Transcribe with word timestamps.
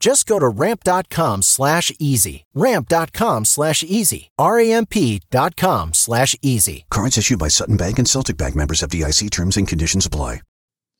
Just 0.00 0.26
go 0.26 0.38
to 0.38 0.48
ramp.com 0.48 1.42
slash 1.42 1.92
easy. 1.98 2.46
Ramp.com 2.54 3.44
slash 3.44 3.84
easy. 3.84 4.30
R-A-M-P 4.38 5.20
dot 5.30 5.56
com 5.56 5.92
slash 5.92 6.34
easy. 6.40 6.86
Cards 6.90 7.18
issued 7.18 7.38
by 7.38 7.48
Sutton 7.48 7.76
Bank 7.76 7.98
and 7.98 8.08
Celtic 8.08 8.38
Bank 8.38 8.56
members 8.56 8.80
FDIC 8.80 9.30
terms 9.30 9.58
and 9.58 9.68
conditions 9.68 10.06
apply. 10.06 10.40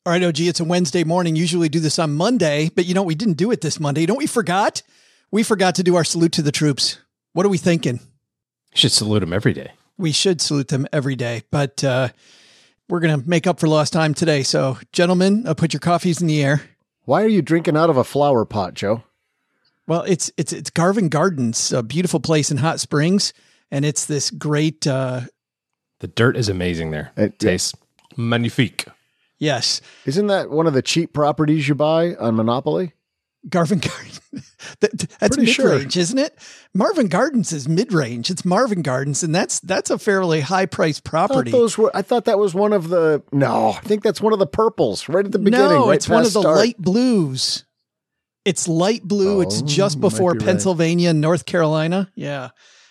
All 0.03 0.13
right, 0.13 0.23
OG, 0.23 0.39
it's 0.39 0.59
a 0.59 0.63
Wednesday 0.63 1.03
morning. 1.03 1.35
Usually 1.35 1.69
do 1.69 1.79
this 1.79 1.99
on 1.99 2.15
Monday, 2.15 2.71
but 2.75 2.85
you 2.85 2.95
know, 2.95 3.03
we 3.03 3.13
didn't 3.13 3.37
do 3.37 3.51
it 3.51 3.61
this 3.61 3.79
Monday. 3.79 4.07
Don't 4.07 4.17
we 4.17 4.25
forgot? 4.25 4.81
We 5.29 5.43
forgot 5.43 5.75
to 5.75 5.83
do 5.83 5.95
our 5.95 6.03
salute 6.03 6.31
to 6.33 6.41
the 6.41 6.51
troops. 6.51 6.97
What 7.33 7.45
are 7.45 7.49
we 7.49 7.59
thinking? 7.59 7.97
You 7.97 8.77
should 8.77 8.91
salute 8.91 9.19
them 9.19 9.31
every 9.31 9.53
day. 9.53 9.73
We 9.99 10.11
should 10.11 10.41
salute 10.41 10.69
them 10.69 10.87
every 10.91 11.15
day, 11.15 11.43
but 11.51 11.83
uh, 11.83 12.09
we're 12.89 12.99
going 12.99 13.21
to 13.21 13.29
make 13.29 13.45
up 13.45 13.59
for 13.59 13.67
lost 13.67 13.93
time 13.93 14.15
today. 14.15 14.41
So, 14.41 14.79
gentlemen, 14.91 15.45
uh, 15.45 15.53
put 15.53 15.71
your 15.71 15.79
coffees 15.79 16.19
in 16.19 16.25
the 16.25 16.43
air. 16.43 16.63
Why 17.05 17.23
are 17.23 17.27
you 17.27 17.41
drinking 17.41 17.77
out 17.77 17.89
of 17.89 17.97
a 17.97 18.03
flower 18.03 18.45
pot, 18.45 18.73
Joe? 18.73 19.03
Well, 19.87 20.03
it's 20.03 20.31
it's 20.37 20.53
it's 20.53 20.69
Garvin 20.69 21.09
Gardens, 21.09 21.73
a 21.73 21.83
beautiful 21.83 22.19
place 22.19 22.51
in 22.51 22.57
Hot 22.57 22.79
Springs, 22.79 23.33
and 23.71 23.83
it's 23.85 24.05
this 24.05 24.29
great. 24.31 24.85
Uh, 24.87 25.21
The 25.99 26.07
dirt 26.07 26.37
is 26.37 26.49
amazing 26.49 26.91
there. 26.91 27.11
It- 27.17 27.23
It 27.33 27.39
tastes 27.39 27.73
magnifique. 28.17 28.85
yes, 29.39 29.81
Isn't 30.05 30.27
that 30.27 30.49
one 30.49 30.67
of 30.67 30.73
the 30.73 30.81
cheap 30.81 31.13
properties 31.13 31.67
you 31.67 31.75
buy 31.75 32.15
on 32.15 32.35
Monopoly? 32.35 32.93
Garvin 33.49 33.79
Gardens. 33.79 34.10
That- 35.21 35.27
that's 35.27 35.37
Pretty 35.37 35.49
mid 35.51 35.55
sure. 35.55 35.77
range, 35.77 35.97
isn't 35.97 36.17
it? 36.17 36.37
Marvin 36.73 37.07
Gardens 37.07 37.51
is 37.53 37.69
mid 37.69 37.93
range. 37.93 38.29
It's 38.31 38.43
Marvin 38.43 38.81
Gardens, 38.81 39.21
and 39.23 39.33
that's 39.33 39.59
that's 39.61 39.89
a 39.91 39.97
fairly 39.99 40.41
high 40.41 40.65
priced 40.65 41.07
I 41.07 41.09
thought 41.09 41.29
property. 41.29 41.51
those 41.51 41.77
were. 41.77 41.91
I 41.95 42.01
thought 42.01 42.25
that 42.25 42.39
was 42.39 42.53
one 42.55 42.73
of 42.73 42.89
the. 42.89 43.21
No, 43.31 43.69
I 43.77 43.79
think 43.81 44.01
that's 44.03 44.19
one 44.19 44.33
of 44.33 44.39
the 44.39 44.47
purples 44.47 45.07
right 45.07 45.23
at 45.25 45.31
the 45.31 45.37
beginning. 45.39 45.69
no, 45.69 45.87
right 45.87 45.95
it's 45.95 46.09
one 46.09 46.25
of 46.25 46.33
the 46.33 46.41
start. 46.41 46.57
light 46.57 46.77
blues. 46.77 47.63
It's 48.43 48.67
light 48.67 49.03
blue. 49.03 49.41
it's 49.41 49.61
Oh, 49.61 49.65
just 49.67 50.01
before 50.01 50.33
be 50.33 50.39
right. 50.39 50.45
Pennsylvania 50.47 51.11
and 51.11 51.21
North 51.21 51.45
Carolina. 51.45 52.11
Yeah, 52.15 52.49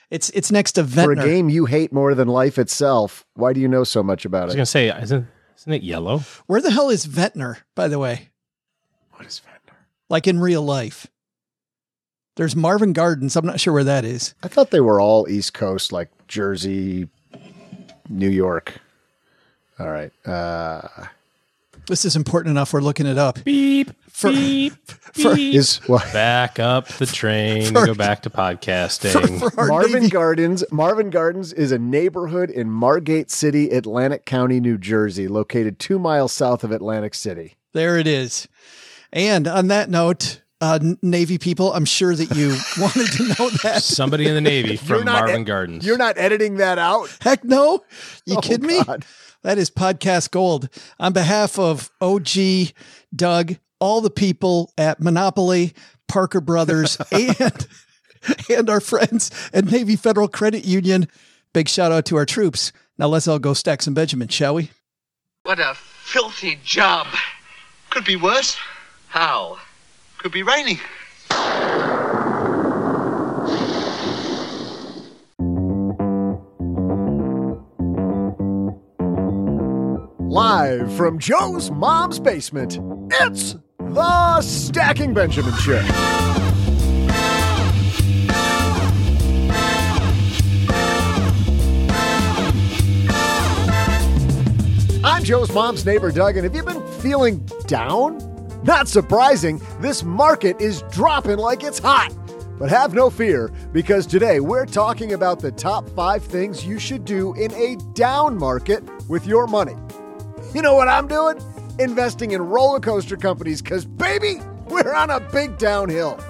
it's 0.08 0.30
it's 0.30 0.52
next 0.52 0.72
to 0.72 0.84
Ventnor. 0.84 1.16
for 1.16 1.20
a 1.20 1.24
game 1.26 1.48
you 1.48 1.66
hate 1.66 1.92
more 1.92 2.14
than 2.14 2.28
life 2.28 2.56
itself. 2.58 3.26
Why 3.34 3.52
do 3.52 3.58
you 3.60 3.66
know 3.66 3.82
so 3.82 4.02
much 4.04 4.24
about 4.24 4.36
it? 4.36 4.40
I 4.40 4.44
about 4.44 4.46
was 4.46 4.54
going 4.54 4.62
to 4.90 4.94
say, 4.96 5.02
isn't, 5.02 5.26
isn't 5.58 5.72
it 5.72 5.82
yellow? 5.82 6.20
Where 6.46 6.60
the 6.62 6.70
hell 6.70 6.90
is 6.90 7.04
Ventnor, 7.06 7.58
by 7.74 7.88
the 7.88 7.98
way? 7.98 8.28
What 9.14 9.26
is 9.26 9.40
Ventnor? 9.40 9.76
Like 10.08 10.28
in 10.28 10.38
real 10.38 10.62
life. 10.62 11.08
There's 12.40 12.56
Marvin 12.56 12.94
Gardens. 12.94 13.36
I'm 13.36 13.44
not 13.44 13.60
sure 13.60 13.74
where 13.74 13.84
that 13.84 14.02
is. 14.06 14.32
I 14.42 14.48
thought 14.48 14.70
they 14.70 14.80
were 14.80 14.98
all 14.98 15.28
East 15.28 15.52
Coast, 15.52 15.92
like 15.92 16.08
Jersey, 16.26 17.06
New 18.08 18.30
York. 18.30 18.80
All 19.78 19.90
right. 19.90 20.10
Uh, 20.26 20.88
This 21.86 22.06
is 22.06 22.16
important 22.16 22.52
enough. 22.52 22.72
We're 22.72 22.80
looking 22.80 23.04
it 23.04 23.18
up. 23.18 23.44
Beep, 23.44 23.90
For- 24.08 24.30
beep, 24.30 24.72
for- 24.88 25.34
beep. 25.34 25.54
is 25.54 25.86
what 25.86 26.10
Back 26.14 26.58
up 26.58 26.88
the 26.88 27.04
train 27.04 27.74
For- 27.74 27.84
go 27.84 27.92
back 27.94 28.22
to 28.22 28.30
podcasting. 28.30 29.38
For 29.38 29.60
our 29.60 29.66
Marvin 29.66 29.92
Navy- 30.04 30.08
Gardens. 30.08 30.64
Marvin 30.72 31.10
Gardens 31.10 31.52
is 31.52 31.72
a 31.72 31.78
neighborhood 31.78 32.48
in 32.48 32.70
Margate 32.70 33.30
City, 33.30 33.68
Atlantic 33.68 34.24
County, 34.24 34.60
New 34.60 34.78
Jersey, 34.78 35.28
located 35.28 35.78
two 35.78 35.98
miles 35.98 36.32
south 36.32 36.64
of 36.64 36.72
Atlantic 36.72 37.12
City. 37.14 37.56
There 37.74 37.98
it 37.98 38.06
is. 38.06 38.48
And 39.12 39.46
on 39.46 39.68
that 39.68 39.90
note, 39.90 40.40
uh, 40.60 40.78
Navy 41.02 41.38
people, 41.38 41.72
I'm 41.72 41.84
sure 41.84 42.14
that 42.14 42.34
you 42.36 42.56
wanted 42.82 43.10
to 43.12 43.22
know 43.28 43.50
that. 43.62 43.82
Somebody 43.82 44.26
in 44.26 44.34
the 44.34 44.40
Navy 44.40 44.76
from 44.76 45.04
not 45.04 45.20
Marvin 45.20 45.42
ed- 45.42 45.44
Gardens. 45.46 45.86
You're 45.86 45.96
not 45.98 46.18
editing 46.18 46.56
that 46.56 46.78
out. 46.78 47.08
Heck 47.20 47.44
no. 47.44 47.82
You 48.26 48.36
Oh, 48.36 48.40
kidding 48.40 48.66
me? 48.66 48.82
God. 48.84 49.04
That 49.42 49.56
is 49.58 49.70
podcast 49.70 50.30
gold. 50.32 50.68
On 50.98 51.12
behalf 51.14 51.58
of 51.58 51.90
OG, 52.02 52.28
Doug, 53.14 53.54
all 53.80 54.00
the 54.02 54.10
people 54.10 54.70
at 54.76 55.00
Monopoly, 55.00 55.72
Parker 56.08 56.42
Brothers, 56.42 56.98
and 57.10 57.66
and 58.50 58.68
our 58.68 58.80
friends 58.80 59.30
at 59.54 59.64
Navy 59.64 59.96
Federal 59.96 60.28
Credit 60.28 60.66
Union, 60.66 61.08
big 61.54 61.68
shout 61.68 61.90
out 61.90 62.04
to 62.06 62.16
our 62.16 62.26
troops. 62.26 62.70
Now 62.98 63.06
let's 63.06 63.26
all 63.26 63.38
go 63.38 63.54
stack 63.54 63.80
some 63.80 63.94
Benjamin, 63.94 64.28
shall 64.28 64.54
we? 64.56 64.70
What 65.44 65.58
a 65.58 65.72
filthy 65.74 66.58
job. 66.62 67.06
Could 67.88 68.04
be 68.04 68.16
worse. 68.16 68.58
How? 69.08 69.56
Could 70.20 70.32
be 70.32 70.42
raining. 70.42 70.78
Live 80.18 80.92
from 80.92 81.18
Joe's 81.18 81.70
mom's 81.70 82.20
basement, 82.20 82.78
it's 83.22 83.56
the 83.78 84.42
Stacking 84.42 85.14
Benjamin 85.14 85.54
Show. 85.54 85.80
I'm 95.02 95.24
Joe's 95.24 95.50
mom's 95.54 95.86
neighbor, 95.86 96.12
Doug, 96.12 96.36
and 96.36 96.44
have 96.44 96.54
you 96.54 96.62
been 96.62 96.86
feeling 97.00 97.38
down? 97.66 98.29
Not 98.62 98.88
surprising, 98.88 99.60
this 99.80 100.02
market 100.02 100.60
is 100.60 100.82
dropping 100.90 101.38
like 101.38 101.64
it's 101.64 101.78
hot. 101.78 102.12
But 102.58 102.68
have 102.68 102.92
no 102.92 103.08
fear, 103.08 103.50
because 103.72 104.06
today 104.06 104.40
we're 104.40 104.66
talking 104.66 105.14
about 105.14 105.40
the 105.40 105.50
top 105.50 105.88
five 105.90 106.22
things 106.22 106.66
you 106.66 106.78
should 106.78 107.06
do 107.06 107.32
in 107.34 107.50
a 107.54 107.76
down 107.94 108.36
market 108.36 108.84
with 109.08 109.26
your 109.26 109.46
money. 109.46 109.76
You 110.54 110.60
know 110.60 110.74
what 110.74 110.88
I'm 110.88 111.08
doing? 111.08 111.40
Investing 111.78 112.32
in 112.32 112.42
roller 112.42 112.80
coaster 112.80 113.16
companies, 113.16 113.62
because 113.62 113.86
baby, 113.86 114.42
we're 114.68 114.92
on 114.92 115.08
a 115.08 115.20
big 115.20 115.56
downhill. 115.56 116.22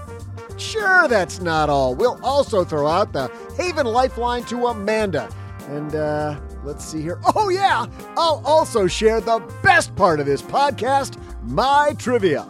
Sure, 0.56 1.08
that's 1.08 1.40
not 1.40 1.68
all. 1.68 1.96
We'll 1.96 2.20
also 2.22 2.62
throw 2.62 2.86
out 2.86 3.12
the 3.12 3.28
Haven 3.56 3.86
Lifeline 3.86 4.44
to 4.44 4.68
Amanda. 4.68 5.28
And 5.66 5.96
uh, 5.96 6.38
let's 6.62 6.84
see 6.84 7.02
here. 7.02 7.20
Oh, 7.34 7.48
yeah, 7.48 7.86
I'll 8.16 8.40
also 8.44 8.86
share 8.86 9.20
the 9.20 9.40
best 9.64 9.96
part 9.96 10.20
of 10.20 10.26
this 10.26 10.42
podcast 10.42 11.18
my 11.42 11.94
Trivia. 11.98 12.46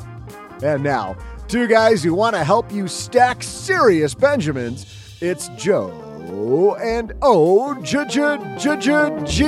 And 0.63 0.83
now, 0.83 1.17
two 1.49 1.67
guys 1.67 2.03
who 2.03 2.15
want 2.15 2.37
to 2.37 2.45
help 2.45 2.71
you 2.73 2.89
stack 2.89 3.43
serious 3.43 4.15
Benjamins, 4.15 5.19
it's 5.21 5.49
Joe 5.51 6.77
and 6.81 7.13
O 7.23 7.75
J 7.83 8.05
J 8.07 8.57
J 8.59 8.77
J 8.77 9.25
G. 9.25 9.45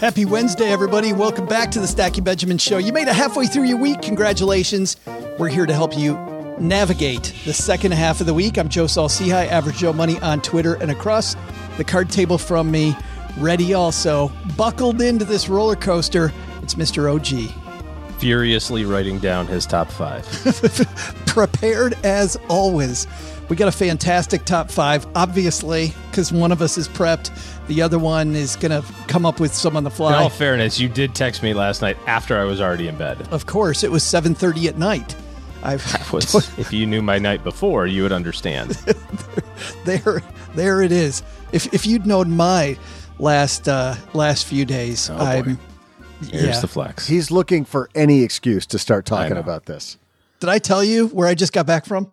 Happy 0.00 0.24
Wednesday, 0.24 0.70
everybody. 0.70 1.12
Welcome 1.12 1.46
back 1.46 1.70
to 1.72 1.80
the 1.80 1.86
Stacky 1.86 2.24
Benjamin 2.24 2.56
Show. 2.56 2.78
You 2.78 2.92
made 2.92 3.06
it 3.06 3.14
halfway 3.14 3.46
through 3.46 3.64
your 3.64 3.76
week. 3.76 4.00
Congratulations. 4.00 4.96
We're 5.38 5.50
here 5.50 5.66
to 5.66 5.74
help 5.74 5.96
you 5.96 6.14
navigate 6.58 7.34
the 7.44 7.52
second 7.52 7.92
half 7.92 8.20
of 8.20 8.26
the 8.26 8.34
week. 8.34 8.56
I'm 8.58 8.70
Joe 8.70 8.86
Saul-Sehy, 8.86 9.48
Average 9.48 9.76
Joe 9.76 9.92
Money 9.92 10.18
on 10.20 10.40
Twitter 10.40 10.74
and 10.74 10.90
across 10.90 11.36
the 11.76 11.84
card 11.84 12.08
table 12.10 12.38
from 12.38 12.70
me 12.70 12.96
Ready 13.38 13.74
also, 13.74 14.30
buckled 14.56 15.00
into 15.00 15.24
this 15.24 15.48
roller 15.48 15.76
coaster. 15.76 16.32
It's 16.62 16.74
Mr. 16.74 17.12
OG. 17.12 17.50
Furiously 18.18 18.84
writing 18.84 19.18
down 19.18 19.46
his 19.46 19.64
top 19.64 19.90
five. 19.90 20.24
Prepared 21.26 21.94
as 22.04 22.36
always. 22.48 23.06
We 23.48 23.56
got 23.56 23.68
a 23.68 23.72
fantastic 23.72 24.44
top 24.44 24.70
five, 24.70 25.06
obviously, 25.14 25.92
because 26.10 26.30
one 26.30 26.52
of 26.52 26.62
us 26.62 26.78
is 26.78 26.86
prepped. 26.86 27.30
The 27.66 27.82
other 27.82 27.98
one 27.98 28.36
is 28.36 28.56
going 28.56 28.82
to 28.82 28.86
come 29.08 29.26
up 29.26 29.40
with 29.40 29.54
some 29.54 29.76
on 29.76 29.84
the 29.84 29.90
fly. 29.90 30.16
In 30.16 30.22
all 30.22 30.28
fairness, 30.28 30.78
you 30.78 30.88
did 30.88 31.14
text 31.14 31.42
me 31.42 31.54
last 31.54 31.82
night 31.82 31.96
after 32.06 32.38
I 32.38 32.44
was 32.44 32.60
already 32.60 32.88
in 32.88 32.96
bed. 32.96 33.26
Of 33.32 33.46
course, 33.46 33.82
it 33.82 33.90
was 33.90 34.04
7:30 34.04 34.68
at 34.68 34.78
night. 34.78 35.16
I've 35.62 36.12
Was, 36.12 36.58
if 36.58 36.72
you 36.72 36.86
knew 36.86 37.02
my 37.02 37.18
night 37.18 37.44
before, 37.44 37.86
you 37.86 38.02
would 38.02 38.12
understand. 38.12 38.70
there 39.84 40.22
there 40.54 40.82
it 40.82 40.92
is. 40.92 41.22
If 41.52 41.72
if 41.74 41.86
you'd 41.86 42.06
known 42.06 42.36
my 42.36 42.78
last 43.20 43.68
uh 43.68 43.94
last 44.14 44.46
few 44.46 44.64
days, 44.64 45.10
Oh. 45.10 45.16
I'm 45.16 45.58
Here's 46.20 46.44
yeah. 46.44 46.60
the 46.60 46.68
flex. 46.68 47.06
He's 47.06 47.30
looking 47.30 47.64
for 47.64 47.88
any 47.94 48.22
excuse 48.22 48.66
to 48.66 48.78
start 48.78 49.06
talking 49.06 49.38
about 49.38 49.64
this. 49.64 49.96
Did 50.38 50.50
I 50.50 50.58
tell 50.58 50.84
you 50.84 51.06
where 51.08 51.26
I 51.26 51.34
just 51.34 51.54
got 51.54 51.66
back 51.66 51.86
from? 51.86 52.12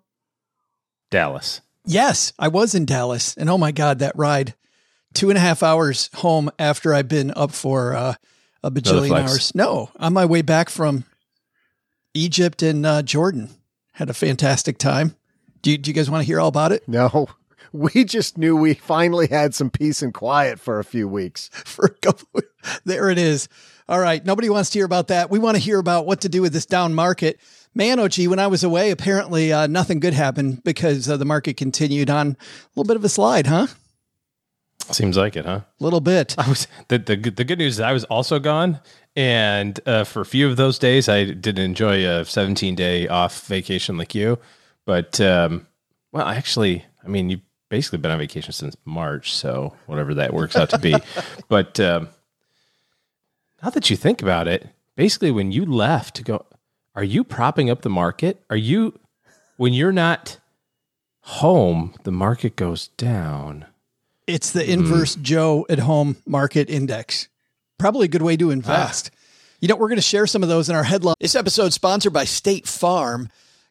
Dallas. 1.12 1.60
Yes, 1.86 2.32
I 2.40 2.48
was 2.48 2.74
in 2.74 2.86
Dallas, 2.86 3.36
and 3.36 3.50
oh 3.50 3.58
my 3.58 3.72
god, 3.72 4.00
that 4.00 4.16
ride! 4.16 4.56
Two 5.14 5.30
and 5.30 5.38
a 5.38 5.42
half 5.42 5.62
hours 5.64 6.10
home 6.16 6.50
after 6.58 6.94
I've 6.94 7.08
been 7.10 7.32
up 7.36 7.52
for 7.52 7.96
uh, 7.96 8.14
a 8.64 8.72
bajillion 8.72 9.12
hours. 9.28 9.54
No, 9.56 9.90
on 10.00 10.14
my 10.14 10.26
way 10.26 10.42
back 10.42 10.70
from 10.70 11.04
Egypt 12.14 12.62
and 12.62 12.86
uh, 12.86 13.02
Jordan. 13.02 13.50
Had 13.94 14.10
a 14.10 14.14
fantastic 14.14 14.78
time. 14.78 15.16
Do 15.62 15.72
you, 15.72 15.78
do 15.78 15.90
you 15.90 15.94
guys 15.96 16.10
want 16.10 16.22
to 16.22 16.26
hear 16.28 16.40
all 16.40 16.50
about 16.50 16.72
it? 16.72 16.88
No, 16.88 17.28
we 17.78 18.04
just 18.04 18.38
knew 18.38 18.56
we 18.56 18.74
finally 18.74 19.28
had 19.28 19.54
some 19.54 19.70
peace 19.70 20.02
and 20.02 20.14
quiet 20.14 20.60
for 20.60 20.80
a 20.80 20.84
few 20.84 21.08
weeks. 21.08 21.50
for 21.66 21.86
a 21.86 21.90
couple. 21.90 22.42
There 22.86 23.10
it 23.10 23.18
is. 23.18 23.48
All 23.88 24.00
right. 24.00 24.24
Nobody 24.26 24.50
wants 24.50 24.70
to 24.72 24.80
hear 24.80 24.86
about 24.86 25.08
that. 25.08 25.30
We 25.30 25.40
want 25.40 25.56
to 25.56 25.62
hear 25.62 25.80
about 25.80 26.06
what 26.06 26.22
to 26.22 26.30
do 26.30 26.42
with 26.42 26.54
this 26.54 26.66
down 26.66 26.94
market. 26.94 27.40
Man, 27.74 28.00
OG, 28.00 28.28
when 28.28 28.40
I 28.40 28.48
was 28.48 28.64
away, 28.64 28.92
apparently 28.92 29.54
uh, 29.54 29.68
nothing 29.68 30.00
good 30.00 30.14
happened 30.14 30.64
because 30.64 31.08
uh, 31.10 31.16
the 31.18 31.26
market 31.26 31.58
continued 31.58 32.10
on 32.10 32.30
a 32.30 32.36
little 32.76 32.88
bit 32.88 32.98
of 32.98 33.04
a 33.04 33.10
slide, 33.10 33.48
huh? 33.48 33.68
Seems 34.92 35.18
like 35.18 35.36
it, 35.36 35.46
huh? 35.46 35.62
A 35.80 35.84
little 35.84 36.02
bit. 36.02 36.36
I 36.38 36.48
was 36.50 36.68
the 36.88 36.98
the 36.98 37.16
good- 37.18 37.36
the 37.36 37.44
good 37.44 37.60
news 37.60 37.76
is 37.76 37.80
I 37.82 37.92
was 37.92 38.06
also 38.06 38.40
gone, 38.40 38.80
and 39.18 39.78
uh, 39.86 40.06
for 40.06 40.22
a 40.22 40.26
few 40.26 40.48
of 40.48 40.56
those 40.56 40.80
days 40.80 41.10
I 41.10 41.26
did 41.26 41.60
enjoy 41.60 42.08
a 42.10 42.24
17 42.24 42.74
day 42.76 43.08
off 43.08 43.46
vacation 43.48 43.98
like 43.98 44.16
you. 44.16 44.40
But 44.86 45.20
um, 45.20 45.68
well, 46.14 46.26
actually, 46.26 46.86
I 47.04 47.10
mean, 47.10 47.30
you've 47.30 47.42
basically 47.70 48.00
been 48.00 48.12
on 48.12 48.20
vacation 48.20 48.54
since 48.54 48.76
March, 48.86 49.34
so 49.34 49.74
whatever 49.86 50.14
that 50.16 50.34
works 50.34 50.56
out 50.56 50.70
to 50.70 50.78
be. 50.78 50.96
but 51.50 51.80
um, 51.80 52.10
now 53.64 53.70
that 53.70 53.90
you 53.90 53.96
think 53.96 54.22
about 54.22 54.48
it, 54.48 54.70
basically, 54.96 55.32
when 55.32 55.52
you 55.52 55.66
left 55.66 56.16
to 56.16 56.24
go, 56.24 56.46
are 56.96 57.04
you 57.04 57.24
propping 57.24 57.70
up 57.70 57.82
the 57.82 57.90
market? 57.90 58.44
Are 58.50 58.56
you 58.56 59.00
when 59.58 59.74
you're 59.74 59.92
not 59.92 60.40
home, 61.22 61.94
the 62.04 62.12
market 62.12 62.56
goes 62.56 62.88
down. 62.90 63.66
It's 64.28 64.52
the 64.52 64.70
inverse 64.70 65.16
Joe 65.16 65.66
at 65.70 65.80
home 65.80 66.18
market 66.26 66.70
index. 66.70 67.28
Probably 67.78 68.06
a 68.06 68.10
good 68.10 68.22
way 68.22 68.38
to 68.38 68.50
invest. 68.50 69.12
You 69.60 69.68
know, 69.68 69.76
we're 69.76 69.90
going 69.90 69.98
to 69.98 70.02
share 70.02 70.26
some 70.26 70.42
of 70.42 70.50
those 70.50 70.70
in 70.70 70.76
our 70.76 70.84
headline. 70.84 71.16
This 71.20 71.36
episode 71.36 71.74
sponsored 71.74 72.14
by 72.14 72.24
State 72.24 72.68
Farm. 72.68 73.30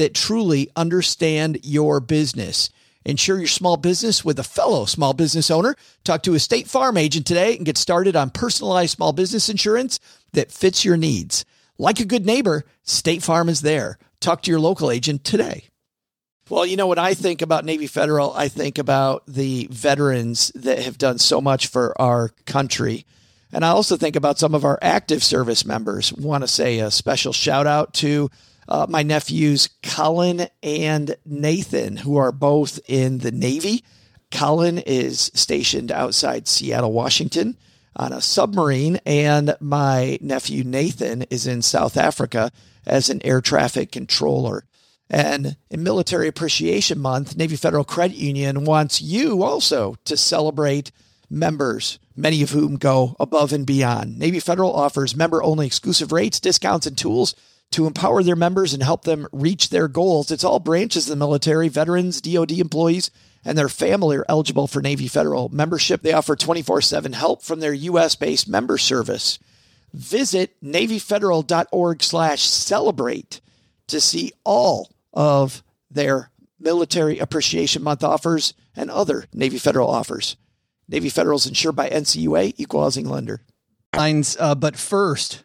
that 0.00 0.14
truly 0.14 0.70
understand 0.76 1.58
your 1.62 2.00
business. 2.00 2.70
Insure 3.04 3.36
your 3.36 3.46
small 3.46 3.76
business 3.76 4.24
with 4.24 4.38
a 4.38 4.42
fellow 4.42 4.86
small 4.86 5.12
business 5.12 5.50
owner. 5.50 5.76
Talk 6.04 6.22
to 6.22 6.32
a 6.32 6.38
State 6.38 6.68
Farm 6.68 6.96
agent 6.96 7.26
today 7.26 7.54
and 7.54 7.66
get 7.66 7.76
started 7.76 8.16
on 8.16 8.30
personalized 8.30 8.92
small 8.92 9.12
business 9.12 9.50
insurance 9.50 10.00
that 10.32 10.50
fits 10.50 10.86
your 10.86 10.96
needs. 10.96 11.44
Like 11.76 12.00
a 12.00 12.06
good 12.06 12.24
neighbor, 12.24 12.64
State 12.82 13.22
Farm 13.22 13.50
is 13.50 13.60
there. 13.60 13.98
Talk 14.20 14.40
to 14.42 14.50
your 14.50 14.58
local 14.58 14.90
agent 14.90 15.22
today. 15.22 15.64
Well, 16.48 16.64
you 16.64 16.76
know, 16.76 16.86
what 16.86 16.98
I 16.98 17.12
think 17.12 17.42
about 17.42 17.66
Navy 17.66 17.86
Federal, 17.86 18.32
I 18.32 18.48
think 18.48 18.78
about 18.78 19.24
the 19.26 19.68
veterans 19.70 20.50
that 20.54 20.78
have 20.78 20.96
done 20.96 21.18
so 21.18 21.42
much 21.42 21.66
for 21.66 21.98
our 22.00 22.30
country. 22.46 23.04
And 23.52 23.66
I 23.66 23.68
also 23.68 23.98
think 23.98 24.16
about 24.16 24.38
some 24.38 24.54
of 24.54 24.64
our 24.64 24.78
active 24.80 25.22
service 25.22 25.66
members. 25.66 26.10
Want 26.14 26.42
to 26.42 26.48
say 26.48 26.78
a 26.78 26.90
special 26.90 27.34
shout 27.34 27.66
out 27.66 27.92
to 27.94 28.30
uh, 28.70 28.86
my 28.88 29.02
nephews, 29.02 29.68
Colin 29.82 30.46
and 30.62 31.16
Nathan, 31.26 31.98
who 31.98 32.16
are 32.16 32.32
both 32.32 32.78
in 32.86 33.18
the 33.18 33.32
Navy. 33.32 33.84
Colin 34.30 34.78
is 34.78 35.30
stationed 35.34 35.90
outside 35.90 36.46
Seattle, 36.46 36.92
Washington 36.92 37.56
on 37.96 38.12
a 38.12 38.20
submarine, 38.20 39.00
and 39.04 39.56
my 39.60 40.16
nephew, 40.20 40.62
Nathan, 40.62 41.22
is 41.22 41.46
in 41.48 41.60
South 41.60 41.96
Africa 41.96 42.52
as 42.86 43.10
an 43.10 43.20
air 43.24 43.40
traffic 43.40 43.90
controller. 43.90 44.64
And 45.10 45.56
in 45.70 45.82
Military 45.82 46.28
Appreciation 46.28 47.00
Month, 47.00 47.36
Navy 47.36 47.56
Federal 47.56 47.82
Credit 47.82 48.16
Union 48.16 48.64
wants 48.64 49.02
you 49.02 49.42
also 49.42 49.96
to 50.04 50.16
celebrate 50.16 50.92
members, 51.28 51.98
many 52.14 52.42
of 52.42 52.50
whom 52.50 52.76
go 52.76 53.16
above 53.18 53.52
and 53.52 53.66
beyond. 53.66 54.16
Navy 54.16 54.38
Federal 54.38 54.72
offers 54.72 55.16
member 55.16 55.42
only 55.42 55.66
exclusive 55.66 56.12
rates, 56.12 56.38
discounts, 56.38 56.86
and 56.86 56.96
tools 56.96 57.34
to 57.72 57.86
empower 57.86 58.22
their 58.22 58.36
members 58.36 58.74
and 58.74 58.82
help 58.82 59.04
them 59.04 59.28
reach 59.32 59.68
their 59.68 59.88
goals. 59.88 60.30
It's 60.30 60.44
all 60.44 60.58
branches 60.58 61.06
of 61.06 61.10
the 61.10 61.16
military, 61.16 61.68
veterans, 61.68 62.20
DoD 62.20 62.52
employees, 62.52 63.10
and 63.44 63.56
their 63.56 63.68
family 63.68 64.16
are 64.16 64.24
eligible 64.28 64.66
for 64.66 64.82
Navy 64.82 65.08
Federal 65.08 65.48
membership. 65.48 66.02
They 66.02 66.12
offer 66.12 66.36
24 66.36 66.80
7 66.82 67.12
help 67.12 67.42
from 67.42 67.60
their 67.60 67.72
U.S. 67.72 68.16
based 68.16 68.48
member 68.48 68.78
service. 68.78 69.38
Visit 69.92 70.60
NavyFederal.org 70.62 72.02
slash 72.02 72.42
celebrate 72.42 73.40
to 73.88 74.00
see 74.00 74.32
all 74.44 74.92
of 75.12 75.62
their 75.90 76.30
Military 76.58 77.18
Appreciation 77.18 77.82
Month 77.82 78.04
offers 78.04 78.54
and 78.76 78.90
other 78.90 79.24
Navy 79.32 79.58
Federal 79.58 79.88
offers. 79.88 80.36
Navy 80.88 81.08
Federal 81.08 81.36
is 81.36 81.46
insured 81.46 81.76
by 81.76 81.88
NCUA, 81.88 82.54
equal 82.56 82.82
housing 82.82 83.08
lender. 83.08 83.42
Lines, 83.96 84.36
uh, 84.38 84.54
but 84.54 84.76
first, 84.76 85.44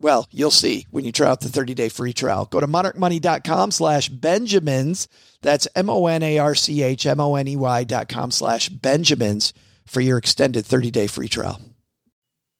well, 0.00 0.28
you'll 0.30 0.50
see 0.50 0.86
when 0.90 1.04
you 1.04 1.12
try 1.12 1.28
out 1.28 1.40
the 1.40 1.48
30 1.48 1.74
day 1.74 1.88
free 1.88 2.12
trial. 2.12 2.46
Go 2.46 2.60
to 2.60 2.66
monarchmoney.com 2.66 3.70
slash 3.70 4.08
Benjamins. 4.08 5.08
That's 5.42 5.68
M 5.74 5.90
O 5.90 6.06
N 6.06 6.22
A 6.22 6.38
R 6.38 6.54
C 6.54 6.82
H 6.82 7.06
M 7.06 7.20
O 7.20 7.34
N 7.34 7.48
E 7.48 7.56
Y 7.56 7.84
dot 7.84 8.08
com 8.08 8.30
slash 8.30 8.68
Benjamins 8.68 9.52
for 9.86 10.00
your 10.00 10.18
extended 10.18 10.64
30 10.66 10.90
day 10.90 11.06
free 11.06 11.28
trial. 11.28 11.60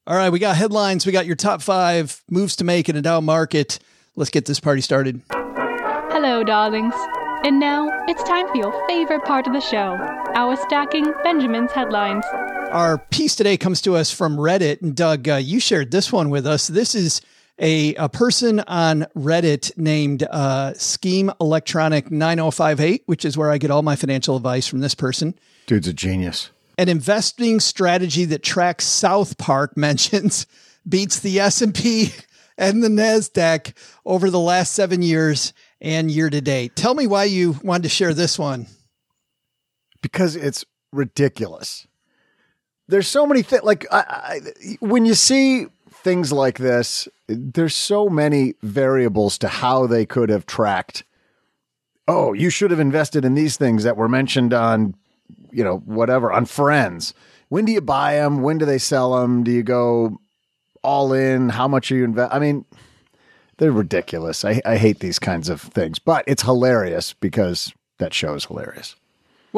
All 0.06 0.16
right, 0.16 0.30
we 0.30 0.38
got 0.38 0.56
headlines. 0.56 1.04
We 1.04 1.12
got 1.12 1.26
your 1.26 1.36
top 1.36 1.60
five 1.60 2.22
moves 2.30 2.56
to 2.56 2.64
make 2.64 2.88
in 2.88 2.96
a 2.96 3.02
down 3.02 3.24
market. 3.24 3.78
Let's 4.16 4.30
get 4.30 4.46
this 4.46 4.58
party 4.58 4.80
started. 4.80 5.20
Hello, 5.30 6.42
darlings. 6.42 6.94
And 7.44 7.60
now 7.60 7.88
it's 8.08 8.22
time 8.24 8.48
for 8.48 8.56
your 8.56 8.86
favorite 8.88 9.24
part 9.24 9.46
of 9.46 9.52
the 9.52 9.60
show 9.60 9.96
our 10.34 10.56
stacking 10.56 11.12
Benjamin's 11.22 11.72
headlines. 11.72 12.24
Our 12.70 12.98
piece 12.98 13.34
today 13.34 13.56
comes 13.56 13.80
to 13.82 13.96
us 13.96 14.10
from 14.10 14.36
Reddit. 14.36 14.82
And 14.82 14.94
Doug, 14.94 15.26
uh, 15.26 15.36
you 15.36 15.58
shared 15.58 15.90
this 15.90 16.12
one 16.12 16.28
with 16.28 16.46
us. 16.46 16.66
This 16.66 16.94
is 16.94 17.22
a, 17.58 17.94
a 17.94 18.10
person 18.10 18.60
on 18.60 19.06
Reddit 19.16 19.76
named 19.78 20.22
uh, 20.24 20.74
Scheme 20.74 21.32
Electronic 21.40 22.10
9058, 22.10 23.04
which 23.06 23.24
is 23.24 23.38
where 23.38 23.50
I 23.50 23.56
get 23.56 23.70
all 23.70 23.82
my 23.82 23.96
financial 23.96 24.36
advice 24.36 24.66
from 24.66 24.80
this 24.80 24.94
person. 24.94 25.34
Dude's 25.66 25.88
a 25.88 25.94
genius. 25.94 26.50
An 26.76 26.90
investing 26.90 27.58
strategy 27.58 28.26
that 28.26 28.42
tracks 28.42 28.84
South 28.84 29.38
Park 29.38 29.74
mentions 29.76 30.46
beats 30.86 31.20
the 31.20 31.40
S&P 31.40 32.12
and 32.58 32.82
the 32.82 32.88
Nasdaq 32.88 33.72
over 34.04 34.28
the 34.28 34.38
last 34.38 34.74
7 34.74 35.00
years 35.00 35.54
and 35.80 36.10
year 36.10 36.28
to 36.28 36.42
date. 36.42 36.76
Tell 36.76 36.94
me 36.94 37.06
why 37.06 37.24
you 37.24 37.58
wanted 37.62 37.84
to 37.84 37.88
share 37.88 38.12
this 38.12 38.38
one. 38.38 38.66
Because 40.02 40.36
it's 40.36 40.66
ridiculous. 40.92 41.87
There's 42.88 43.08
so 43.08 43.26
many 43.26 43.42
things. 43.42 43.62
Like 43.62 43.86
I, 43.92 44.00
I, 44.00 44.76
when 44.80 45.04
you 45.04 45.14
see 45.14 45.66
things 45.90 46.32
like 46.32 46.58
this, 46.58 47.06
there's 47.26 47.74
so 47.74 48.08
many 48.08 48.54
variables 48.62 49.38
to 49.38 49.48
how 49.48 49.86
they 49.86 50.06
could 50.06 50.30
have 50.30 50.46
tracked. 50.46 51.04
Oh, 52.06 52.32
you 52.32 52.48
should 52.48 52.70
have 52.70 52.80
invested 52.80 53.24
in 53.24 53.34
these 53.34 53.56
things 53.56 53.84
that 53.84 53.96
were 53.96 54.08
mentioned 54.08 54.54
on, 54.54 54.94
you 55.50 55.62
know, 55.62 55.78
whatever 55.78 56.32
on 56.32 56.46
Friends. 56.46 57.12
When 57.50 57.66
do 57.66 57.72
you 57.72 57.82
buy 57.82 58.14
them? 58.14 58.42
When 58.42 58.58
do 58.58 58.64
they 58.64 58.78
sell 58.78 59.20
them? 59.20 59.44
Do 59.44 59.50
you 59.50 59.62
go 59.62 60.18
all 60.82 61.12
in? 61.12 61.50
How 61.50 61.68
much 61.68 61.92
are 61.92 61.96
you 61.96 62.04
invest? 62.04 62.32
I 62.32 62.38
mean, 62.38 62.64
they're 63.58 63.72
ridiculous. 63.72 64.44
I, 64.44 64.62
I 64.64 64.76
hate 64.76 65.00
these 65.00 65.18
kinds 65.18 65.48
of 65.48 65.60
things, 65.60 65.98
but 65.98 66.24
it's 66.26 66.42
hilarious 66.42 67.12
because 67.12 67.72
that 67.98 68.14
show 68.14 68.34
is 68.34 68.46
hilarious. 68.46 68.96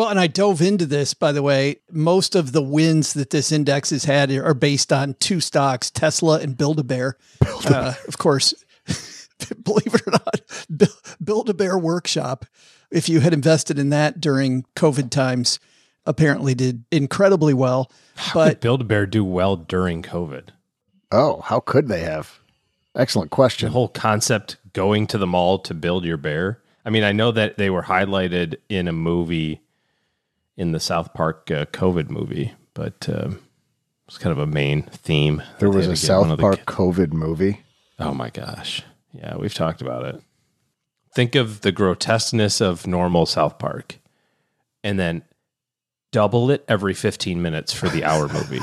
Well, 0.00 0.08
and 0.08 0.18
I 0.18 0.28
dove 0.28 0.62
into 0.62 0.86
this, 0.86 1.12
by 1.12 1.30
the 1.30 1.42
way. 1.42 1.76
Most 1.92 2.34
of 2.34 2.52
the 2.52 2.62
wins 2.62 3.12
that 3.12 3.28
this 3.28 3.52
index 3.52 3.90
has 3.90 4.06
had 4.06 4.30
are 4.30 4.54
based 4.54 4.94
on 4.94 5.12
two 5.20 5.40
stocks, 5.40 5.90
Tesla 5.90 6.40
and 6.40 6.56
Build-A-Bear. 6.56 7.18
Uh, 7.66 7.92
of 8.08 8.16
course, 8.16 8.54
believe 9.62 9.94
it 9.94 10.00
or 10.06 10.12
not, 10.12 10.88
Build-A-Bear 11.22 11.76
Workshop, 11.76 12.46
if 12.90 13.10
you 13.10 13.20
had 13.20 13.34
invested 13.34 13.78
in 13.78 13.90
that 13.90 14.22
during 14.22 14.64
COVID 14.74 15.10
times, 15.10 15.60
apparently 16.06 16.54
did 16.54 16.86
incredibly 16.90 17.52
well. 17.52 17.92
How 18.16 18.46
but 18.46 18.62
Build-A-Bear 18.62 19.04
do 19.04 19.22
well 19.22 19.54
during 19.56 20.02
COVID? 20.02 20.44
Oh, 21.12 21.42
how 21.42 21.60
could 21.60 21.88
they 21.88 22.00
have? 22.00 22.40
Excellent 22.94 23.30
question. 23.30 23.66
The 23.66 23.72
whole 23.74 23.88
concept 23.88 24.56
going 24.72 25.06
to 25.08 25.18
the 25.18 25.26
mall 25.26 25.58
to 25.58 25.74
build 25.74 26.06
your 26.06 26.16
bear. 26.16 26.62
I 26.86 26.88
mean, 26.88 27.04
I 27.04 27.12
know 27.12 27.32
that 27.32 27.58
they 27.58 27.68
were 27.68 27.82
highlighted 27.82 28.56
in 28.70 28.88
a 28.88 28.92
movie 28.92 29.60
in 30.60 30.72
the 30.72 30.78
South 30.78 31.14
Park 31.14 31.50
uh, 31.50 31.64
COVID 31.64 32.10
movie, 32.10 32.52
but 32.74 33.08
um, 33.08 33.40
it's 34.06 34.18
kind 34.18 34.30
of 34.30 34.38
a 34.38 34.46
main 34.46 34.82
theme. 34.82 35.42
There 35.58 35.70
was 35.70 35.86
a 35.86 35.96
South 35.96 36.38
Park 36.38 36.66
COVID 36.66 37.14
movie. 37.14 37.62
Oh 37.98 38.12
my 38.12 38.28
gosh. 38.28 38.82
Yeah, 39.14 39.36
we've 39.36 39.54
talked 39.54 39.80
about 39.80 40.04
it. 40.04 40.20
Think 41.14 41.34
of 41.34 41.62
the 41.62 41.72
grotesqueness 41.72 42.60
of 42.60 42.86
normal 42.86 43.24
South 43.24 43.58
Park 43.58 43.98
and 44.84 44.98
then 44.98 45.22
double 46.12 46.50
it 46.50 46.62
every 46.68 46.92
15 46.92 47.40
minutes 47.40 47.72
for 47.72 47.88
the 47.88 48.04
hour 48.04 48.28
movie. 48.28 48.60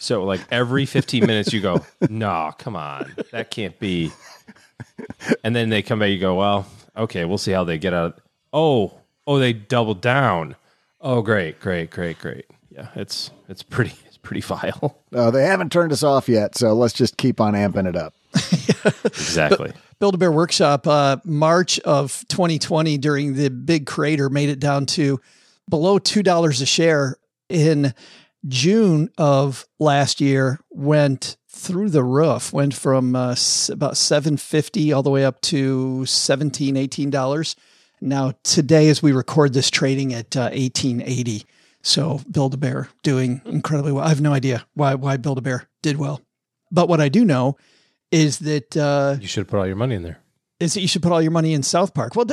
So 0.00 0.24
like 0.24 0.40
every 0.50 0.86
15 0.86 1.24
minutes 1.24 1.52
you 1.52 1.60
go, 1.60 1.86
no, 2.10 2.52
come 2.58 2.74
on. 2.74 3.14
That 3.30 3.52
can't 3.52 3.78
be. 3.78 4.10
And 5.44 5.54
then 5.54 5.70
they 5.70 5.82
come 5.82 6.00
back, 6.00 6.10
you 6.10 6.18
go, 6.18 6.34
well, 6.34 6.66
okay, 6.96 7.24
we'll 7.24 7.38
see 7.38 7.52
how 7.52 7.62
they 7.62 7.78
get 7.78 7.94
out. 7.94 8.20
Oh, 8.52 9.00
oh, 9.26 9.38
they 9.38 9.52
doubled 9.52 10.00
down. 10.00 10.56
Oh, 11.00 11.22
great, 11.22 11.60
great, 11.60 11.90
great, 11.90 12.18
great. 12.18 12.46
Yeah, 12.70 12.88
it's 12.94 13.30
it's 13.48 13.62
pretty 13.62 13.94
it's 14.06 14.16
pretty 14.16 14.40
vile. 14.40 14.98
Uh, 15.12 15.30
they 15.30 15.44
haven't 15.44 15.72
turned 15.72 15.92
us 15.92 16.02
off 16.02 16.28
yet, 16.28 16.56
so 16.56 16.74
let's 16.74 16.94
just 16.94 17.16
keep 17.16 17.40
on 17.40 17.54
amping 17.54 17.88
it 17.88 17.96
up. 17.96 18.14
exactly. 19.04 19.72
Build 20.00 20.14
a 20.14 20.18
Bear 20.18 20.32
Workshop, 20.32 20.86
uh, 20.86 21.18
March 21.24 21.78
of 21.80 22.24
2020, 22.28 22.98
during 22.98 23.34
the 23.34 23.48
big 23.48 23.86
crater, 23.86 24.28
made 24.28 24.48
it 24.48 24.58
down 24.58 24.86
to 24.86 25.20
below 25.68 25.98
two 25.98 26.22
dollars 26.22 26.60
a 26.60 26.66
share 26.66 27.16
in 27.48 27.94
June 28.46 29.08
of 29.16 29.66
last 29.78 30.20
year 30.20 30.60
went 30.70 31.36
through 31.48 31.88
the 31.90 32.04
roof, 32.04 32.52
went 32.52 32.74
from 32.74 33.16
uh, 33.16 33.34
about 33.70 33.96
750 33.96 34.92
all 34.92 35.02
the 35.02 35.10
way 35.10 35.24
up 35.24 35.40
to 35.42 36.04
17 36.04 36.74
$18. 36.74 37.56
Now, 38.04 38.34
today, 38.42 38.90
as 38.90 39.02
we 39.02 39.12
record 39.12 39.54
this, 39.54 39.70
trading 39.70 40.12
at 40.12 40.36
uh, 40.36 40.50
1880. 40.52 41.46
So, 41.80 42.20
Build 42.30 42.52
a 42.52 42.58
Bear 42.58 42.90
doing 43.02 43.40
incredibly 43.46 43.92
well. 43.92 44.04
I 44.04 44.10
have 44.10 44.20
no 44.20 44.34
idea 44.34 44.66
why 44.74 44.94
why 44.94 45.16
Build 45.16 45.38
a 45.38 45.40
Bear 45.40 45.68
did 45.82 45.96
well, 45.96 46.20
but 46.70 46.86
what 46.86 47.00
I 47.00 47.08
do 47.08 47.24
know 47.24 47.56
is 48.12 48.40
that 48.40 48.76
uh, 48.76 49.16
you 49.20 49.26
should 49.26 49.48
put 49.48 49.58
all 49.58 49.66
your 49.66 49.76
money 49.76 49.94
in 49.94 50.02
there 50.02 50.20
is 50.60 50.74
that 50.74 50.82
you 50.82 50.88
should 50.88 51.02
put 51.02 51.12
all 51.12 51.22
your 51.22 51.30
money 51.30 51.52
in 51.52 51.62
South 51.62 51.94
Park. 51.94 52.14
Well, 52.14 52.26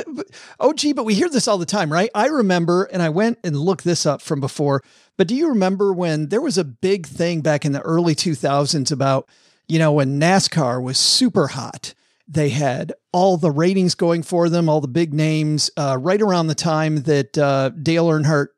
oh, 0.60 0.72
gee, 0.72 0.92
but 0.92 1.04
we 1.04 1.14
hear 1.14 1.28
this 1.28 1.48
all 1.48 1.58
the 1.58 1.66
time, 1.66 1.92
right? 1.92 2.08
I 2.14 2.26
remember, 2.26 2.84
and 2.84 3.02
I 3.02 3.08
went 3.08 3.38
and 3.42 3.58
looked 3.58 3.84
this 3.84 4.06
up 4.06 4.22
from 4.22 4.40
before, 4.40 4.82
but 5.16 5.26
do 5.26 5.34
you 5.34 5.48
remember 5.48 5.92
when 5.92 6.28
there 6.28 6.40
was 6.40 6.56
a 6.56 6.64
big 6.64 7.06
thing 7.06 7.40
back 7.40 7.64
in 7.64 7.72
the 7.72 7.80
early 7.80 8.14
2000s 8.14 8.92
about, 8.92 9.28
you 9.68 9.78
know, 9.78 9.92
when 9.92 10.20
NASCAR 10.20 10.82
was 10.82 10.98
super 10.98 11.48
hot? 11.48 11.94
They 12.28 12.50
had 12.50 12.92
all 13.12 13.36
the 13.36 13.50
ratings 13.50 13.94
going 13.94 14.22
for 14.22 14.48
them, 14.48 14.68
all 14.68 14.80
the 14.80 14.88
big 14.88 15.12
names, 15.12 15.70
uh, 15.76 15.98
right 16.00 16.20
around 16.20 16.46
the 16.46 16.54
time 16.54 17.02
that 17.02 17.36
uh, 17.36 17.70
Dale 17.70 18.08
Earnhardt 18.08 18.48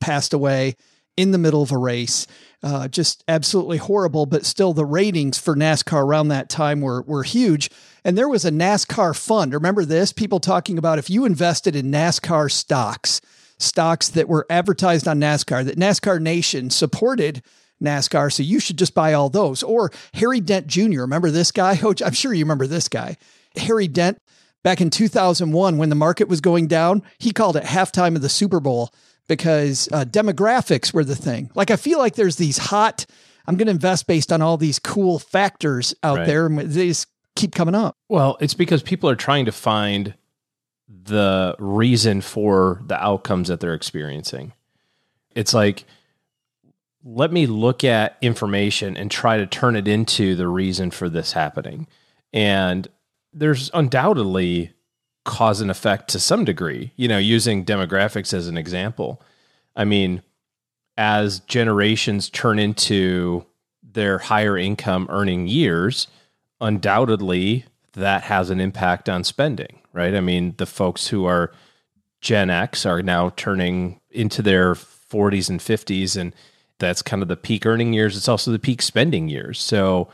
passed 0.00 0.32
away 0.32 0.76
in 1.16 1.30
the 1.30 1.38
middle 1.38 1.62
of 1.62 1.72
a 1.72 1.78
race. 1.78 2.26
Uh, 2.62 2.88
just 2.88 3.24
absolutely 3.28 3.76
horrible, 3.76 4.24
but 4.24 4.46
still 4.46 4.72
the 4.72 4.84
ratings 4.84 5.38
for 5.38 5.56
NASCAR 5.56 6.02
around 6.04 6.28
that 6.28 6.48
time 6.48 6.80
were 6.80 7.02
were 7.02 7.24
huge. 7.24 7.70
And 8.04 8.16
there 8.16 8.28
was 8.28 8.44
a 8.44 8.50
NASCAR 8.50 9.16
fund. 9.16 9.52
Remember 9.52 9.84
this? 9.84 10.12
People 10.12 10.40
talking 10.40 10.78
about 10.78 10.98
if 10.98 11.10
you 11.10 11.24
invested 11.24 11.76
in 11.76 11.90
NASCAR 11.90 12.50
stocks, 12.50 13.20
stocks 13.58 14.08
that 14.10 14.28
were 14.28 14.46
advertised 14.48 15.08
on 15.08 15.20
NASCAR, 15.20 15.64
that 15.64 15.78
NASCAR 15.78 16.20
Nation 16.20 16.70
supported 16.70 17.42
NASCAR, 17.82 18.32
so 18.32 18.42
you 18.42 18.60
should 18.60 18.78
just 18.78 18.94
buy 18.94 19.12
all 19.12 19.28
those. 19.28 19.62
Or 19.62 19.90
Harry 20.14 20.40
Dent 20.40 20.66
Jr. 20.66 21.02
Remember 21.02 21.30
this 21.30 21.52
guy? 21.52 21.78
Oh, 21.84 21.94
I'm 22.04 22.12
sure 22.12 22.32
you 22.32 22.44
remember 22.44 22.68
this 22.68 22.88
guy. 22.88 23.16
Harry 23.56 23.88
Dent, 23.88 24.18
back 24.62 24.80
in 24.80 24.88
2001, 24.88 25.76
when 25.76 25.88
the 25.88 25.94
market 25.94 26.28
was 26.28 26.40
going 26.40 26.68
down, 26.68 27.02
he 27.18 27.32
called 27.32 27.56
it 27.56 27.64
halftime 27.64 28.14
of 28.14 28.22
the 28.22 28.28
Super 28.28 28.60
Bowl 28.60 28.90
because 29.26 29.88
uh, 29.92 30.04
demographics 30.04 30.94
were 30.94 31.04
the 31.04 31.16
thing. 31.16 31.50
Like, 31.54 31.70
I 31.70 31.76
feel 31.76 31.98
like 31.98 32.14
there's 32.14 32.36
these 32.36 32.58
hot, 32.58 33.04
I'm 33.46 33.56
going 33.56 33.66
to 33.66 33.72
invest 33.72 34.06
based 34.06 34.32
on 34.32 34.42
all 34.42 34.56
these 34.56 34.78
cool 34.78 35.18
factors 35.18 35.94
out 36.02 36.18
right. 36.18 36.26
there. 36.26 36.48
They 36.48 36.88
just 36.88 37.08
keep 37.34 37.54
coming 37.54 37.74
up. 37.74 37.96
Well, 38.08 38.36
it's 38.40 38.54
because 38.54 38.82
people 38.82 39.10
are 39.10 39.16
trying 39.16 39.46
to 39.46 39.52
find 39.52 40.14
the 40.88 41.56
reason 41.58 42.20
for 42.20 42.80
the 42.86 43.02
outcomes 43.02 43.48
that 43.48 43.60
they're 43.60 43.74
experiencing. 43.74 44.52
It's 45.34 45.54
like, 45.54 45.84
let 47.04 47.32
me 47.32 47.46
look 47.46 47.84
at 47.84 48.16
information 48.20 48.96
and 48.96 49.10
try 49.10 49.36
to 49.36 49.46
turn 49.46 49.76
it 49.76 49.88
into 49.88 50.34
the 50.34 50.48
reason 50.48 50.90
for 50.90 51.08
this 51.08 51.32
happening. 51.32 51.86
And 52.32 52.88
there's 53.32 53.70
undoubtedly 53.74 54.72
cause 55.24 55.60
and 55.60 55.70
effect 55.70 56.08
to 56.10 56.20
some 56.20 56.44
degree, 56.44 56.92
you 56.96 57.08
know, 57.08 57.18
using 57.18 57.64
demographics 57.64 58.32
as 58.32 58.48
an 58.48 58.56
example. 58.56 59.22
I 59.74 59.84
mean, 59.84 60.22
as 60.96 61.40
generations 61.40 62.28
turn 62.28 62.58
into 62.58 63.46
their 63.82 64.18
higher 64.18 64.56
income 64.56 65.06
earning 65.10 65.48
years, 65.48 66.06
undoubtedly 66.60 67.64
that 67.94 68.22
has 68.24 68.50
an 68.50 68.60
impact 68.60 69.08
on 69.08 69.24
spending, 69.24 69.80
right? 69.92 70.14
I 70.14 70.20
mean, 70.20 70.54
the 70.56 70.66
folks 70.66 71.08
who 71.08 71.24
are 71.24 71.52
Gen 72.20 72.50
X 72.50 72.86
are 72.86 73.02
now 73.02 73.30
turning 73.30 74.00
into 74.10 74.42
their 74.42 74.74
40s 74.74 75.50
and 75.50 75.60
50s. 75.60 76.16
And 76.18 76.34
that's 76.82 77.00
kind 77.00 77.22
of 77.22 77.28
the 77.28 77.36
peak 77.36 77.64
earning 77.64 77.94
years. 77.94 78.16
It's 78.16 78.28
also 78.28 78.50
the 78.50 78.58
peak 78.58 78.82
spending 78.82 79.28
years. 79.28 79.58
So, 79.58 80.08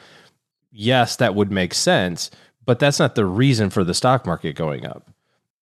yes, 0.71 1.17
that 1.17 1.35
would 1.35 1.51
make 1.51 1.75
sense, 1.75 2.31
but 2.65 2.79
that's 2.79 3.01
not 3.01 3.17
the 3.17 3.27
reason 3.27 3.71
for 3.71 3.83
the 3.83 3.95
stock 3.95 4.27
market 4.27 4.55
going 4.55 4.87
up 4.87 5.11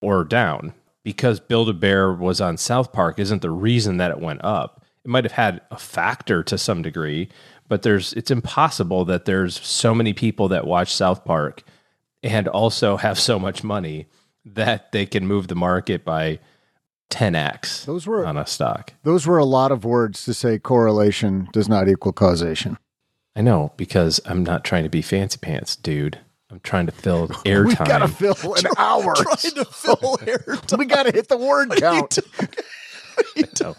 or 0.02 0.24
down. 0.24 0.74
Because 1.04 1.38
Build 1.38 1.68
a 1.68 1.72
Bear 1.72 2.12
was 2.12 2.40
on 2.40 2.56
South 2.56 2.92
Park 2.92 3.20
isn't 3.20 3.40
the 3.40 3.50
reason 3.50 3.98
that 3.98 4.10
it 4.10 4.18
went 4.18 4.44
up. 4.44 4.84
It 5.04 5.08
might 5.08 5.24
have 5.24 5.32
had 5.32 5.60
a 5.70 5.78
factor 5.78 6.42
to 6.42 6.58
some 6.58 6.82
degree, 6.82 7.28
but 7.68 7.82
there's 7.82 8.12
it's 8.14 8.32
impossible 8.32 9.04
that 9.04 9.24
there's 9.24 9.64
so 9.64 9.94
many 9.94 10.12
people 10.12 10.48
that 10.48 10.66
watch 10.66 10.92
South 10.92 11.24
Park 11.24 11.62
and 12.24 12.48
also 12.48 12.96
have 12.96 13.20
so 13.20 13.38
much 13.38 13.62
money 13.62 14.06
that 14.44 14.90
they 14.90 15.06
can 15.06 15.28
move 15.28 15.46
the 15.46 15.54
market 15.54 16.04
by 16.04 16.40
10x 17.10 17.84
Those 17.84 18.06
were 18.06 18.26
on 18.26 18.36
a 18.36 18.46
stock. 18.46 18.92
those 19.04 19.26
were 19.26 19.38
a 19.38 19.44
lot 19.44 19.70
of 19.72 19.84
words 19.84 20.24
to 20.24 20.34
say 20.34 20.58
correlation 20.58 21.48
does 21.52 21.68
not 21.68 21.88
equal 21.88 22.12
causation. 22.12 22.78
I 23.34 23.42
know 23.42 23.72
because 23.76 24.20
I'm 24.24 24.42
not 24.42 24.64
trying 24.64 24.84
to 24.84 24.88
be 24.90 25.02
fancy 25.02 25.38
pants, 25.38 25.76
dude. 25.76 26.18
I'm 26.50 26.60
trying 26.60 26.86
to 26.86 26.92
fill 26.92 27.28
airtime. 27.28 27.44
We 27.44 27.50
airtime. 27.74 27.86
gotta 27.86 28.08
fill 28.08 28.54
an 28.54 28.64
hour. 28.78 29.14
Trying 29.14 29.54
to 29.54 29.64
fill 29.64 29.96
airtime. 30.22 30.78
we 30.78 30.84
gotta 30.86 31.10
hit 31.12 31.28
the 31.28 31.36
word 31.36 31.70
count. 31.76 32.18
So, 33.54 33.74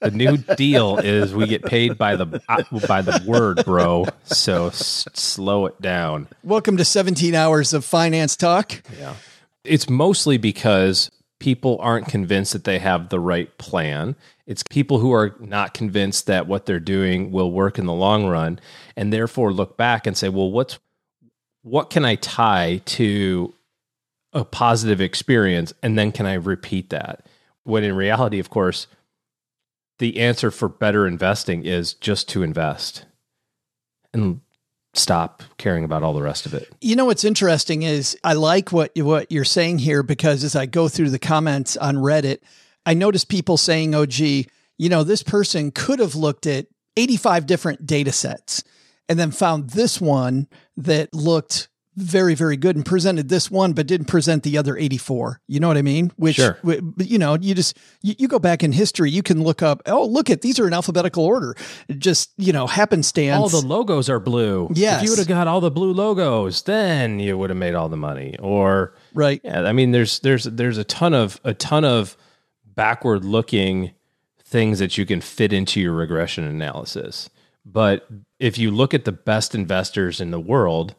the 0.00 0.10
new 0.10 0.36
deal 0.38 0.98
is 0.98 1.34
we 1.34 1.46
get 1.46 1.64
paid 1.64 1.98
by 1.98 2.16
the 2.16 2.40
uh, 2.48 2.62
by 2.86 3.02
the 3.02 3.22
word, 3.26 3.64
bro. 3.64 4.06
So 4.24 4.68
s- 4.68 5.06
slow 5.14 5.66
it 5.66 5.80
down. 5.82 6.28
Welcome 6.42 6.76
to 6.78 6.84
17 6.84 7.34
hours 7.34 7.72
of 7.74 7.84
finance 7.84 8.36
talk. 8.36 8.82
Yeah, 8.98 9.14
it's 9.64 9.88
mostly 9.90 10.38
because 10.38 11.10
people 11.38 11.78
aren't 11.80 12.08
convinced 12.08 12.52
that 12.52 12.64
they 12.64 12.78
have 12.78 13.08
the 13.08 13.20
right 13.20 13.56
plan. 13.58 14.16
It's 14.46 14.62
people 14.62 14.98
who 14.98 15.12
are 15.12 15.36
not 15.40 15.74
convinced 15.74 16.26
that 16.26 16.46
what 16.46 16.66
they're 16.66 16.80
doing 16.80 17.30
will 17.30 17.50
work 17.50 17.78
in 17.78 17.86
the 17.86 17.92
long 17.92 18.26
run 18.26 18.58
and 18.96 19.12
therefore 19.12 19.52
look 19.52 19.76
back 19.76 20.06
and 20.06 20.16
say, 20.16 20.28
"Well, 20.28 20.50
what's 20.50 20.78
what 21.62 21.90
can 21.90 22.04
I 22.04 22.14
tie 22.16 22.80
to 22.86 23.54
a 24.32 24.44
positive 24.44 25.00
experience 25.00 25.72
and 25.82 25.98
then 25.98 26.12
can 26.12 26.26
I 26.26 26.34
repeat 26.34 26.90
that?" 26.90 27.26
When 27.64 27.84
in 27.84 27.96
reality, 27.96 28.38
of 28.38 28.50
course, 28.50 28.86
the 29.98 30.20
answer 30.20 30.50
for 30.50 30.68
better 30.68 31.06
investing 31.06 31.64
is 31.64 31.94
just 31.94 32.28
to 32.30 32.42
invest 32.42 33.06
and 34.16 34.40
stop 34.98 35.42
caring 35.58 35.84
about 35.84 36.02
all 36.02 36.12
the 36.12 36.22
rest 36.22 36.46
of 36.46 36.54
it. 36.54 36.72
You 36.80 36.96
know 36.96 37.04
what's 37.04 37.24
interesting 37.24 37.82
is 37.82 38.16
I 38.24 38.34
like 38.34 38.72
what 38.72 38.92
what 38.96 39.30
you're 39.30 39.44
saying 39.44 39.78
here 39.78 40.02
because 40.02 40.44
as 40.44 40.56
I 40.56 40.66
go 40.66 40.88
through 40.88 41.10
the 41.10 41.18
comments 41.18 41.76
on 41.76 41.96
Reddit, 41.96 42.38
I 42.84 42.94
notice 42.94 43.24
people 43.24 43.56
saying, 43.56 43.94
"Oh, 43.94 44.06
gee, 44.06 44.48
you 44.78 44.88
know, 44.88 45.04
this 45.04 45.22
person 45.22 45.70
could 45.70 45.98
have 45.98 46.14
looked 46.14 46.46
at 46.46 46.66
85 46.96 47.46
different 47.46 47.86
data 47.86 48.12
sets 48.12 48.64
and 49.08 49.18
then 49.18 49.30
found 49.30 49.70
this 49.70 50.00
one 50.00 50.48
that 50.76 51.14
looked 51.14 51.68
very, 51.96 52.34
very 52.34 52.56
good 52.56 52.76
and 52.76 52.84
presented 52.84 53.28
this 53.28 53.50
one, 53.50 53.72
but 53.72 53.86
didn't 53.86 54.06
present 54.06 54.42
the 54.42 54.58
other 54.58 54.76
84. 54.76 55.40
You 55.48 55.60
know 55.60 55.68
what 55.68 55.76
I 55.78 55.82
mean? 55.82 56.12
Which, 56.16 56.36
Sure. 56.36 56.58
you 56.98 57.18
know, 57.18 57.38
you 57.40 57.54
just, 57.54 57.76
you, 58.02 58.14
you 58.18 58.28
go 58.28 58.38
back 58.38 58.62
in 58.62 58.72
history, 58.72 59.10
you 59.10 59.22
can 59.22 59.42
look 59.42 59.62
up, 59.62 59.80
oh, 59.86 60.04
look 60.04 60.28
at 60.28 60.42
these 60.42 60.58
are 60.60 60.66
in 60.66 60.74
alphabetical 60.74 61.24
order. 61.24 61.54
Just, 61.96 62.32
you 62.36 62.52
know, 62.52 62.66
happenstance. 62.66 63.40
All 63.40 63.48
the 63.48 63.66
logos 63.66 64.10
are 64.10 64.20
blue. 64.20 64.68
yeah 64.74 64.98
If 64.98 65.04
you 65.04 65.10
would 65.10 65.18
have 65.18 65.28
got 65.28 65.48
all 65.48 65.60
the 65.60 65.70
blue 65.70 65.92
logos, 65.92 66.62
then 66.62 67.18
you 67.18 67.38
would 67.38 67.48
have 67.50 67.56
made 67.58 67.74
all 67.74 67.88
the 67.88 67.96
money. 67.96 68.36
Or 68.40 68.94
right. 69.14 69.40
yeah, 69.42 69.62
I 69.62 69.72
mean 69.72 69.92
there's 69.92 70.18
there's 70.20 70.44
there's 70.44 70.78
a 70.78 70.84
ton 70.84 71.14
of 71.14 71.40
a 71.44 71.54
ton 71.54 71.84
of 71.84 72.16
backward 72.74 73.24
looking 73.24 73.92
things 74.44 74.78
that 74.78 74.98
you 74.98 75.06
can 75.06 75.20
fit 75.20 75.52
into 75.52 75.80
your 75.80 75.92
regression 75.92 76.44
analysis. 76.44 77.30
But 77.64 78.06
if 78.38 78.58
you 78.58 78.70
look 78.70 78.94
at 78.94 79.04
the 79.04 79.12
best 79.12 79.54
investors 79.54 80.20
in 80.20 80.30
the 80.30 80.38
world, 80.38 80.94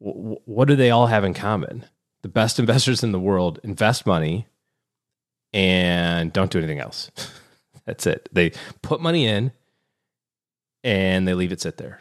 what 0.00 0.66
do 0.66 0.76
they 0.76 0.90
all 0.90 1.06
have 1.06 1.24
in 1.24 1.34
common? 1.34 1.84
The 2.22 2.28
best 2.28 2.58
investors 2.58 3.02
in 3.02 3.12
the 3.12 3.20
world 3.20 3.60
invest 3.62 4.06
money 4.06 4.46
and 5.52 6.32
don't 6.32 6.50
do 6.50 6.58
anything 6.58 6.80
else. 6.80 7.10
That's 7.86 8.06
it. 8.06 8.28
They 8.32 8.52
put 8.82 9.00
money 9.00 9.26
in 9.26 9.52
and 10.84 11.26
they 11.26 11.34
leave 11.34 11.52
it 11.52 11.60
sit 11.60 11.76
there. 11.76 12.00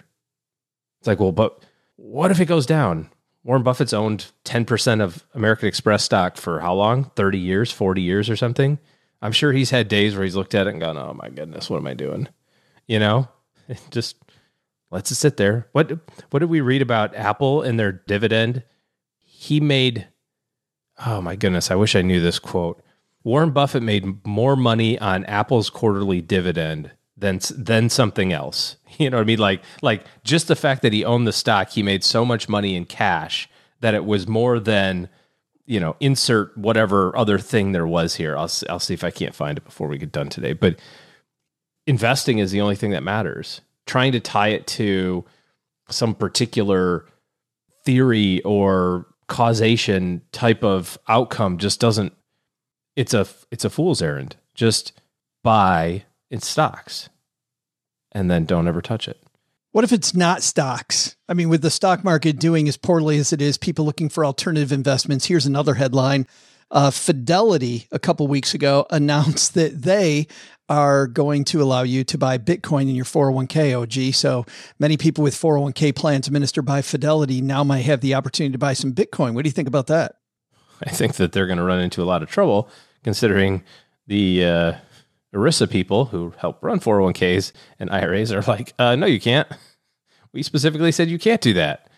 It's 1.00 1.08
like, 1.08 1.20
well, 1.20 1.32
but 1.32 1.64
what 1.96 2.32
if 2.32 2.40
it 2.40 2.46
goes 2.46 2.66
down? 2.66 3.10
Warren 3.44 3.64
Buffett's 3.64 3.94
owned 3.94 4.32
10% 4.46 5.02
of 5.02 5.26
American 5.34 5.68
Express 5.68 6.04
stock 6.04 6.38
for 6.38 6.60
how 6.60 6.74
long? 6.74 7.06
30 7.16 7.38
years, 7.38 7.72
40 7.72 8.02
years 8.02 8.30
or 8.30 8.36
something? 8.36 8.80
I'm 9.22 9.32
sure 9.32 9.52
he's 9.52 9.70
had 9.70 9.88
days 9.88 10.16
where 10.16 10.24
he's 10.24 10.36
looked 10.36 10.56
at 10.56 10.68
it 10.68 10.72
and 10.72 10.80
gone, 10.80 10.98
oh 10.98 11.14
my 11.14 11.30
goodness, 11.30 11.70
what 11.70 11.78
am 11.78 11.88
I 11.88 11.94
doing? 11.94 12.28
You 12.88 13.00
know, 13.00 13.28
just 13.92 14.18
lets 14.91 15.12
it 15.12 15.15
sit 15.15 15.38
there. 15.38 15.67
What, 15.71 15.91
what 16.30 16.39
did 16.39 16.49
we 16.49 16.62
read 16.62 16.82
about 16.82 17.15
Apple 17.15 17.62
and 17.62 17.80
their 17.80 17.91
dividend? 17.91 18.63
He 19.19 19.60
made, 19.60 20.08
oh 21.06 21.21
my 21.21 21.36
goodness, 21.36 21.71
I 21.71 21.75
wish 21.75 21.95
I 21.95 22.02
knew 22.02 22.21
this 22.21 22.39
quote. 22.39 22.82
Warren 23.23 23.52
Buffett 23.52 23.84
made 23.84 24.25
more 24.25 24.56
money 24.56 24.97
on 24.99 25.25
Apple's 25.25 25.69
quarterly 25.69 26.21
dividend 26.21 26.91
than 27.19 27.39
than 27.56 27.89
something 27.89 28.34
else. 28.34 28.75
You 28.97 29.10
know 29.10 29.15
what 29.15 29.23
I 29.23 29.28
mean? 29.28 29.39
Like 29.39 29.62
like 29.82 30.04
just 30.25 30.49
the 30.49 30.58
fact 30.58 30.82
that 30.82 30.91
he 30.91 31.06
owned 31.06 31.25
the 31.25 31.32
stock, 31.32 31.69
he 31.69 31.82
made 31.82 32.04
so 32.04 32.25
much 32.25 32.49
money 32.49 32.75
in 32.75 32.84
cash 32.84 33.47
that 33.80 33.93
it 33.93 34.04
was 34.04 34.28
more 34.28 34.60
than 34.60 35.08
you 35.65 35.80
know 35.80 35.95
insert 36.02 36.58
whatever 36.58 37.15
other 37.15 37.38
thing 37.39 37.71
there 37.71 37.88
was 37.88 38.15
here. 38.15 38.36
I'll 38.36 38.52
I'll 38.69 38.80
see 38.80 38.93
if 38.93 39.06
I 39.06 39.12
can't 39.12 39.34
find 39.34 39.58
it 39.58 39.63
before 39.63 39.88
we 39.88 39.97
get 39.97 40.12
done 40.12 40.28
today. 40.28 40.52
But 40.52 40.80
investing 41.88 42.39
is 42.39 42.52
the 42.52 42.60
only 42.60 42.75
thing 42.75 42.91
that 42.91 43.04
matters. 43.04 43.62
Trying 43.89 44.12
to 44.12 44.19
tie 44.19 44.49
it 44.49 44.67
to 44.67 45.25
some 45.89 46.13
particular 46.13 47.08
theory 47.84 48.39
or 48.43 49.08
causation 49.25 50.21
type 50.32 50.63
of 50.63 50.99
outcome 51.08 51.58
just 51.58 51.80
doesn't 51.80 52.13
it's 52.95 53.15
a 53.15 53.25
it's 53.49 53.65
a 53.65 53.69
fool's 53.71 53.99
errand. 54.04 54.36
Just 54.54 54.91
buy 55.43 56.04
in 56.30 56.39
stocks 56.39 57.10
and 58.12 58.30
then 58.30 58.45
don't 58.45 58.67
ever 58.67 58.80
touch 58.80 59.08
it. 59.08 59.19
What 59.71 59.84
if 59.84 59.91
it's 59.91 60.13
not 60.13 60.43
stocks? 60.43 61.15
I 61.28 61.34
mean, 61.34 61.49
with 61.49 61.63
the 61.63 61.71
stock 61.71 62.04
market 62.04 62.38
doing 62.38 62.67
as 62.67 62.78
poorly 62.78 63.17
as 63.17 63.34
it 63.34 63.41
is, 63.41 63.58
people 63.58 63.86
looking 63.86 64.10
for 64.10 64.23
alternative 64.23 64.71
investments. 64.71 65.25
Here's 65.25 65.47
another 65.47 65.73
headline. 65.73 66.28
Uh, 66.69 66.91
Fidelity, 66.91 67.88
a 67.91 67.97
couple 67.97 68.28
weeks 68.28 68.54
ago, 68.54 68.86
announced 68.91 69.56
that 69.56 69.82
they 69.82 70.28
are 70.70 71.08
going 71.08 71.44
to 71.46 71.62
allow 71.62 71.82
you 71.84 72.04
to 72.06 72.18
buy 72.18 72.38
Bitcoin 72.38 72.84
in 72.84 72.96
your 72.96 73.06
401k 73.06 73.82
OG. 73.82 74.14
So 74.14 74.46
many 74.78 74.96
people 74.96 75.24
with 75.24 75.34
401k 75.34 75.96
plans 75.96 76.28
administered 76.28 76.66
by 76.66 76.82
Fidelity 76.82 77.42
now 77.42 77.64
might 77.64 77.82
have 77.82 78.02
the 78.02 78.14
opportunity 78.14 78.52
to 78.54 78.60
buy 78.60 78.74
some 78.74 78.94
Bitcoin. 78.94 79.34
What 79.34 79.44
do 79.44 79.50
you 79.50 79.54
think 79.54 79.68
about 79.68 79.88
that? 79.88 80.18
I 80.86 80.92
think 80.92 81.16
that 81.16 81.32
they're 81.32 81.48
going 81.48 81.58
to 81.58 81.64
run 81.64 81.82
into 81.82 82.02
a 82.02 82.06
lot 82.06 82.24
of 82.24 82.30
trouble 82.30 82.70
considering 83.04 83.64
the 84.08 84.46
uh, 84.46 84.74
ERISA 85.34 85.70
people 85.70 86.06
who 86.06 86.34
help 86.38 86.64
run 86.64 86.80
401ks 86.80 87.52
and 87.80 87.90
IRAs 87.90 88.32
are 88.32 88.42
like, 88.44 88.74
uh, 88.80 88.96
no, 88.96 89.06
you 89.06 89.20
can't. 89.20 89.48
We 90.32 90.44
specifically 90.44 90.92
said 90.92 91.10
you 91.10 91.20
can't 91.20 91.42
do 91.42 91.54
that. 91.54 91.90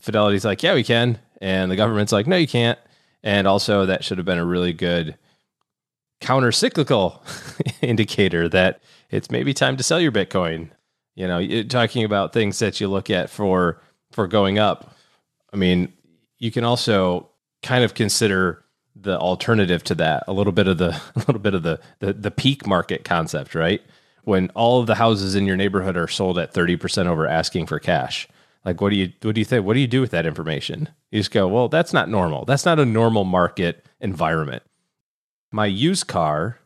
Fidelity's 0.00 0.44
like, 0.44 0.62
yeah, 0.62 0.74
we 0.74 0.84
can. 0.84 1.18
And 1.40 1.70
the 1.70 1.76
government's 1.76 2.12
like, 2.12 2.26
no, 2.26 2.36
you 2.36 2.48
can't. 2.48 2.78
And 3.22 3.46
also, 3.46 3.86
that 3.86 4.04
should 4.04 4.18
have 4.18 4.26
been 4.26 4.38
a 4.38 4.44
really 4.44 4.72
good 4.72 5.16
counter 6.20 6.52
cyclical 6.52 7.22
indicator 7.82 8.48
that 8.48 8.80
it's 9.10 9.30
maybe 9.30 9.54
time 9.54 9.76
to 9.76 9.82
sell 9.82 10.00
your 10.00 10.12
Bitcoin. 10.12 10.70
You 11.14 11.26
know, 11.26 11.62
talking 11.64 12.04
about 12.04 12.32
things 12.32 12.58
that 12.60 12.80
you 12.80 12.88
look 12.88 13.10
at 13.10 13.30
for 13.30 13.80
for 14.12 14.26
going 14.26 14.58
up. 14.58 14.94
I 15.52 15.56
mean, 15.56 15.92
you 16.38 16.50
can 16.50 16.64
also 16.64 17.28
kind 17.62 17.82
of 17.84 17.94
consider 17.94 18.64
the 18.94 19.18
alternative 19.18 19.84
to 19.84 19.94
that 19.94 20.24
a 20.26 20.32
little 20.32 20.52
bit 20.52 20.66
of 20.66 20.78
the 20.78 20.90
a 21.16 21.18
little 21.20 21.40
bit 21.40 21.54
of 21.54 21.62
the 21.62 21.80
the, 22.00 22.12
the 22.12 22.30
peak 22.30 22.66
market 22.66 23.04
concept, 23.04 23.54
right? 23.54 23.82
When 24.24 24.50
all 24.50 24.80
of 24.80 24.86
the 24.86 24.96
houses 24.96 25.34
in 25.34 25.46
your 25.46 25.56
neighborhood 25.56 25.96
are 25.96 26.08
sold 26.08 26.38
at 26.38 26.52
30% 26.52 27.06
over 27.06 27.26
asking 27.26 27.66
for 27.66 27.78
cash. 27.78 28.28
Like 28.64 28.80
what 28.80 28.90
do 28.90 28.96
you 28.96 29.12
what 29.22 29.34
do 29.34 29.40
you 29.40 29.44
think? 29.44 29.64
What 29.64 29.74
do 29.74 29.80
you 29.80 29.86
do 29.86 30.00
with 30.00 30.10
that 30.10 30.26
information? 30.26 30.88
You 31.10 31.20
just 31.20 31.30
go, 31.30 31.48
"Well, 31.48 31.68
that's 31.68 31.92
not 31.92 32.10
normal. 32.10 32.44
That's 32.44 32.66
not 32.66 32.78
a 32.78 32.84
normal 32.84 33.24
market 33.24 33.86
environment." 34.00 34.62
My 35.50 35.66
used 35.66 36.06
car 36.06 36.58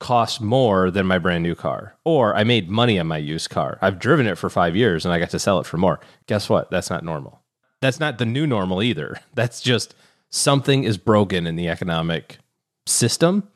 costs 0.00 0.40
more 0.40 0.90
than 0.90 1.06
my 1.06 1.18
brand 1.18 1.42
new 1.42 1.54
car. 1.54 1.94
Or 2.04 2.34
I 2.34 2.44
made 2.44 2.70
money 2.70 2.98
on 2.98 3.06
my 3.06 3.18
used 3.18 3.50
car. 3.50 3.78
I've 3.82 3.98
driven 3.98 4.26
it 4.26 4.38
for 4.38 4.48
5 4.48 4.74
years 4.74 5.04
and 5.04 5.12
I 5.12 5.18
got 5.18 5.30
to 5.30 5.38
sell 5.38 5.60
it 5.60 5.66
for 5.66 5.76
more. 5.76 6.00
Guess 6.26 6.48
what? 6.48 6.70
That's 6.70 6.90
not 6.90 7.04
normal. 7.04 7.42
That's 7.80 8.00
not 8.00 8.18
the 8.18 8.26
new 8.26 8.46
normal 8.46 8.82
either. 8.82 9.20
That's 9.34 9.60
just 9.60 9.94
something 10.30 10.84
is 10.84 10.96
broken 10.96 11.46
in 11.46 11.56
the 11.56 11.68
economic 11.68 12.38
system 12.86 13.48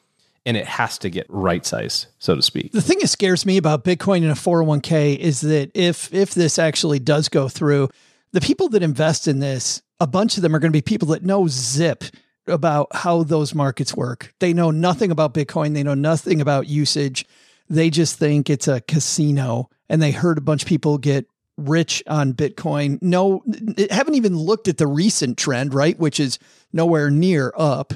and 0.47 0.57
it 0.57 0.67
has 0.67 0.99
to 0.99 1.09
get 1.09 1.27
right 1.29 1.65
size, 1.65 2.07
so 2.19 2.35
to 2.35 2.43
speak. 2.43 2.73
The 2.73 2.83
thing 2.83 2.99
that 3.01 3.09
scares 3.09 3.47
me 3.47 3.57
about 3.57 3.85
Bitcoin 3.85 4.19
in 4.19 4.31
a 4.31 4.35
401k 4.35 5.17
is 5.17 5.41
that 5.41 5.71
if 5.75 6.13
if 6.13 6.35
this 6.35 6.59
actually 6.59 6.99
does 6.99 7.29
go 7.31 7.49
through, 7.49 7.89
the 8.33 8.43
people 8.43 8.69
that 8.71 8.83
invest 8.83 9.27
in 9.27 9.39
this, 9.39 9.81
a 10.01 10.07
bunch 10.07 10.37
of 10.37 10.43
them 10.43 10.55
are 10.55 10.59
going 10.59 10.71
to 10.71 10.77
be 10.77 10.83
people 10.83 11.09
that 11.09 11.23
know 11.23 11.47
zip 11.49 12.05
about 12.47 12.89
how 12.95 13.23
those 13.23 13.55
markets 13.55 13.97
work. 13.97 14.35
They 14.39 14.53
know 14.53 14.71
nothing 14.71 15.11
about 15.11 15.35
Bitcoin. 15.35 15.75
They 15.75 15.83
know 15.83 15.95
nothing 15.95 16.41
about 16.41 16.69
usage. 16.69 17.27
They 17.71 17.91
just 17.91 18.19
think 18.19 18.51
it's 18.51 18.69
a 18.69 18.81
casino 18.83 19.71
and 19.89 20.03
they 20.03 20.11
heard 20.11 20.39
a 20.39 20.43
bunch 20.43 20.63
of 20.63 20.69
people 20.69 20.99
get 20.99 21.27
rich 21.57 22.03
on 22.07 22.35
Bitcoin. 22.35 23.01
No, 23.01 23.43
haven't 23.91 24.17
even 24.17 24.37
looked 24.37 24.69
at 24.69 24.77
the 24.77 24.87
recent 24.87 25.39
trend, 25.39 25.73
right? 25.73 25.99
Which 25.99 26.21
is 26.21 26.39
nowhere 26.73 27.11
near 27.11 27.53
up. 27.57 27.95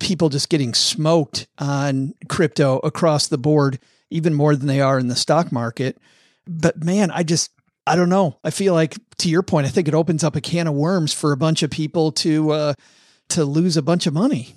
People 0.00 0.28
just 0.28 0.50
getting 0.50 0.74
smoked 0.74 1.46
on 1.58 2.14
crypto 2.28 2.78
across 2.80 3.28
the 3.28 3.38
board, 3.38 3.78
even 4.10 4.34
more 4.34 4.54
than 4.54 4.66
they 4.66 4.80
are 4.80 4.98
in 4.98 5.08
the 5.08 5.16
stock 5.16 5.50
market. 5.52 5.96
But 6.46 6.84
man, 6.84 7.10
I 7.10 7.22
just, 7.22 7.52
I 7.86 7.96
don't 7.96 8.10
know. 8.10 8.38
I 8.44 8.50
feel 8.50 8.74
like, 8.74 8.96
to 9.18 9.30
your 9.30 9.42
point, 9.42 9.66
I 9.66 9.70
think 9.70 9.88
it 9.88 9.94
opens 9.94 10.22
up 10.22 10.36
a 10.36 10.40
can 10.40 10.66
of 10.66 10.74
worms 10.74 11.14
for 11.14 11.32
a 11.32 11.36
bunch 11.36 11.62
of 11.62 11.70
people 11.70 12.12
to, 12.12 12.50
uh, 12.50 12.74
to 13.30 13.44
lose 13.44 13.76
a 13.76 13.82
bunch 13.82 14.06
of 14.06 14.14
money. 14.14 14.54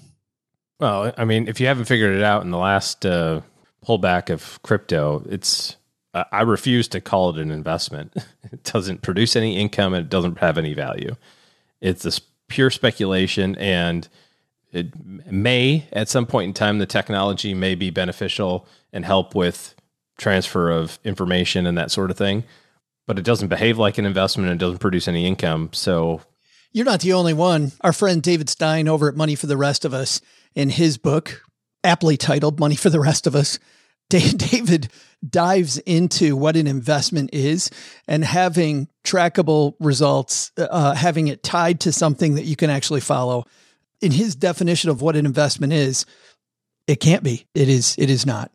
Well, 0.80 1.14
I 1.18 1.26
mean, 1.26 1.48
if 1.48 1.60
you 1.60 1.68
haven't 1.68 1.86
figured 1.86 2.16
it 2.16 2.24
out 2.24 2.44
in 2.44 2.52
the 2.52 2.58
last 2.58 3.06
uh, 3.06 3.42
pullback 3.86 4.30
of 4.30 4.62
crypto, 4.64 5.24
it's 5.30 5.76
I 6.14 6.42
refuse 6.42 6.88
to 6.90 7.02
call 7.02 7.30
it 7.30 7.38
an 7.38 7.52
investment. 7.52 8.14
It 8.52 8.66
doesn't 8.66 9.02
produce 9.02 9.38
any 9.38 9.58
income 9.58 9.94
and 9.94 10.04
it 10.04 10.10
doesn't 10.10 10.40
have 10.40 10.58
any 10.58 10.74
value. 10.74 11.16
It's 11.80 12.04
this 12.04 12.20
pure 12.50 12.70
speculation, 12.70 13.56
and 13.56 14.10
it 14.74 14.94
may 15.06 15.88
at 15.94 16.10
some 16.10 16.26
point 16.26 16.50
in 16.50 16.54
time 16.54 16.80
the 16.80 16.86
technology 16.86 17.54
may 17.54 17.76
be 17.76 17.92
beneficial 17.92 18.68
and 18.92 19.06
help 19.06 19.34
with 19.34 19.74
transfer 20.18 20.70
of 20.70 21.00
information 21.06 21.66
and 21.66 21.78
that 21.78 21.92
sort 21.92 22.12
of 22.12 22.18
thing. 22.18 22.44
But 23.08 23.18
it 23.18 23.24
doesn't 23.24 23.48
behave 23.48 23.78
like 23.78 23.98
an 23.98 24.06
investment 24.06 24.50
and 24.50 24.60
doesn't 24.60 24.80
produce 24.80 25.08
any 25.08 25.26
income. 25.26 25.70
So 25.72 26.20
you're 26.72 26.86
not 26.86 27.02
the 27.02 27.14
only 27.14 27.34
one. 27.34 27.72
Our 27.82 27.94
friend 27.94 28.22
David 28.22 28.50
Stein 28.50 28.88
over 28.88 29.10
at 29.10 29.16
Money 29.16 29.36
for 29.36 29.48
the 29.48 29.58
Rest 29.58 29.86
of 29.86 29.94
Us, 29.94 30.22
in 30.56 30.70
his 30.70 30.98
book, 30.98 31.44
aptly 31.84 32.18
titled 32.18 32.60
Money 32.60 32.76
for 32.76 32.90
the 32.90 33.00
Rest 33.00 33.28
of 33.28 33.36
Us, 33.36 33.60
David 34.10 34.90
dives 35.28 35.78
into 35.80 36.36
what 36.36 36.58
an 36.58 36.68
investment 36.68 37.30
is 37.32 37.70
and 38.08 38.26
having 38.26 38.90
trackable 39.04 39.76
results, 39.80 40.52
uh, 40.58 40.94
having 40.96 41.28
it 41.28 41.44
tied 41.44 41.80
to 41.82 41.92
something 41.92 42.36
that 42.36 42.44
you 42.44 42.56
can 42.56 42.70
actually 42.70 43.00
follow. 43.00 43.46
In 44.02 44.12
his 44.12 44.36
definition 44.36 44.90
of 44.90 45.02
what 45.02 45.16
an 45.16 45.26
investment 45.26 45.72
is, 45.72 46.06
it 46.88 47.00
can't 47.00 47.24
be. 47.24 47.46
It 47.54 47.70
is. 47.70 47.96
It 47.98 48.10
is 48.10 48.26
not. 48.26 48.52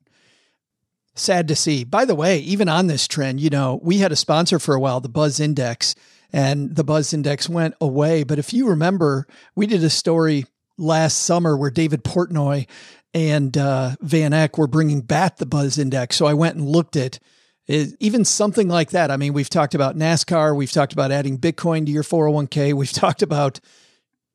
Sad 1.15 1.49
to 1.49 1.57
see. 1.57 1.85
By 1.85 2.05
the 2.05 2.15
way, 2.15 2.41
even 2.41 2.69
on 2.69 2.89
this 2.89 3.09
trend, 3.09 3.41
you 3.41 3.49
know, 3.49 3.81
we 3.83 3.99
had 3.99 4.13
a 4.13 4.17
sponsor 4.17 4.59
for 4.59 4.75
a 4.75 4.81
while, 4.81 5.01
the 5.01 5.09
Buzz 5.09 5.41
Index, 5.41 5.95
and 6.33 6.75
the 6.75 6.85
Buzz 6.85 7.13
Index 7.13 7.49
went 7.49 7.75
away. 7.81 8.23
But 8.25 8.39
if 8.39 8.53
you 8.53 8.69
remember, 8.69 9.27
we 9.55 9.67
did 9.67 9.83
a 9.85 9.91
story 9.91 10.47
last 10.79 11.19
summer 11.23 11.57
where 11.57 11.71
David 11.71 12.05
Portnoy 12.05 12.67
and 13.15 13.57
uh, 13.57 13.97
Van 14.01 14.33
Eck 14.33 14.59
were 14.59 14.67
bringing 14.67 15.01
back 15.01 15.37
the 15.37 15.47
Buzz 15.47 15.79
Index. 15.79 16.17
So 16.17 16.27
I 16.27 16.35
went 16.35 16.57
and 16.57 16.69
looked 16.69 16.97
at 16.97 17.19
it, 17.67 17.97
even 17.99 18.25
something 18.25 18.69
like 18.69 18.91
that. 18.91 19.11
I 19.11 19.17
mean, 19.17 19.33
we've 19.33 19.51
talked 19.51 19.75
about 19.75 19.97
NASCAR, 19.97 20.55
we've 20.55 20.71
talked 20.71 20.93
about 20.93 21.11
adding 21.11 21.39
Bitcoin 21.39 21.87
to 21.87 21.93
your 21.93 22.03
401k, 22.03 22.75
we've 22.75 22.93
talked 22.93 23.23
about 23.23 23.61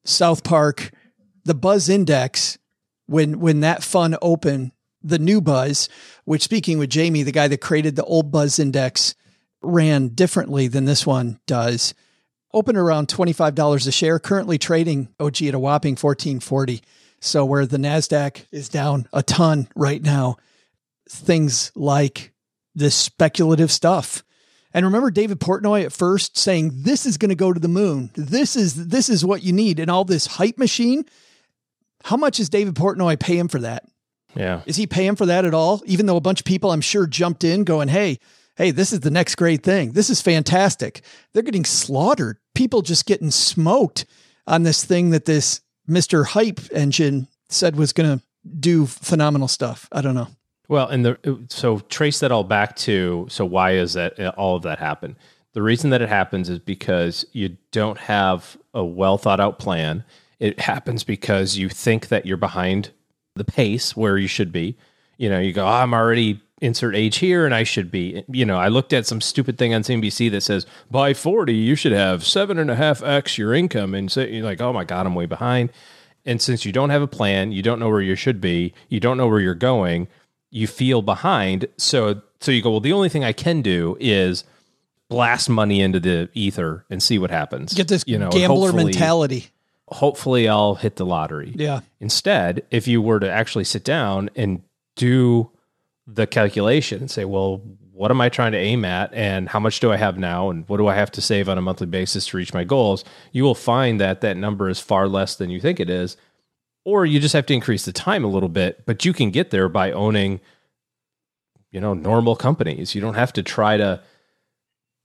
South 0.03 0.43
Park, 0.43 0.91
the 1.45 1.53
Buzz 1.53 1.89
Index. 1.89 2.57
When 3.07 3.39
when 3.41 3.59
that 3.59 3.83
fund 3.83 4.17
opened, 4.21 4.71
the 5.03 5.19
new 5.19 5.41
Buzz, 5.41 5.89
which 6.23 6.43
speaking 6.43 6.77
with 6.77 6.89
Jamie, 6.89 7.23
the 7.23 7.31
guy 7.31 7.47
that 7.49 7.59
created 7.59 7.95
the 7.95 8.05
old 8.05 8.31
Buzz 8.31 8.57
Index, 8.57 9.15
ran 9.61 10.09
differently 10.09 10.67
than 10.67 10.85
this 10.85 11.05
one 11.05 11.39
does. 11.47 11.93
Open 12.53 12.75
around 12.75 13.07
$25 13.07 13.87
a 13.87 13.91
share, 13.91 14.19
currently 14.19 14.57
trading 14.57 15.07
OG 15.19 15.43
at 15.43 15.53
a 15.53 15.59
whopping 15.59 15.93
1440. 15.93 16.81
So 17.19 17.45
where 17.45 17.65
the 17.65 17.77
Nasdaq 17.77 18.45
is 18.51 18.67
down 18.67 19.07
a 19.13 19.23
ton 19.23 19.67
right 19.75 20.01
now, 20.01 20.37
things 21.07 21.71
like 21.75 22.33
this 22.73 22.95
speculative 22.95 23.71
stuff. 23.71 24.23
And 24.73 24.85
remember 24.85 25.11
David 25.11 25.39
Portnoy 25.39 25.85
at 25.85 25.93
first 25.93 26.37
saying 26.37 26.71
this 26.83 27.05
is 27.05 27.17
going 27.17 27.29
to 27.29 27.35
go 27.35 27.53
to 27.53 27.59
the 27.59 27.67
moon. 27.67 28.09
This 28.15 28.55
is 28.55 28.87
this 28.87 29.09
is 29.09 29.25
what 29.25 29.43
you 29.43 29.53
need 29.53 29.79
and 29.79 29.91
all 29.91 30.05
this 30.05 30.25
hype 30.25 30.57
machine. 30.57 31.05
How 32.03 32.17
much 32.17 32.39
is 32.39 32.49
David 32.49 32.75
Portnoy 32.75 33.19
paying 33.19 33.41
him 33.41 33.47
for 33.49 33.59
that? 33.59 33.83
Yeah. 34.33 34.61
Is 34.65 34.77
he 34.77 34.87
paying 34.87 35.17
for 35.17 35.25
that 35.25 35.45
at 35.45 35.53
all? 35.53 35.81
Even 35.85 36.05
though 36.05 36.15
a 36.15 36.21
bunch 36.21 36.39
of 36.39 36.45
people 36.45 36.71
I'm 36.71 36.81
sure 36.81 37.05
jumped 37.05 37.43
in 37.43 37.65
going, 37.65 37.89
"Hey, 37.89 38.19
hey, 38.55 38.71
this 38.71 38.93
is 38.93 39.01
the 39.01 39.11
next 39.11 39.35
great 39.35 39.63
thing. 39.63 39.91
This 39.93 40.09
is 40.09 40.21
fantastic." 40.21 41.01
They're 41.33 41.43
getting 41.43 41.65
slaughtered. 41.65 42.37
People 42.55 42.81
just 42.81 43.05
getting 43.05 43.31
smoked 43.31 44.05
on 44.47 44.63
this 44.63 44.83
thing 44.83 45.11
that 45.11 45.25
this 45.25 45.61
Mr. 45.89 46.25
Hype 46.25 46.59
engine 46.71 47.27
said 47.49 47.75
was 47.75 47.93
going 47.93 48.19
to 48.19 48.23
do 48.59 48.85
phenomenal 48.85 49.47
stuff. 49.47 49.87
I 49.91 50.01
don't 50.01 50.15
know. 50.15 50.27
Well, 50.67 50.87
and 50.87 51.05
the 51.05 51.45
so 51.49 51.79
trace 51.79 52.19
that 52.21 52.31
all 52.31 52.45
back 52.45 52.75
to 52.77 53.27
so 53.29 53.45
why 53.45 53.71
is 53.73 53.93
that 53.93 54.17
uh, 54.19 54.31
all 54.37 54.55
of 54.55 54.63
that 54.63 54.79
happen? 54.79 55.17
The 55.53 55.61
reason 55.61 55.89
that 55.89 56.01
it 56.01 56.07
happens 56.07 56.47
is 56.47 56.59
because 56.59 57.25
you 57.33 57.57
don't 57.71 57.97
have 57.97 58.57
a 58.73 58.83
well 58.83 59.17
thought 59.17 59.41
out 59.41 59.59
plan. 59.59 60.05
It 60.39 60.61
happens 60.61 61.03
because 61.03 61.57
you 61.57 61.67
think 61.67 62.07
that 62.07 62.25
you're 62.25 62.37
behind 62.37 62.91
the 63.35 63.43
pace 63.43 63.97
where 63.97 64.17
you 64.17 64.27
should 64.27 64.51
be. 64.51 64.77
You 65.17 65.29
know, 65.29 65.39
you 65.39 65.51
go, 65.51 65.65
oh, 65.65 65.69
I'm 65.69 65.93
already 65.93 66.41
insert 66.61 66.95
age 66.95 67.17
here 67.17 67.45
and 67.45 67.53
I 67.53 67.63
should 67.63 67.91
be. 67.91 68.23
You 68.29 68.45
know, 68.45 68.57
I 68.57 68.69
looked 68.69 68.93
at 68.93 69.05
some 69.05 69.19
stupid 69.19 69.57
thing 69.57 69.73
on 69.73 69.81
CNBC 69.81 70.31
that 70.31 70.41
says 70.41 70.65
by 70.89 71.13
40, 71.13 71.53
you 71.53 71.75
should 71.75 71.91
have 71.91 72.25
seven 72.25 72.57
and 72.57 72.71
a 72.71 72.75
half 72.75 73.03
X 73.03 73.37
your 73.37 73.53
income. 73.53 73.93
And 73.93 74.11
say, 74.11 74.31
you're 74.31 74.45
like, 74.45 74.61
oh 74.61 74.71
my 74.71 74.85
God, 74.85 75.05
I'm 75.05 75.15
way 75.15 75.25
behind. 75.25 75.71
And 76.23 76.41
since 76.41 76.63
you 76.65 76.71
don't 76.71 76.91
have 76.91 77.01
a 77.01 77.07
plan, 77.07 77.51
you 77.51 77.63
don't 77.63 77.79
know 77.79 77.89
where 77.89 78.01
you 78.01 78.15
should 78.15 78.39
be, 78.39 78.73
you 78.89 78.99
don't 78.99 79.17
know 79.17 79.27
where 79.27 79.39
you're 79.39 79.55
going, 79.55 80.07
you 80.51 80.67
feel 80.67 81.01
behind. 81.01 81.65
So, 81.77 82.21
so 82.39 82.51
you 82.51 82.61
go, 82.61 82.71
well, 82.71 82.79
the 82.79 82.93
only 82.93 83.09
thing 83.09 83.23
I 83.23 83.33
can 83.33 83.63
do 83.63 83.97
is 83.99 84.43
blast 85.09 85.49
money 85.49 85.81
into 85.81 85.99
the 85.99 86.29
ether 86.33 86.85
and 86.89 87.01
see 87.01 87.17
what 87.17 87.31
happens. 87.31 87.73
Get 87.73 87.87
this 87.87 88.03
you 88.05 88.19
know, 88.19 88.29
gambler 88.29 88.71
mentality. 88.71 89.47
Hopefully, 89.87 90.47
I'll 90.47 90.75
hit 90.75 90.95
the 90.95 91.05
lottery. 91.05 91.53
Yeah. 91.55 91.81
Instead, 91.99 92.63
if 92.71 92.87
you 92.87 93.01
were 93.01 93.19
to 93.19 93.29
actually 93.29 93.65
sit 93.65 93.83
down 93.83 94.29
and 94.37 94.61
do 94.95 95.51
the 96.07 96.27
calculation 96.27 96.99
and 96.99 97.11
say, 97.11 97.25
well, 97.25 97.61
what 97.91 98.11
am 98.11 98.21
I 98.21 98.29
trying 98.29 98.53
to 98.53 98.57
aim 98.57 98.83
at 98.83 99.13
and 99.13 99.47
how 99.47 99.59
much 99.59 99.79
do 99.79 99.91
I 99.91 99.97
have 99.97 100.17
now 100.17 100.49
and 100.49 100.67
what 100.67 100.77
do 100.77 100.87
I 100.87 100.95
have 100.95 101.11
to 101.11 101.21
save 101.21 101.47
on 101.47 101.57
a 101.57 101.61
monthly 101.61 101.87
basis 101.87 102.27
to 102.27 102.37
reach 102.37 102.53
my 102.53 102.63
goals, 102.63 103.03
you 103.31 103.43
will 103.43 103.55
find 103.55 103.99
that 103.99 104.21
that 104.21 104.37
number 104.37 104.69
is 104.69 104.79
far 104.79 105.07
less 105.07 105.35
than 105.35 105.49
you 105.49 105.59
think 105.59 105.79
it 105.79 105.89
is. 105.89 106.17
Or 106.83 107.05
you 107.05 107.19
just 107.19 107.33
have 107.33 107.45
to 107.45 107.53
increase 107.53 107.85
the 107.85 107.91
time 107.91 108.23
a 108.23 108.27
little 108.27 108.49
bit, 108.49 108.85
but 108.87 109.05
you 109.05 109.13
can 109.13 109.29
get 109.29 109.51
there 109.51 109.69
by 109.69 109.91
owning 109.91 110.39
you 111.71 111.79
know 111.79 111.93
normal 111.93 112.35
companies. 112.35 112.95
You 112.95 113.01
don't 113.01 113.13
have 113.13 113.33
to 113.33 113.43
try 113.43 113.77
to 113.77 114.01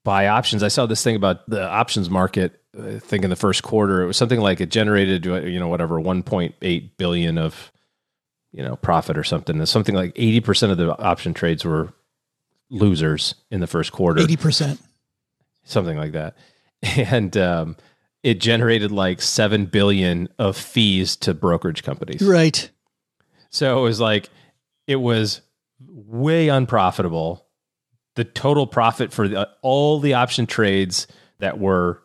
buy 0.04 0.28
options. 0.28 0.62
I 0.62 0.68
saw 0.68 0.86
this 0.86 1.02
thing 1.02 1.16
about 1.16 1.48
the 1.48 1.68
options 1.68 2.10
market 2.10 2.60
uh, 2.78 2.96
I 2.96 2.98
think 2.98 3.24
in 3.24 3.30
the 3.30 3.36
first 3.36 3.62
quarter 3.62 4.02
it 4.02 4.06
was 4.06 4.16
something 4.16 4.40
like 4.40 4.60
it 4.60 4.70
generated 4.70 5.24
you 5.24 5.58
know 5.58 5.68
whatever 5.68 6.00
1.8 6.00 6.90
billion 6.96 7.38
of 7.38 7.72
you 8.56 8.62
know 8.62 8.76
profit 8.76 9.18
or 9.18 9.22
something. 9.22 9.58
There's 9.58 9.70
something 9.70 9.94
like 9.94 10.12
eighty 10.16 10.40
percent 10.40 10.72
of 10.72 10.78
the 10.78 10.98
option 10.98 11.34
trades 11.34 11.64
were 11.64 11.92
losers 12.70 13.34
in 13.50 13.60
the 13.60 13.66
first 13.66 13.92
quarter. 13.92 14.22
Eighty 14.22 14.36
percent, 14.36 14.80
something 15.64 15.96
like 15.96 16.12
that, 16.12 16.36
and 16.82 17.36
um, 17.36 17.76
it 18.22 18.40
generated 18.40 18.90
like 18.90 19.20
seven 19.20 19.66
billion 19.66 20.28
of 20.38 20.56
fees 20.56 21.16
to 21.16 21.34
brokerage 21.34 21.82
companies. 21.82 22.22
Right. 22.22 22.70
So 23.50 23.78
it 23.78 23.82
was 23.82 24.00
like 24.00 24.30
it 24.86 24.96
was 24.96 25.42
way 25.86 26.48
unprofitable. 26.48 27.44
The 28.14 28.24
total 28.24 28.66
profit 28.66 29.12
for 29.12 29.28
the, 29.28 29.50
all 29.60 30.00
the 30.00 30.14
option 30.14 30.46
trades 30.46 31.06
that 31.38 31.58
were 31.58 32.02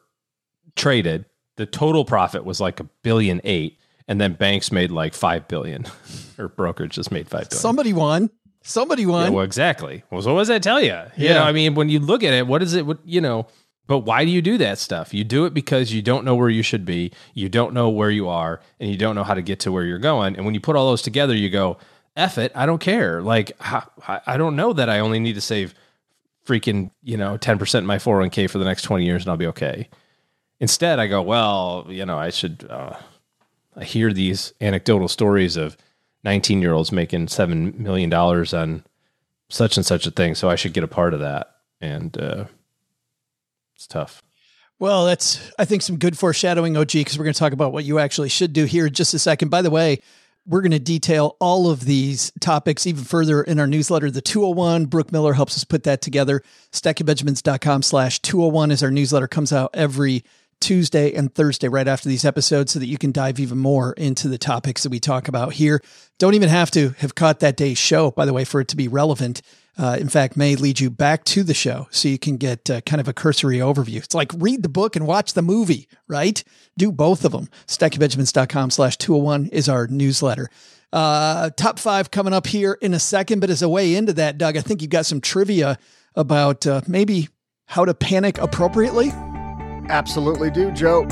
traded, 0.75 1.23
the 1.55 1.65
total 1.65 2.03
profit 2.03 2.43
was 2.43 2.59
like 2.59 2.81
a 2.81 2.89
billion 3.01 3.39
eight 3.45 3.77
and 4.11 4.19
then 4.19 4.33
banks 4.33 4.73
made 4.73 4.91
like 4.91 5.13
five 5.13 5.47
billion, 5.47 5.85
or 6.37 6.49
brokerage 6.49 6.95
just 6.95 7.13
made 7.13 7.29
five 7.29 7.49
billion. 7.49 7.61
Somebody 7.61 7.93
won. 7.93 8.29
Somebody 8.61 9.05
won. 9.05 9.27
Yeah, 9.27 9.37
well, 9.37 9.45
exactly. 9.45 10.03
Well, 10.11 10.21
so 10.21 10.33
what 10.33 10.41
does 10.41 10.47
that 10.49 10.61
tell 10.61 10.81
you? 10.81 10.99
You 11.15 11.29
yeah. 11.29 11.35
know, 11.35 11.43
I 11.43 11.53
mean, 11.53 11.75
when 11.75 11.87
you 11.87 11.99
look 11.99 12.21
at 12.21 12.33
it, 12.33 12.45
what 12.45 12.61
is 12.61 12.73
it? 12.73 12.85
What 12.85 12.99
you 13.05 13.21
know? 13.21 13.47
But 13.87 13.99
why 13.99 14.25
do 14.25 14.31
you 14.31 14.41
do 14.41 14.57
that 14.57 14.79
stuff? 14.79 15.13
You 15.13 15.23
do 15.23 15.45
it 15.45 15.53
because 15.53 15.93
you 15.93 16.01
don't 16.01 16.25
know 16.25 16.35
where 16.35 16.49
you 16.49 16.61
should 16.61 16.83
be, 16.83 17.13
you 17.33 17.47
don't 17.47 17.73
know 17.73 17.89
where 17.89 18.11
you 18.11 18.27
are, 18.27 18.59
and 18.81 18.91
you 18.91 18.97
don't 18.97 19.15
know 19.15 19.23
how 19.23 19.33
to 19.33 19.41
get 19.41 19.61
to 19.61 19.71
where 19.71 19.85
you're 19.85 19.97
going. 19.97 20.35
And 20.35 20.45
when 20.45 20.53
you 20.53 20.59
put 20.59 20.75
all 20.75 20.89
those 20.89 21.01
together, 21.01 21.33
you 21.33 21.49
go, 21.49 21.77
"F 22.17 22.37
it, 22.37 22.51
I 22.53 22.65
don't 22.65 22.81
care." 22.81 23.21
Like 23.21 23.53
I 23.61 24.35
don't 24.35 24.57
know 24.57 24.73
that 24.73 24.89
I 24.89 24.99
only 24.99 25.21
need 25.21 25.35
to 25.35 25.41
save 25.41 25.73
freaking 26.45 26.91
you 27.01 27.15
know 27.15 27.37
ten 27.37 27.57
percent 27.57 27.83
in 27.83 27.87
my 27.87 27.97
401k 27.97 28.49
for 28.49 28.57
the 28.57 28.65
next 28.65 28.81
twenty 28.81 29.05
years, 29.05 29.23
and 29.23 29.31
I'll 29.31 29.37
be 29.37 29.47
okay. 29.47 29.87
Instead, 30.59 30.99
I 30.99 31.07
go, 31.07 31.21
well, 31.21 31.85
you 31.87 32.05
know, 32.05 32.17
I 32.17 32.29
should. 32.29 32.67
Uh, 32.69 32.97
I 33.75 33.83
hear 33.83 34.11
these 34.11 34.53
anecdotal 34.61 35.07
stories 35.07 35.57
of 35.57 35.77
19 36.23 36.61
year 36.61 36.73
olds 36.73 36.91
making 36.91 37.27
$7 37.27 37.77
million 37.77 38.13
on 38.13 38.83
such 39.49 39.77
and 39.77 39.85
such 39.85 40.05
a 40.05 40.11
thing. 40.11 40.35
So 40.35 40.49
I 40.49 40.55
should 40.55 40.73
get 40.73 40.83
a 40.83 40.87
part 40.87 41.13
of 41.13 41.19
that. 41.21 41.55
And 41.79 42.17
uh, 42.17 42.45
it's 43.75 43.87
tough. 43.87 44.21
Well, 44.79 45.05
that's, 45.05 45.51
I 45.59 45.65
think, 45.65 45.83
some 45.83 45.97
good 45.97 46.17
foreshadowing, 46.17 46.75
OG, 46.75 46.91
because 46.93 47.17
we're 47.17 47.25
going 47.25 47.35
to 47.35 47.39
talk 47.39 47.53
about 47.53 47.71
what 47.71 47.83
you 47.83 47.99
actually 47.99 48.29
should 48.29 48.51
do 48.51 48.65
here 48.65 48.87
in 48.87 48.93
just 48.93 49.13
a 49.13 49.19
second. 49.19 49.49
By 49.49 49.61
the 49.61 49.69
way, 49.69 49.99
we're 50.47 50.61
going 50.61 50.71
to 50.71 50.79
detail 50.79 51.37
all 51.39 51.69
of 51.69 51.85
these 51.85 52.31
topics 52.39 52.87
even 52.87 53.03
further 53.03 53.43
in 53.43 53.59
our 53.59 53.67
newsletter, 53.67 54.09
the 54.09 54.21
201. 54.21 54.85
Brooke 54.85 55.11
Miller 55.11 55.33
helps 55.33 55.55
us 55.55 55.63
put 55.63 55.83
that 55.83 56.01
together. 56.01 56.41
StackingBenjamins.com 56.71 57.83
slash 57.83 58.19
201 58.19 58.71
is 58.71 58.81
our 58.81 58.89
newsletter, 58.89 59.27
comes 59.27 59.53
out 59.53 59.69
every 59.75 60.23
Tuesday 60.61 61.13
and 61.13 61.33
Thursday 61.33 61.67
right 61.67 61.87
after 61.87 62.07
these 62.07 62.23
episodes 62.23 62.71
so 62.71 62.79
that 62.79 62.87
you 62.87 62.97
can 62.97 63.11
dive 63.11 63.39
even 63.39 63.57
more 63.57 63.93
into 63.93 64.27
the 64.27 64.37
topics 64.37 64.83
that 64.83 64.89
we 64.89 64.99
talk 64.99 65.27
about 65.27 65.53
here. 65.53 65.81
Don't 66.19 66.35
even 66.35 66.49
have 66.49 66.71
to 66.71 66.91
have 66.99 67.15
caught 67.15 67.39
that 67.41 67.57
day's 67.57 67.77
show, 67.77 68.11
by 68.11 68.25
the 68.25 68.33
way, 68.33 68.45
for 68.45 68.61
it 68.61 68.67
to 68.69 68.77
be 68.77 68.87
relevant 68.87 69.41
uh, 69.77 69.97
in 69.99 70.09
fact, 70.09 70.35
may 70.35 70.55
lead 70.55 70.79
you 70.79 70.89
back 70.89 71.23
to 71.23 71.43
the 71.43 71.53
show 71.53 71.87
so 71.91 72.07
you 72.07 72.19
can 72.19 72.37
get 72.37 72.69
uh, 72.69 72.81
kind 72.81 72.99
of 72.99 73.07
a 73.07 73.13
cursory 73.13 73.57
overview. 73.57 73.97
It's 73.97 74.13
like 74.13 74.31
read 74.35 74.63
the 74.63 74.69
book 74.69 74.95
and 74.95 75.07
watch 75.07 75.33
the 75.33 75.41
movie, 75.41 75.87
right? 76.07 76.43
Do 76.77 76.91
both 76.91 77.23
of 77.23 77.31
them. 77.31 77.49
StackingBenjamins.com 77.67 78.69
slash 78.71 78.97
201 78.97 79.47
is 79.47 79.69
our 79.69 79.87
newsletter. 79.87 80.49
Uh, 80.91 81.49
top 81.51 81.79
five 81.79 82.11
coming 82.11 82.33
up 82.33 82.47
here 82.47 82.77
in 82.81 82.93
a 82.93 82.99
second. 82.99 83.39
But 83.39 83.49
as 83.49 83.61
a 83.61 83.69
way 83.69 83.95
into 83.95 84.13
that, 84.13 84.37
Doug, 84.37 84.57
I 84.57 84.61
think 84.61 84.81
you've 84.81 84.91
got 84.91 85.05
some 85.05 85.21
trivia 85.21 85.77
about 86.15 86.67
uh, 86.67 86.81
maybe 86.87 87.29
how 87.65 87.85
to 87.85 87.93
panic 87.93 88.37
appropriately. 88.39 89.11
Absolutely 89.89 90.51
do, 90.51 90.71
Joe. 90.71 91.05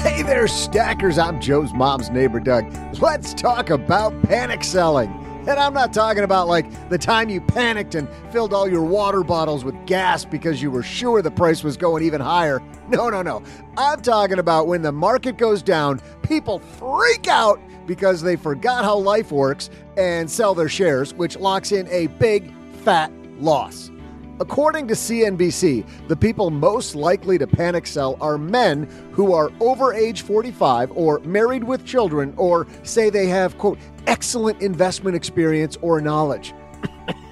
Hey 0.00 0.22
there, 0.22 0.46
stackers. 0.48 1.18
I'm 1.18 1.40
Joe's 1.40 1.72
mom's 1.72 2.10
neighbor, 2.10 2.40
Doug. 2.40 2.64
Let's 3.00 3.34
talk 3.34 3.70
about 3.70 4.20
panic 4.22 4.62
selling. 4.64 5.10
And 5.48 5.60
I'm 5.60 5.74
not 5.74 5.92
talking 5.92 6.24
about 6.24 6.48
like 6.48 6.88
the 6.88 6.98
time 6.98 7.28
you 7.28 7.40
panicked 7.40 7.94
and 7.94 8.08
filled 8.32 8.52
all 8.52 8.68
your 8.68 8.82
water 8.82 9.22
bottles 9.22 9.64
with 9.64 9.74
gas 9.86 10.24
because 10.24 10.60
you 10.60 10.72
were 10.72 10.82
sure 10.82 11.22
the 11.22 11.30
price 11.30 11.62
was 11.62 11.76
going 11.76 12.02
even 12.02 12.20
higher. 12.20 12.60
No, 12.88 13.08
no, 13.10 13.20
no. 13.20 13.42
I'm 13.76 14.00
talking 14.00 14.38
about 14.38 14.68
when 14.68 14.82
the 14.82 14.92
market 14.92 15.38
goes 15.38 15.62
down, 15.62 16.00
people 16.22 16.60
freak 16.60 17.26
out 17.26 17.60
because 17.86 18.22
they 18.22 18.36
forgot 18.36 18.84
how 18.84 18.96
life 18.96 19.32
works 19.32 19.70
and 19.96 20.30
sell 20.30 20.54
their 20.54 20.68
shares, 20.68 21.14
which 21.14 21.36
locks 21.36 21.72
in 21.72 21.88
a 21.88 22.06
big, 22.06 22.52
fat 22.84 23.10
loss. 23.40 23.90
According 24.38 24.88
to 24.88 24.94
CNBC, 24.94 26.08
the 26.08 26.16
people 26.16 26.50
most 26.50 26.94
likely 26.94 27.38
to 27.38 27.46
panic 27.46 27.86
sell 27.86 28.18
are 28.20 28.36
men 28.36 28.84
who 29.12 29.32
are 29.32 29.50
over 29.60 29.94
age 29.94 30.22
45 30.22 30.92
or 30.92 31.20
married 31.20 31.64
with 31.64 31.86
children 31.86 32.34
or 32.36 32.66
say 32.82 33.08
they 33.08 33.28
have, 33.28 33.56
quote, 33.56 33.78
excellent 34.06 34.60
investment 34.60 35.16
experience 35.16 35.78
or 35.80 36.02
knowledge. 36.02 36.52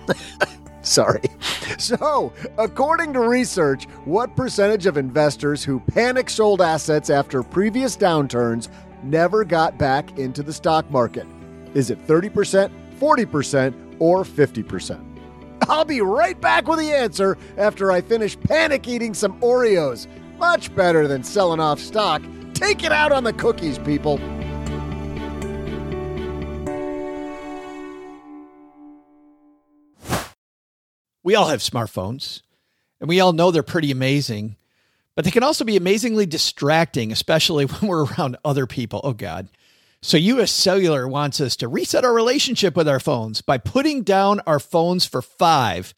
Sorry. 0.83 1.23
So, 1.79 2.33
according 2.59 3.13
to 3.15 3.21
research, 3.21 3.85
what 4.05 4.37
percentage 4.37 4.87
of 4.87 4.97
investors 4.97 5.65
who 5.65 5.81
panic 5.81 6.31
sold 6.31 6.63
assets 6.63 7.11
after 7.11 7.43
previous 7.43 7.97
downturns 7.97 8.69
never 9.03 9.45
got 9.45 9.79
back 9.79 10.19
into 10.19 10.43
the 10.43 10.53
stock 10.53 10.91
market? 10.91 11.27
Is 11.75 11.91
it 11.91 12.07
30%, 12.07 12.71
40%, 12.99 13.97
or 13.99 14.25
50%? 14.25 15.14
I'll 15.69 15.85
be 15.85 16.01
right 16.01 16.39
back 16.41 16.69
with 16.69 16.79
the 16.79 16.93
answer 16.93 17.39
after 17.57 17.91
I 17.91 18.01
finish 18.01 18.39
panic 18.39 18.87
eating 18.87 19.15
some 19.15 19.41
Oreos. 19.41 20.07
Much 20.39 20.75
better 20.75 21.09
than 21.09 21.23
selling 21.23 21.61
off 21.61 21.81
stock. 21.81 22.23
Take 22.53 22.85
it 22.85 22.93
out 22.93 23.13
on 23.13 23.25
the 23.25 23.33
cookies, 23.33 23.79
people. 23.79 24.19
We 31.23 31.35
all 31.35 31.49
have 31.49 31.61
smartphones, 31.61 32.43
and 33.01 33.09
we 33.09 33.19
all 33.21 33.33
know 33.33 33.51
they're 33.51 33.63
pretty 33.63 33.91
amazing, 33.91 34.57
but 35.15 35.25
they 35.25 35.31
can 35.31 35.43
also 35.43 35.65
be 35.65 35.77
amazingly 35.77 36.27
distracting, 36.27 37.11
especially 37.11 37.65
when 37.67 37.89
we're 37.89 38.05
around 38.05 38.37
other 38.45 38.67
people. 38.67 39.01
Oh, 39.03 39.15
God. 39.15 39.49
So, 40.05 40.19
US 40.19 40.51
Cellular 40.51 41.09
wants 41.09 41.41
us 41.41 41.57
to 41.57 41.67
reset 41.67 42.05
our 42.05 42.13
relationship 42.13 42.77
with 42.77 42.87
our 42.87 43.01
phones 43.01 43.41
by 43.41 43.57
putting 43.57 44.03
down 44.03 44.41
our 44.47 44.61
phones 44.61 45.07
for 45.07 45.23
five. 45.23 45.95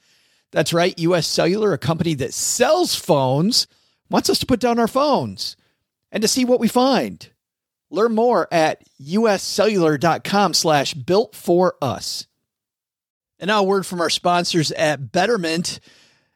That's 0.52 0.72
right. 0.72 0.96
US 1.00 1.26
Cellular, 1.26 1.72
a 1.72 1.78
company 1.78 2.14
that 2.14 2.32
sells 2.32 2.94
phones, 2.94 3.66
wants 4.08 4.30
us 4.30 4.38
to 4.38 4.46
put 4.46 4.60
down 4.60 4.78
our 4.78 4.86
phones 4.86 5.56
and 6.12 6.22
to 6.22 6.28
see 6.28 6.44
what 6.44 6.60
we 6.60 6.68
find. 6.68 7.30
Learn 7.90 8.14
more 8.14 8.46
at 8.54 8.84
uscellular.com 9.02 10.54
slash 10.54 10.94
built 10.94 11.34
for 11.34 11.74
us. 11.82 12.28
And 13.40 13.48
now 13.48 13.62
a 13.62 13.64
word 13.64 13.86
from 13.86 14.00
our 14.00 14.08
sponsors 14.08 14.70
at 14.70 15.10
Betterment. 15.10 15.80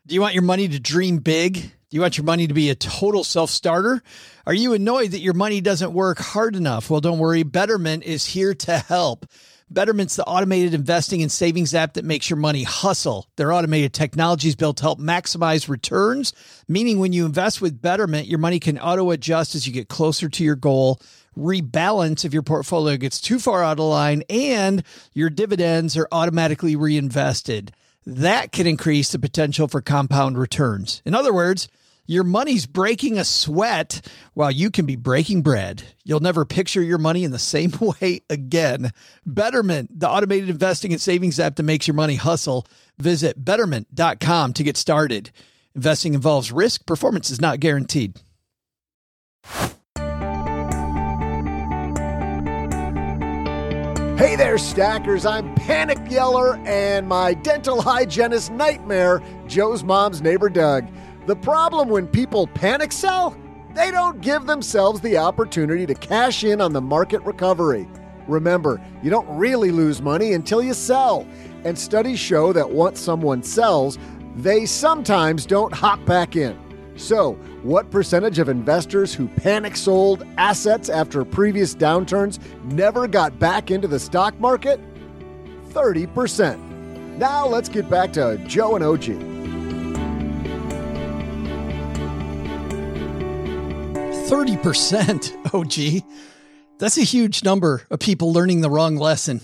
Do 0.08 0.16
you 0.16 0.20
want 0.20 0.34
your 0.34 0.42
money 0.42 0.66
to 0.66 0.80
dream 0.80 1.18
big? 1.18 1.70
Do 1.90 1.96
you 1.96 2.02
want 2.02 2.16
your 2.16 2.24
money 2.24 2.46
to 2.46 2.54
be 2.54 2.70
a 2.70 2.76
total 2.76 3.24
self 3.24 3.50
starter? 3.50 4.00
Are 4.46 4.54
you 4.54 4.74
annoyed 4.74 5.10
that 5.10 5.18
your 5.18 5.34
money 5.34 5.60
doesn't 5.60 5.92
work 5.92 6.20
hard 6.20 6.54
enough? 6.54 6.88
Well, 6.88 7.00
don't 7.00 7.18
worry. 7.18 7.42
Betterment 7.42 8.04
is 8.04 8.26
here 8.26 8.54
to 8.54 8.78
help. 8.78 9.26
Betterment's 9.68 10.14
the 10.14 10.24
automated 10.24 10.72
investing 10.72 11.20
and 11.20 11.32
savings 11.32 11.74
app 11.74 11.94
that 11.94 12.04
makes 12.04 12.30
your 12.30 12.36
money 12.36 12.62
hustle. 12.62 13.26
Their 13.34 13.52
automated 13.52 13.92
technology 13.92 14.46
is 14.46 14.54
built 14.54 14.76
to 14.76 14.84
help 14.84 15.00
maximize 15.00 15.68
returns, 15.68 16.32
meaning 16.68 17.00
when 17.00 17.12
you 17.12 17.26
invest 17.26 17.60
with 17.60 17.82
Betterment, 17.82 18.28
your 18.28 18.38
money 18.38 18.60
can 18.60 18.78
auto 18.78 19.10
adjust 19.10 19.56
as 19.56 19.66
you 19.66 19.72
get 19.72 19.88
closer 19.88 20.28
to 20.28 20.44
your 20.44 20.56
goal 20.56 21.00
rebalance 21.36 22.24
if 22.24 22.32
your 22.32 22.42
portfolio 22.42 22.96
gets 22.96 23.20
too 23.20 23.40
far 23.40 23.64
out 23.64 23.80
of 23.80 23.86
line 23.86 24.22
and 24.30 24.84
your 25.12 25.30
dividends 25.30 25.96
are 25.96 26.08
automatically 26.12 26.76
reinvested. 26.76 27.72
That 28.06 28.52
can 28.52 28.68
increase 28.68 29.10
the 29.10 29.18
potential 29.18 29.66
for 29.66 29.80
compound 29.80 30.38
returns. 30.38 31.02
In 31.04 31.14
other 31.14 31.32
words, 31.32 31.68
your 32.10 32.24
money's 32.24 32.66
breaking 32.66 33.20
a 33.20 33.24
sweat 33.24 34.04
while 34.34 34.50
you 34.50 34.68
can 34.68 34.84
be 34.84 34.96
breaking 34.96 35.42
bread. 35.42 35.84
You'll 36.02 36.18
never 36.18 36.44
picture 36.44 36.82
your 36.82 36.98
money 36.98 37.22
in 37.22 37.30
the 37.30 37.38
same 37.38 37.72
way 38.00 38.22
again. 38.28 38.90
Betterment, 39.24 40.00
the 40.00 40.08
automated 40.08 40.50
investing 40.50 40.92
and 40.92 41.00
savings 41.00 41.38
app 41.38 41.54
that 41.54 41.62
makes 41.62 41.86
your 41.86 41.94
money 41.94 42.16
hustle. 42.16 42.66
Visit 42.98 43.44
betterment.com 43.44 44.52
to 44.54 44.64
get 44.64 44.76
started. 44.76 45.30
Investing 45.76 46.14
involves 46.14 46.50
risk, 46.50 46.84
performance 46.84 47.30
is 47.30 47.40
not 47.40 47.60
guaranteed. 47.60 48.18
Hey 54.20 54.36
there, 54.36 54.58
stackers. 54.58 55.24
I'm 55.24 55.54
Panic 55.54 55.98
Yeller 56.10 56.56
and 56.66 57.08
my 57.08 57.34
dental 57.34 57.80
hygienist 57.80 58.50
nightmare, 58.50 59.22
Joe's 59.46 59.84
mom's 59.84 60.20
neighbor 60.20 60.50
Doug. 60.50 60.88
The 61.30 61.36
problem 61.36 61.88
when 61.88 62.08
people 62.08 62.48
panic 62.48 62.90
sell, 62.90 63.36
they 63.72 63.92
don't 63.92 64.20
give 64.20 64.46
themselves 64.46 65.00
the 65.00 65.16
opportunity 65.18 65.86
to 65.86 65.94
cash 65.94 66.42
in 66.42 66.60
on 66.60 66.72
the 66.72 66.80
market 66.80 67.22
recovery. 67.22 67.86
Remember, 68.26 68.80
you 69.00 69.10
don't 69.10 69.28
really 69.38 69.70
lose 69.70 70.02
money 70.02 70.32
until 70.32 70.60
you 70.60 70.74
sell. 70.74 71.24
And 71.62 71.78
studies 71.78 72.18
show 72.18 72.52
that 72.54 72.68
once 72.68 72.98
someone 72.98 73.44
sells, 73.44 73.96
they 74.34 74.66
sometimes 74.66 75.46
don't 75.46 75.72
hop 75.72 76.04
back 76.04 76.34
in. 76.34 76.58
So, 76.96 77.34
what 77.62 77.92
percentage 77.92 78.40
of 78.40 78.48
investors 78.48 79.14
who 79.14 79.28
panic 79.28 79.76
sold 79.76 80.26
assets 80.36 80.88
after 80.88 81.24
previous 81.24 81.76
downturns 81.76 82.40
never 82.64 83.06
got 83.06 83.38
back 83.38 83.70
into 83.70 83.86
the 83.86 84.00
stock 84.00 84.36
market? 84.40 84.80
30%. 85.68 87.18
Now 87.18 87.46
let's 87.46 87.68
get 87.68 87.88
back 87.88 88.12
to 88.14 88.36
Joe 88.48 88.74
and 88.74 88.82
OG. 88.82 89.39
30%, 94.30 95.54
OG. 95.54 96.04
That's 96.78 96.96
a 96.96 97.02
huge 97.02 97.44
number 97.44 97.82
of 97.90 97.98
people 97.98 98.32
learning 98.32 98.60
the 98.60 98.70
wrong 98.70 98.96
lesson. 98.96 99.40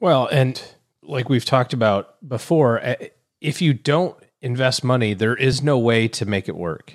Well, 0.00 0.26
and 0.26 0.60
like 1.02 1.28
we've 1.28 1.44
talked 1.44 1.72
about 1.72 2.16
before, 2.26 2.80
eh, 2.80 3.08
if 3.40 3.62
you 3.62 3.74
don't 3.74 4.16
invest 4.40 4.82
money, 4.82 5.14
there 5.14 5.36
is 5.36 5.62
no 5.62 5.78
way 5.78 6.08
to 6.08 6.24
make 6.24 6.48
it 6.48 6.56
work 6.56 6.94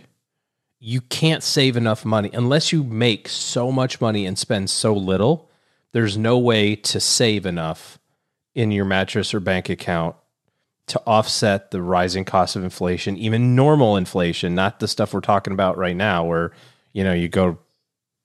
you 0.80 1.02
can't 1.02 1.42
save 1.42 1.78
enough 1.78 2.06
money 2.06 2.30
unless 2.32 2.72
you 2.72 2.84
make 2.84 3.28
so 3.28 3.72
much 3.72 4.00
money 4.00 4.28
and 4.28 4.38
spend 4.38 4.70
so 4.70 4.94
little. 4.94 5.50
There's 5.94 6.16
no 6.16 6.38
way 6.38 6.76
to 6.76 7.00
save 7.00 7.48
enough 7.48 7.98
in 8.54 8.70
your 8.70 8.86
mattress 8.86 9.34
or 9.34 9.40
bank 9.40 9.68
account 9.68 10.16
to 10.86 11.02
offset 11.08 11.72
the 11.72 11.82
rising 11.82 12.24
cost 12.24 12.56
of 12.56 12.64
inflation, 12.64 13.18
even 13.18 13.56
normal 13.56 13.98
inflation, 13.98 14.54
not 14.54 14.80
the 14.80 14.88
stuff 14.88 15.12
we're 15.12 15.22
talking 15.22 15.54
about 15.54 15.76
right 15.76 15.96
now, 15.96 16.24
where 16.24 16.52
you 16.96 17.04
know 17.04 17.12
you 17.12 17.28
go 17.28 17.60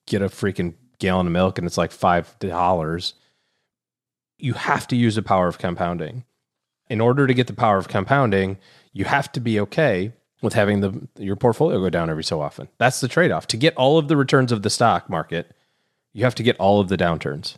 get 0.06 0.22
a 0.22 0.26
freaking 0.26 0.74
gallon 1.00 1.26
of 1.26 1.32
milk 1.32 1.58
and 1.58 1.66
it's 1.66 1.76
like 1.76 1.90
five 1.90 2.38
dollars. 2.38 3.14
You 4.38 4.54
have 4.54 4.86
to 4.88 4.96
use 4.96 5.16
the 5.16 5.22
power 5.22 5.48
of 5.48 5.58
compounding. 5.58 6.24
In 6.88 7.00
order 7.00 7.26
to 7.26 7.34
get 7.34 7.46
the 7.48 7.52
power 7.52 7.76
of 7.76 7.88
compounding, 7.88 8.58
you 8.92 9.04
have 9.04 9.30
to 9.32 9.40
be 9.40 9.60
okay 9.60 10.12
with 10.40 10.54
having 10.54 10.80
the 10.80 11.08
your 11.18 11.34
portfolio 11.34 11.80
go 11.80 11.90
down 11.90 12.08
every 12.08 12.24
so 12.24 12.40
often. 12.40 12.68
That's 12.78 13.00
the 13.00 13.08
trade 13.08 13.32
off. 13.32 13.48
To 13.48 13.56
get 13.56 13.76
all 13.76 13.98
of 13.98 14.06
the 14.06 14.16
returns 14.16 14.52
of 14.52 14.62
the 14.62 14.70
stock 14.70 15.10
market, 15.10 15.52
you 16.12 16.22
have 16.22 16.36
to 16.36 16.44
get 16.44 16.56
all 16.58 16.80
of 16.80 16.88
the 16.88 16.96
downturns. 16.96 17.56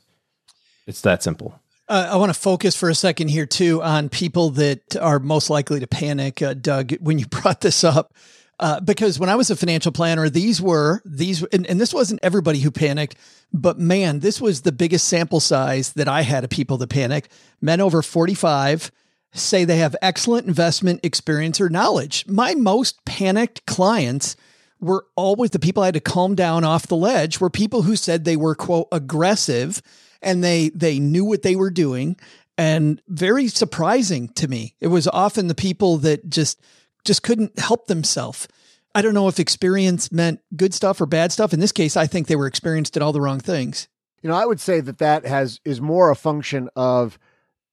It's 0.86 1.02
that 1.02 1.22
simple. 1.22 1.60
Uh, 1.88 2.08
I 2.10 2.16
want 2.16 2.32
to 2.32 2.40
focus 2.40 2.74
for 2.74 2.88
a 2.88 2.94
second 2.94 3.28
here 3.28 3.44
too 3.44 3.82
on 3.82 4.08
people 4.08 4.48
that 4.50 4.96
are 4.96 5.18
most 5.18 5.50
likely 5.50 5.78
to 5.80 5.86
panic. 5.86 6.40
Uh, 6.40 6.54
Doug, 6.54 6.92
when 7.00 7.18
you 7.18 7.26
brought 7.42 7.60
this 7.60 7.84
up, 7.84 8.14
Uh, 8.58 8.80
because 8.80 9.18
when 9.18 9.28
I 9.28 9.34
was 9.34 9.50
a 9.50 9.56
financial 9.56 9.92
planner, 9.92 10.28
these 10.28 10.60
were 10.60 11.02
these, 11.04 11.42
and, 11.44 11.66
and 11.66 11.80
this 11.80 11.92
wasn't 11.92 12.20
everybody 12.22 12.60
who 12.60 12.70
panicked, 12.70 13.16
but 13.52 13.78
man, 13.78 14.20
this 14.20 14.40
was 14.40 14.62
the 14.62 14.72
biggest 14.72 15.08
sample 15.08 15.40
size 15.40 15.94
that 15.94 16.06
I 16.06 16.22
had 16.22 16.44
of 16.44 16.50
people 16.50 16.76
that 16.78 16.90
panic. 16.90 17.28
Men 17.60 17.80
over 17.80 18.02
45 18.02 18.92
say 19.32 19.64
they 19.64 19.78
have 19.78 19.96
excellent 20.02 20.46
investment 20.46 21.00
experience 21.02 21.60
or 21.60 21.68
knowledge. 21.68 22.26
My 22.28 22.54
most 22.54 23.04
panicked 23.04 23.66
clients 23.66 24.36
were 24.80 25.06
always 25.16 25.50
the 25.50 25.58
people 25.58 25.82
I 25.82 25.86
had 25.86 25.94
to 25.94 26.00
calm 26.00 26.34
down 26.34 26.64
off 26.64 26.86
the 26.86 26.96
ledge 26.96 27.40
were 27.40 27.50
people 27.50 27.82
who 27.82 27.96
said 27.96 28.24
they 28.24 28.36
were 28.36 28.54
quote 28.54 28.88
aggressive 28.92 29.80
and 30.20 30.42
they 30.42 30.68
they 30.70 30.98
knew 30.98 31.24
what 31.24 31.42
they 31.42 31.56
were 31.56 31.70
doing 31.70 32.16
and 32.58 33.00
very 33.08 33.48
surprising 33.48 34.28
to 34.30 34.48
me. 34.48 34.74
It 34.80 34.88
was 34.88 35.08
often 35.08 35.46
the 35.46 35.54
people 35.54 35.98
that 35.98 36.28
just 36.28 36.60
just 37.04 37.22
couldn't 37.22 37.58
help 37.58 37.86
themselves. 37.86 38.48
I 38.94 39.02
don't 39.02 39.14
know 39.14 39.28
if 39.28 39.40
experience 39.40 40.12
meant 40.12 40.40
good 40.56 40.74
stuff 40.74 41.00
or 41.00 41.06
bad 41.06 41.32
stuff. 41.32 41.52
In 41.52 41.60
this 41.60 41.72
case, 41.72 41.96
I 41.96 42.06
think 42.06 42.26
they 42.26 42.36
were 42.36 42.46
experienced 42.46 42.96
at 42.96 43.02
all 43.02 43.12
the 43.12 43.20
wrong 43.20 43.40
things. 43.40 43.88
You 44.22 44.28
know, 44.28 44.36
I 44.36 44.46
would 44.46 44.60
say 44.60 44.80
that 44.80 44.98
that 44.98 45.24
has 45.24 45.60
is 45.64 45.80
more 45.80 46.10
a 46.10 46.16
function 46.16 46.68
of 46.76 47.18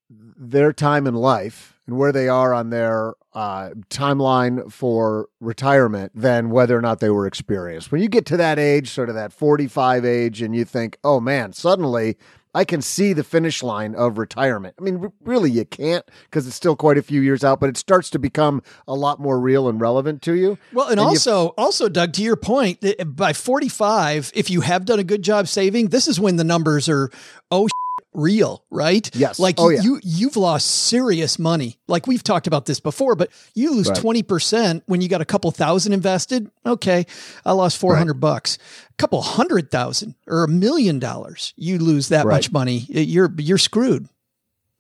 their 0.10 0.74
time 0.74 1.06
in 1.06 1.14
life 1.14 1.80
and 1.86 1.98
where 1.98 2.12
they 2.12 2.28
are 2.28 2.54
on 2.54 2.70
their 2.70 3.16
uh, 3.34 3.72
timeline 3.90 4.72
for 4.72 5.28
retirement 5.40 6.12
than 6.16 6.50
whether 6.50 6.78
or 6.78 6.82
not 6.82 7.00
they 7.00 7.10
were 7.10 7.28
experienced. 7.28 7.92
When 7.92 8.02
you 8.02 8.08
get 8.08 8.26
to 8.28 8.38
that 8.38 8.58
age, 8.58 8.90
sort 8.90 9.10
of 9.10 9.16
that 9.16 9.34
45 9.34 10.06
age, 10.06 10.42
and 10.42 10.56
you 10.56 10.66
think, 10.66 10.98
oh 11.04 11.20
man, 11.20 11.54
suddenly 11.54 12.18
I 12.56 12.66
can 12.66 12.82
see 12.82 13.14
the 13.14 13.24
finish 13.24 13.62
line 13.62 13.94
of 13.94 14.18
retirement. 14.18 14.74
I 14.80 14.84
mean, 14.84 15.00
r- 15.04 15.14
really, 15.24 15.52
you 15.52 15.66
can't 15.66 16.04
because 16.24 16.48
it's 16.48 16.56
still 16.56 16.76
quite 16.76 16.98
a 16.98 17.04
few 17.04 17.22
years 17.22 17.44
out, 17.44 17.60
but 17.60 17.70
it 17.70 17.78
starts 17.78 18.10
to 18.12 18.20
become 18.20 18.64
a 18.88 18.96
lot 18.96 19.20
more 19.20 19.40
real 19.40 19.70
and 19.70 19.80
relevant 19.80 20.22
to 20.24 20.34
you. 20.34 20.58
Well, 20.74 20.88
and, 20.90 21.00
And 21.00 21.06
you- 21.12 21.16
also, 21.18 21.54
also, 21.58 21.90
Doug, 21.90 22.14
to 22.14 22.24
your 22.24 22.36
point, 22.36 22.80
eh, 22.84 23.04
by 23.04 23.34
45, 23.34 24.32
if 24.34 24.50
you 24.50 24.62
have 24.62 24.86
done 24.86 24.98
a 25.00 25.04
good 25.04 25.22
job 25.22 25.48
saving, 25.48 25.90
this 25.90 26.08
is 26.08 26.20
when 26.20 26.38
the 26.38 26.44
numbers 26.44 26.90
are, 26.90 27.12
oh, 27.52 27.68
real, 28.14 28.64
right? 28.72 29.14
Yes. 29.16 29.40
Like 29.40 29.56
Oh, 29.60 29.70
you, 29.70 29.76
yeah. 29.76 29.82
you, 29.84 30.00
you've 30.04 30.36
lost 30.38 30.68
serious 30.70 31.38
money. 31.38 31.78
Like 31.88 32.08
we've 32.08 32.24
talked 32.24 32.48
about 32.48 32.66
this 32.66 32.80
before, 32.80 33.16
but 33.16 33.30
you 33.54 33.72
lose 33.74 33.90
Right. 33.90 33.98
20% 34.00 34.82
when 34.88 35.02
you 35.02 35.08
got 35.08 35.22
a 35.22 35.26
couple 35.26 35.52
thousand 35.52 35.94
invested. 35.94 36.50
Okay. 36.66 37.06
I 37.46 37.52
lost 37.52 37.78
400 37.78 38.16
bucks, 38.16 38.58
a 38.90 38.94
couple 38.96 39.22
hundred 39.22 39.70
thousand 39.72 40.16
or 40.28 40.44
a 40.44 40.48
million 40.48 40.98
dollars. 41.00 41.54
You 41.56 41.78
lose 41.80 42.10
that 42.10 42.26
Right. 42.26 42.36
much 42.36 42.52
money. 42.52 42.86
You're, 42.90 43.32
you're 43.38 43.58
screwed 43.60 44.08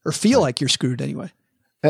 or 0.05 0.11
feel 0.11 0.41
like 0.41 0.59
you're 0.59 0.67
screwed 0.69 1.01
anyway. 1.01 1.31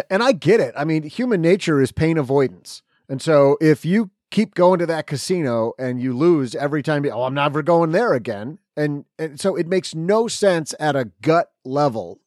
And 0.09 0.21
I 0.21 0.33
get 0.33 0.59
it. 0.59 0.73
I 0.77 0.83
mean, 0.83 1.03
human 1.03 1.41
nature 1.41 1.81
is 1.81 1.91
pain 1.91 2.17
avoidance. 2.17 2.81
And 3.07 3.21
so 3.21 3.57
if 3.59 3.85
you 3.85 4.11
keep 4.29 4.53
going 4.53 4.77
to 4.79 4.85
that 4.85 5.07
casino 5.07 5.73
and 5.79 5.99
you 5.99 6.15
lose 6.15 6.53
every 6.53 6.83
time, 6.83 7.05
you- 7.05 7.11
oh, 7.11 7.23
I'm 7.23 7.33
never 7.33 7.63
going 7.63 7.91
there 7.91 8.13
again. 8.13 8.59
And, 8.79 9.03
and 9.17 9.37
so 9.39 9.57
it 9.57 9.67
makes 9.67 9.93
no 9.93 10.29
sense 10.29 10.73
at 10.79 10.95
a 10.95 11.11
gut 11.21 11.51
level 11.65 12.21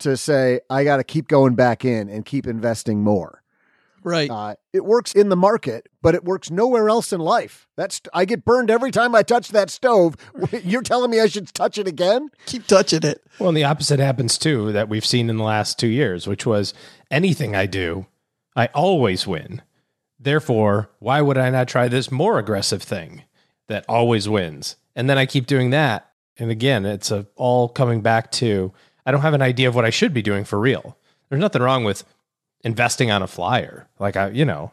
to 0.00 0.16
say, 0.16 0.60
I 0.68 0.82
got 0.82 0.96
to 0.96 1.04
keep 1.04 1.28
going 1.28 1.54
back 1.54 1.84
in 1.84 2.08
and 2.08 2.24
keep 2.24 2.48
investing 2.48 3.04
more. 3.04 3.44
Right. 4.02 4.28
Uh, 4.28 4.56
it 4.72 4.84
works 4.84 5.14
in 5.14 5.28
the 5.28 5.36
market, 5.36 5.88
but 6.02 6.16
it 6.16 6.24
works 6.24 6.50
nowhere 6.50 6.88
else 6.88 7.12
in 7.12 7.20
life. 7.20 7.68
That's 7.76 8.02
I 8.12 8.24
get 8.24 8.44
burned 8.44 8.72
every 8.72 8.90
time 8.90 9.14
I 9.14 9.22
touch 9.22 9.48
that 9.50 9.70
stove. 9.70 10.16
You're 10.64 10.82
telling 10.82 11.12
me 11.12 11.20
I 11.20 11.26
should 11.26 11.54
touch 11.54 11.78
it 11.78 11.86
again? 11.86 12.28
Keep 12.46 12.66
touching 12.66 13.04
it. 13.04 13.24
Well, 13.38 13.48
and 13.48 13.56
the 13.56 13.64
opposite 13.64 14.00
happens 14.00 14.36
too 14.36 14.72
that 14.72 14.88
we've 14.88 15.06
seen 15.06 15.30
in 15.30 15.36
the 15.36 15.44
last 15.44 15.78
two 15.78 15.86
years, 15.86 16.26
which 16.26 16.44
was 16.44 16.74
anything 17.08 17.54
I 17.54 17.66
do, 17.66 18.06
I 18.56 18.66
always 18.74 19.28
win. 19.28 19.62
Therefore, 20.18 20.90
why 20.98 21.20
would 21.20 21.38
I 21.38 21.50
not 21.50 21.68
try 21.68 21.86
this 21.86 22.10
more 22.10 22.38
aggressive 22.38 22.82
thing 22.82 23.22
that 23.68 23.84
always 23.88 24.28
wins? 24.28 24.76
And 24.96 25.08
then 25.08 25.18
I 25.18 25.26
keep 25.26 25.46
doing 25.46 25.70
that. 25.70 26.10
And 26.38 26.50
again, 26.50 26.84
it's 26.84 27.10
a, 27.10 27.26
all 27.36 27.68
coming 27.68 28.00
back 28.00 28.30
to 28.32 28.72
I 29.06 29.10
don't 29.10 29.20
have 29.20 29.34
an 29.34 29.42
idea 29.42 29.68
of 29.68 29.74
what 29.74 29.84
I 29.84 29.90
should 29.90 30.14
be 30.14 30.22
doing 30.22 30.44
for 30.44 30.58
real. 30.58 30.96
There's 31.28 31.40
nothing 31.40 31.62
wrong 31.62 31.84
with 31.84 32.04
investing 32.62 33.10
on 33.10 33.22
a 33.22 33.26
flyer. 33.26 33.86
Like 33.98 34.16
I, 34.16 34.30
you 34.30 34.44
know, 34.44 34.72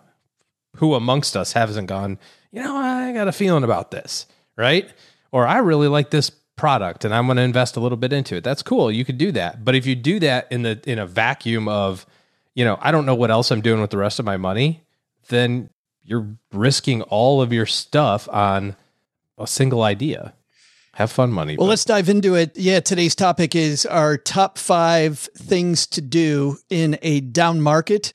who 0.77 0.93
amongst 0.93 1.35
us 1.35 1.53
hasn't 1.53 1.87
gone, 1.87 2.17
you 2.51 2.63
know, 2.63 2.75
I 2.75 3.11
got 3.13 3.27
a 3.27 3.33
feeling 3.33 3.63
about 3.63 3.91
this, 3.91 4.25
right? 4.57 4.91
Or 5.31 5.45
I 5.45 5.57
really 5.57 5.87
like 5.87 6.09
this 6.09 6.29
product 6.55 7.05
and 7.05 7.13
I'm 7.13 7.25
going 7.25 7.37
to 7.37 7.43
invest 7.43 7.75
a 7.75 7.79
little 7.79 7.97
bit 7.97 8.13
into 8.13 8.35
it. 8.35 8.43
That's 8.43 8.63
cool. 8.63 8.91
You 8.91 9.03
could 9.03 9.17
do 9.17 9.31
that. 9.33 9.65
But 9.65 9.75
if 9.75 9.85
you 9.85 9.95
do 9.95 10.19
that 10.19 10.47
in 10.51 10.61
the 10.61 10.79
in 10.85 10.99
a 10.99 11.05
vacuum 11.05 11.67
of, 11.67 12.05
you 12.55 12.63
know, 12.65 12.77
I 12.81 12.91
don't 12.91 13.05
know 13.05 13.15
what 13.15 13.31
else 13.31 13.51
I'm 13.51 13.61
doing 13.61 13.81
with 13.81 13.89
the 13.89 13.97
rest 13.97 14.19
of 14.19 14.25
my 14.25 14.37
money, 14.37 14.83
then 15.29 15.69
you're 16.03 16.27
risking 16.53 17.01
all 17.03 17.41
of 17.41 17.53
your 17.53 17.65
stuff 17.65 18.27
on 18.29 18.75
a 19.43 19.47
single 19.47 19.83
idea. 19.83 20.33
Have 20.95 21.11
fun 21.11 21.31
money. 21.31 21.55
Well, 21.55 21.67
but- 21.67 21.71
let's 21.71 21.85
dive 21.85 22.09
into 22.09 22.35
it. 22.35 22.57
Yeah, 22.57 22.81
today's 22.81 23.15
topic 23.15 23.55
is 23.55 23.85
our 23.85 24.17
top 24.17 24.57
five 24.57 25.19
things 25.37 25.87
to 25.87 26.01
do 26.01 26.57
in 26.69 26.97
a 27.01 27.21
down 27.21 27.61
market. 27.61 28.13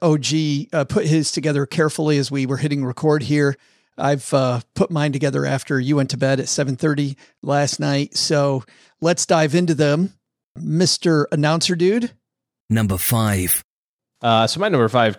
OG 0.00 0.68
uh, 0.72 0.84
put 0.84 1.06
his 1.06 1.30
together 1.32 1.66
carefully 1.66 2.18
as 2.18 2.30
we 2.30 2.46
were 2.46 2.56
hitting 2.58 2.84
record 2.84 3.22
here. 3.22 3.56
I've 3.96 4.32
uh, 4.34 4.60
put 4.74 4.90
mine 4.90 5.12
together 5.12 5.46
after 5.46 5.78
you 5.78 5.96
went 5.96 6.10
to 6.10 6.16
bed 6.16 6.40
at 6.40 6.46
7:30 6.46 7.16
last 7.42 7.78
night. 7.78 8.16
So 8.16 8.64
let's 9.00 9.24
dive 9.24 9.54
into 9.54 9.74
them. 9.74 10.14
Mr. 10.58 11.26
Announcer 11.32 11.74
Dude. 11.76 12.12
Number 12.70 12.96
five. 12.96 13.62
Uh, 14.22 14.46
so 14.46 14.60
my 14.60 14.68
number 14.68 14.88
five, 14.88 15.18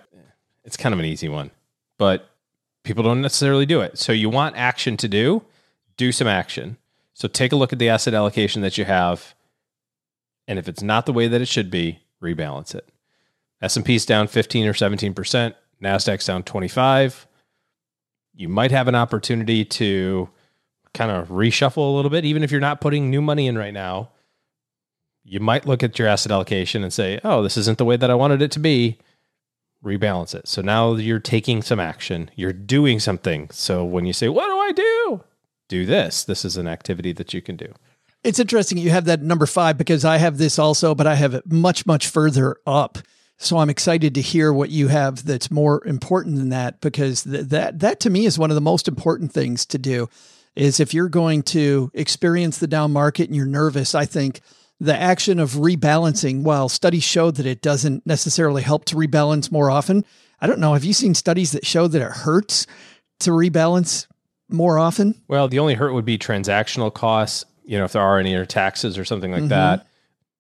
it's 0.64 0.78
kind 0.78 0.94
of 0.94 1.00
an 1.00 1.06
easy 1.06 1.30
one, 1.30 1.52
but 2.00 2.30
people 2.86 3.04
don't 3.04 3.22
necessarily 3.22 3.66
do 3.66 3.82
it. 3.82 3.98
So 3.98 4.14
you 4.14 4.30
want 4.30 4.56
action 4.56 4.96
to 4.98 5.08
do, 5.08 5.44
do 5.98 6.12
some 6.12 6.28
action. 6.28 6.78
So 7.14 7.28
take 7.28 7.52
a 7.52 7.56
look 7.56 7.74
at 7.74 7.80
the 7.80 7.90
asset 7.90 8.14
allocation 8.14 8.62
that 8.62 8.78
you 8.78 8.86
have, 8.86 9.36
and 10.48 10.58
if 10.60 10.70
it's 10.70 10.82
not 10.82 11.06
the 11.06 11.14
way 11.14 11.28
that 11.28 11.42
it 11.42 11.48
should 11.48 11.70
be, 11.70 12.00
rebalance 12.22 12.74
it. 12.74 12.88
S 13.62 13.76
and 13.76 13.86
P's 13.86 14.06
down 14.06 14.28
fifteen 14.28 14.68
or 14.68 14.74
seventeen 14.74 15.14
percent. 15.14 15.56
Nasdaq's 15.82 16.26
down 16.26 16.44
twenty 16.44 16.68
five. 16.68 17.28
You 18.34 18.50
might 18.50 18.72
have 18.72 18.88
an 18.88 18.96
opportunity 18.96 19.66
to 19.66 20.30
kind 20.94 21.12
of 21.12 21.30
reshuffle 21.30 21.78
a 21.78 21.96
little 21.96 22.12
bit, 22.12 22.26
even 22.26 22.44
if 22.44 22.52
you're 22.52 22.62
not 22.62 22.82
putting 22.82 23.10
new 23.10 23.22
money 23.22 23.48
in 23.48 23.58
right 23.58 23.74
now 23.74 24.12
you 25.26 25.40
might 25.40 25.66
look 25.66 25.82
at 25.82 25.98
your 25.98 26.08
asset 26.08 26.32
allocation 26.32 26.84
and 26.84 26.94
say, 26.94 27.20
oh, 27.24 27.42
this 27.42 27.58
isn't 27.58 27.80
the 27.80 27.86
way 27.86 27.98
that 27.98 28.12
I 28.12 28.16
wanted 28.16 28.44
it 28.44 28.52
to 28.52 28.60
be. 28.60 29.00
Rebalance 29.86 30.34
it. 30.34 30.48
So 30.48 30.62
now 30.62 30.96
you're 30.96 31.20
taking 31.20 31.62
some 31.62 31.80
action, 31.80 32.32
you're 32.36 32.54
doing 32.54 33.00
something. 33.00 33.50
So 33.52 33.86
when 33.86 34.06
you 34.06 34.14
say, 34.14 34.28
what 34.30 34.48
do 34.48 34.58
I 34.58 34.72
do? 34.72 35.24
Do 35.68 35.86
this. 35.86 36.24
This 36.24 36.44
is 36.44 36.58
an 36.58 36.68
activity 36.68 37.14
that 37.14 37.34
you 37.34 37.42
can 37.42 37.56
do. 37.56 37.72
It's 38.24 38.40
interesting 38.40 38.80
you 38.80 38.90
have 38.90 39.06
that 39.06 39.22
number 39.22 39.46
five 39.46 39.78
because 39.78 40.04
I 40.04 40.18
have 40.18 40.40
this 40.40 40.58
also, 40.58 40.96
but 40.96 41.06
I 41.06 41.14
have 41.14 41.36
it 41.36 41.52
much, 41.52 41.86
much 41.86 42.08
further 42.08 42.58
up. 42.66 42.98
So 43.38 43.58
I'm 43.58 43.70
excited 43.70 44.16
to 44.16 44.22
hear 44.22 44.52
what 44.52 44.72
you 44.72 44.88
have 44.88 45.26
that's 45.26 45.52
more 45.52 45.86
important 45.86 46.38
than 46.38 46.50
that 46.50 46.82
because 46.82 47.24
th- 47.24 47.46
that 47.48 47.80
that 47.80 48.00
to 48.00 48.10
me 48.10 48.26
is 48.26 48.40
one 48.40 48.50
of 48.50 48.56
the 48.56 48.62
most 48.62 48.88
important 48.88 49.32
things 49.32 49.66
to 49.68 49.78
do. 49.78 50.10
Is 50.56 50.80
if 50.80 50.94
you're 50.94 51.10
going 51.10 51.44
to 51.44 51.92
experience 51.94 52.58
the 52.58 52.68
down 52.68 52.94
market 52.94 53.28
and 53.28 53.36
you're 53.36 53.46
nervous, 53.46 53.94
I 53.94 54.06
think 54.06 54.40
the 54.80 54.96
action 54.96 55.40
of 55.40 55.52
rebalancing, 55.52 56.44
while 56.44 56.70
studies 56.70 57.04
show 57.04 57.32
that 57.32 57.46
it 57.46 57.62
doesn't 57.62 58.06
necessarily 58.06 58.62
help 58.62 58.86
to 58.86 58.96
rebalance 58.96 59.52
more 59.52 59.72
often, 59.72 60.04
I 60.42 60.48
don't 60.48 60.60
know. 60.60 60.74
Have 60.74 60.84
you 60.84 60.94
seen 60.94 61.16
studies 61.16 61.54
that 61.54 61.66
show 61.66 61.88
that 61.88 62.02
it 62.02 62.12
hurts 62.12 62.68
to 63.22 63.32
rebalance 63.32 64.08
more 64.50 64.78
often? 64.78 65.22
Well, 65.28 65.48
the 65.48 65.60
only 65.60 65.76
hurt 65.76 65.94
would 65.94 66.06
be 66.06 66.18
transactional 66.18 66.94
costs, 66.94 67.46
you 67.64 67.78
know, 67.78 67.86
if 67.86 67.94
there 67.94 68.02
are 68.02 68.20
any 68.20 68.36
or 68.36 68.46
taxes 68.46 68.98
or 68.98 69.06
something 69.06 69.32
like 69.32 69.42
mm-hmm. 69.42 69.50
that. 69.50 69.88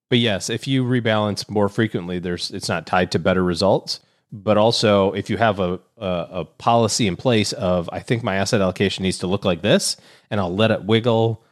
But 0.09 0.19
yes, 0.19 0.49
if 0.49 0.67
you 0.67 0.83
rebalance 0.83 1.49
more 1.49 1.69
frequently, 1.69 2.19
there's 2.19 2.51
it's 2.51 2.69
not 2.69 2.85
tied 2.85 3.11
to 3.13 3.19
better 3.19 3.43
results. 3.43 4.01
But 4.31 4.57
also, 4.57 5.13
if 5.13 5.29
you 5.29 5.37
have 5.37 5.59
a, 5.59 5.79
a 5.97 6.07
a 6.07 6.45
policy 6.45 7.07
in 7.07 7.15
place 7.15 7.53
of 7.53 7.89
I 7.91 7.99
think 8.01 8.21
my 8.21 8.35
asset 8.35 8.61
allocation 8.61 9.03
needs 9.03 9.19
to 9.19 9.27
look 9.27 9.45
like 9.45 9.61
this, 9.61 9.97
and 10.29 10.39
I'll 10.39 10.53
let 10.53 10.71
it 10.71 10.83
wiggle 10.83 11.43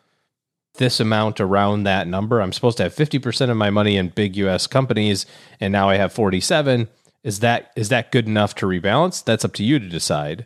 this 0.75 0.99
amount 0.99 1.39
around 1.39 1.83
that 1.83 2.07
number. 2.07 2.41
I'm 2.41 2.53
supposed 2.53 2.77
to 2.77 2.83
have 2.83 2.95
50% 2.95 3.49
of 3.49 3.57
my 3.57 3.69
money 3.69 3.97
in 3.97 4.09
big 4.09 4.35
US 4.37 4.67
companies 4.67 5.25
and 5.59 5.71
now 5.71 5.89
I 5.89 5.97
have 5.97 6.13
47. 6.13 6.87
Is 7.23 7.39
that 7.39 7.71
is 7.75 7.89
that 7.89 8.11
good 8.11 8.27
enough 8.27 8.53
to 8.55 8.65
rebalance? 8.65 9.23
That's 9.23 9.45
up 9.45 9.53
to 9.53 9.63
you 9.63 9.79
to 9.79 9.87
decide. 9.87 10.45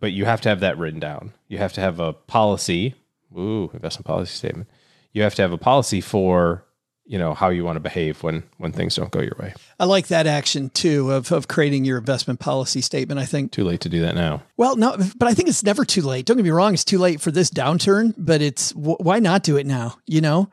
But 0.00 0.12
you 0.12 0.24
have 0.24 0.40
to 0.42 0.48
have 0.48 0.60
that 0.60 0.78
written 0.78 0.98
down. 0.98 1.34
You 1.46 1.58
have 1.58 1.72
to 1.74 1.80
have 1.80 2.00
a 2.00 2.14
policy. 2.14 2.94
Ooh, 3.36 3.70
investment 3.72 4.06
policy 4.06 4.34
statement. 4.34 4.68
You 5.12 5.22
have 5.22 5.34
to 5.36 5.42
have 5.42 5.52
a 5.52 5.58
policy 5.58 6.00
for, 6.00 6.64
you 7.10 7.18
know, 7.18 7.34
how 7.34 7.48
you 7.48 7.64
want 7.64 7.74
to 7.74 7.80
behave 7.80 8.22
when 8.22 8.44
when 8.58 8.70
things 8.70 8.94
don't 8.94 9.10
go 9.10 9.18
your 9.18 9.34
way. 9.36 9.52
I 9.80 9.84
like 9.84 10.06
that 10.06 10.28
action 10.28 10.70
too 10.70 11.10
of 11.10 11.32
of 11.32 11.48
creating 11.48 11.84
your 11.84 11.98
investment 11.98 12.38
policy 12.38 12.80
statement. 12.80 13.18
I 13.18 13.24
think 13.24 13.50
Too 13.50 13.64
late 13.64 13.80
to 13.80 13.88
do 13.88 14.02
that 14.02 14.14
now. 14.14 14.44
Well, 14.56 14.76
no, 14.76 14.96
but 15.16 15.26
I 15.26 15.34
think 15.34 15.48
it's 15.48 15.64
never 15.64 15.84
too 15.84 16.02
late. 16.02 16.24
Don't 16.24 16.36
get 16.36 16.44
me 16.44 16.50
wrong; 16.50 16.72
it's 16.72 16.84
too 16.84 16.98
late 16.98 17.20
for 17.20 17.32
this 17.32 17.50
downturn, 17.50 18.14
but 18.16 18.40
it's 18.40 18.70
wh- 18.70 19.00
why 19.00 19.18
not 19.18 19.42
do 19.42 19.56
it 19.56 19.66
now? 19.66 19.98
You 20.06 20.20
know, 20.20 20.50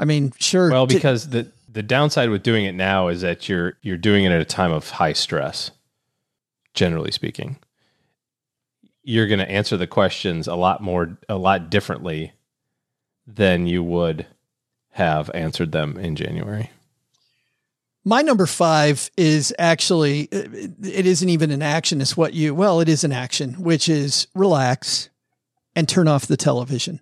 I 0.00 0.04
mean, 0.04 0.32
sure. 0.40 0.72
Well, 0.72 0.88
because 0.88 1.28
the 1.28 1.46
the 1.68 1.82
downside 1.84 2.28
with 2.30 2.42
doing 2.42 2.64
it 2.64 2.74
now 2.74 3.06
is 3.06 3.20
that 3.20 3.48
you're 3.48 3.74
you're 3.80 3.96
doing 3.96 4.24
it 4.24 4.32
at 4.32 4.40
a 4.40 4.44
time 4.44 4.72
of 4.72 4.90
high 4.90 5.12
stress. 5.12 5.70
Generally 6.74 7.12
speaking, 7.12 7.56
you're 9.04 9.28
going 9.28 9.38
to 9.38 9.50
answer 9.50 9.76
the 9.76 9.86
questions 9.86 10.48
a 10.48 10.56
lot 10.56 10.82
more, 10.82 11.18
a 11.28 11.36
lot 11.36 11.70
differently 11.70 12.32
than 13.28 13.68
you 13.68 13.84
would 13.84 14.26
have 15.00 15.30
answered 15.32 15.72
them 15.72 15.96
in 15.96 16.14
January. 16.14 16.70
My 18.04 18.20
number 18.20 18.44
five 18.44 19.10
is 19.16 19.54
actually, 19.58 20.28
it 20.30 21.06
isn't 21.06 21.28
even 21.28 21.50
an 21.50 21.62
action. 21.62 22.02
It's 22.02 22.18
what 22.18 22.34
you, 22.34 22.54
well, 22.54 22.80
it 22.80 22.88
is 22.88 23.02
an 23.02 23.12
action, 23.12 23.54
which 23.62 23.88
is 23.88 24.26
relax 24.34 25.08
and 25.74 25.88
turn 25.88 26.06
off 26.06 26.26
the 26.26 26.36
television. 26.36 27.00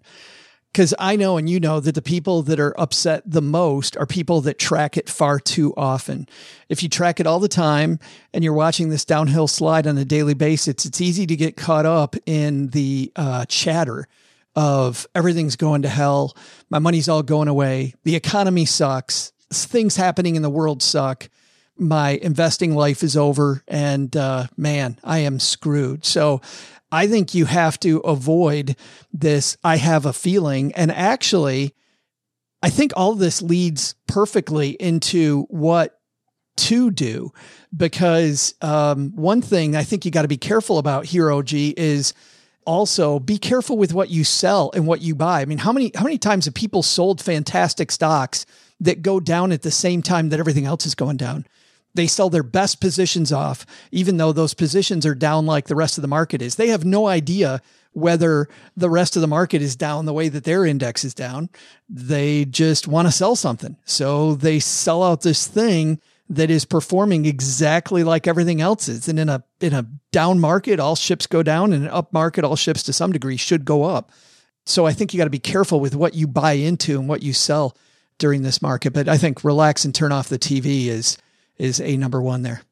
Because 0.72 0.94
I 0.96 1.16
know 1.16 1.38
and 1.38 1.51
you 1.51 1.59
know 1.59 1.80
that 1.80 1.96
the 1.96 2.03
people 2.03 2.42
that 2.42 2.61
are 2.61 2.78
upset 2.80 3.24
the 3.26 3.42
most 3.42 3.96
are 3.96 4.07
people 4.07 4.42
that 4.42 4.61
track 4.61 4.96
it 4.96 5.09
far 5.09 5.40
too 5.40 5.74
often. 5.76 6.28
If 6.68 6.84
you 6.84 6.88
track 6.88 7.18
it 7.18 7.26
all 7.26 7.40
the 7.40 7.49
time 7.49 7.99
and 8.32 8.44
you're 8.44 8.53
watching 8.53 8.90
this 8.90 9.05
downhill 9.05 9.49
slide 9.49 9.88
on 9.88 9.99
a 9.99 10.05
daily 10.05 10.34
basis, 10.34 10.86
it's 10.86 11.01
easy 11.01 11.26
to 11.26 11.34
get 11.34 11.57
caught 11.57 11.86
up 11.86 12.14
in 12.26 12.68
the 12.68 13.11
uh, 13.16 13.44
chatter 13.46 14.07
of 14.57 15.07
everything's 15.14 15.57
going 15.57 15.82
to 15.82 15.88
hell. 15.88 16.36
My 16.70 16.78
money's 16.78 17.09
all 17.09 17.22
going 17.22 17.49
away. 17.49 17.94
The 18.05 18.16
economy 18.16 18.64
sucks. 18.64 19.32
Things 19.51 19.96
happening 19.96 20.36
in 20.36 20.42
the 20.42 20.51
world 20.51 20.82
suck. 20.82 21.28
My 21.76 22.11
investing 22.11 22.74
life 22.74 23.03
is 23.03 23.16
over. 23.16 23.62
And 23.68 24.16
uh, 24.16 24.49
man, 24.57 24.99
I 25.05 25.20
am 25.20 25.38
screwed. 25.38 26.05
So 26.05 26.40
I 26.90 27.07
think 27.07 27.34
you 27.34 27.44
have 27.44 27.78
to 27.80 27.99
avoid 27.99 28.76
this. 29.12 29.57
I 29.62 29.76
have 29.76 30.07
a 30.07 30.12
feeling. 30.12 30.72
And 30.74 30.90
actually, 30.90 31.74
I 32.62 32.70
think 32.70 32.92
all 32.96 33.14
this 33.14 33.40
leads 33.42 33.94
perfectly 34.07 34.70
into 34.70 35.42
what 35.51 35.99
to 36.57 36.90
do 36.90 37.32
because 37.76 38.55
um, 38.61 39.12
one 39.14 39.40
thing 39.40 39.76
I 39.76 39.84
think 39.84 40.05
you 40.05 40.11
got 40.11 40.22
to 40.22 40.28
be 40.28 40.36
careful 40.36 40.78
about 40.78 41.05
here, 41.07 41.30
OG, 41.30 41.53
is 41.53 42.14
also 42.69 43.19
be 43.19 43.39
careful 43.39 43.79
with 43.79 43.95
what 43.95 44.11
you 44.11 44.25
sell 44.25 44.71
and 44.75 44.87
what 44.87 45.01
you 45.01 45.14
buy. 45.14 45.41
I 45.41 45.47
mean, 45.47 45.59
how 45.59 45.73
many 45.73 45.91
how 45.95 46.05
many 46.05 46.19
times 46.19 46.45
have 46.45 46.53
people 46.53 46.83
sold 46.83 47.21
fantastic 47.21 47.91
stocks 47.91 48.45
that 48.79 49.01
go 49.01 49.19
down 49.19 49.53
at 49.53 49.62
the 49.62 49.71
same 49.71 50.03
time 50.03 50.29
that 50.29 50.39
everything 50.39 50.66
else 50.66 50.85
is 50.85 50.95
going 50.95 51.16
down? 51.16 51.47
They 51.95 52.07
sell 52.07 52.29
their 52.29 52.43
best 52.43 52.81
positions 52.81 53.33
off, 53.33 53.64
even 53.91 54.19
though 54.19 54.33
those 54.33 54.53
positions 54.53 55.07
are 55.07 55.14
down 55.14 55.47
like 55.47 55.66
the 55.66 55.75
rest 55.75 55.97
of 55.97 56.03
the 56.03 56.09
market 56.09 56.43
is. 56.43 56.57
They 56.57 56.69
have 56.69 56.85
no 56.85 57.07
idea 57.07 57.62
whether 57.93 58.49
the 58.77 58.91
rest 58.91 59.16
of 59.16 59.23
the 59.23 59.27
market 59.27 59.62
is 59.62 59.75
down 59.75 60.05
the 60.05 60.12
way 60.12 60.29
that 60.29 60.45
their 60.45 60.66
index 60.66 61.05
is 61.05 61.14
down. 61.14 61.49
They 61.89 62.45
just 62.45 62.87
want 62.87 63.09
to 63.09 63.12
sell 63.12 63.35
something. 63.35 63.77
So 63.87 64.35
they 64.35 64.61
sell 64.61 65.03
out 65.03 65.23
this 65.23 65.47
thing 65.47 66.01
that 66.31 66.51
is 66.51 66.64
performing 66.64 67.24
exactly 67.24 68.05
like 68.05 68.26
everything 68.26 68.61
else 68.61 68.89
is. 68.89 69.09
And 69.09 69.18
in 69.18 69.29
a 69.29 69.43
in 69.61 69.72
a 69.72 69.87
down 70.12 70.41
market, 70.41 70.81
all 70.81 70.97
ships 70.97 71.26
go 71.26 71.43
down, 71.43 71.72
and 71.72 71.85
an 71.85 71.91
up 71.91 72.12
market, 72.12 72.45
all 72.45 72.57
ships 72.57 72.83
to 72.85 72.93
some 72.93 73.12
degree 73.12 73.37
should 73.37 73.64
go 73.64 73.85
up. 73.85 74.12
So 74.66 74.87
I 74.87 74.93
think 74.93 75.12
you 75.12 75.18
got 75.18 75.24
to 75.24 75.31
be 75.31 75.39
careful 75.39 75.81
with 75.81 75.95
what 75.95 76.14
you 76.14 76.26
buy 76.26 76.53
into 76.53 76.99
and 76.99 77.09
what 77.09 77.22
you 77.22 77.33
sell 77.33 77.76
during 78.18 78.43
this 78.43 78.61
market. 78.61 78.93
But 78.93 79.09
I 79.09 79.16
think 79.16 79.43
relax 79.43 79.85
and 79.85 79.95
turn 79.95 80.12
off 80.12 80.29
the 80.29 80.39
TV 80.39 80.87
is 80.87 81.16
is 81.57 81.81
a 81.81 81.97
number 81.97 82.20
one 82.20 82.43
there. 82.43 82.62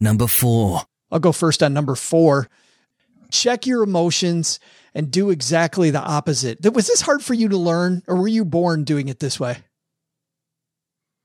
Number 0.00 0.26
four. 0.26 0.82
I'll 1.10 1.20
go 1.20 1.32
first 1.32 1.62
on 1.62 1.72
number 1.72 1.94
four. 1.94 2.48
Check 3.30 3.66
your 3.66 3.82
emotions 3.82 4.58
and 4.94 5.10
do 5.10 5.30
exactly 5.30 5.90
the 5.90 6.00
opposite. 6.00 6.64
Was 6.72 6.88
this 6.88 7.00
hard 7.00 7.22
for 7.22 7.34
you 7.34 7.48
to 7.48 7.56
learn, 7.56 8.02
or 8.08 8.16
were 8.16 8.28
you 8.28 8.44
born 8.44 8.84
doing 8.84 9.08
it 9.08 9.20
this 9.20 9.38
way? 9.38 9.58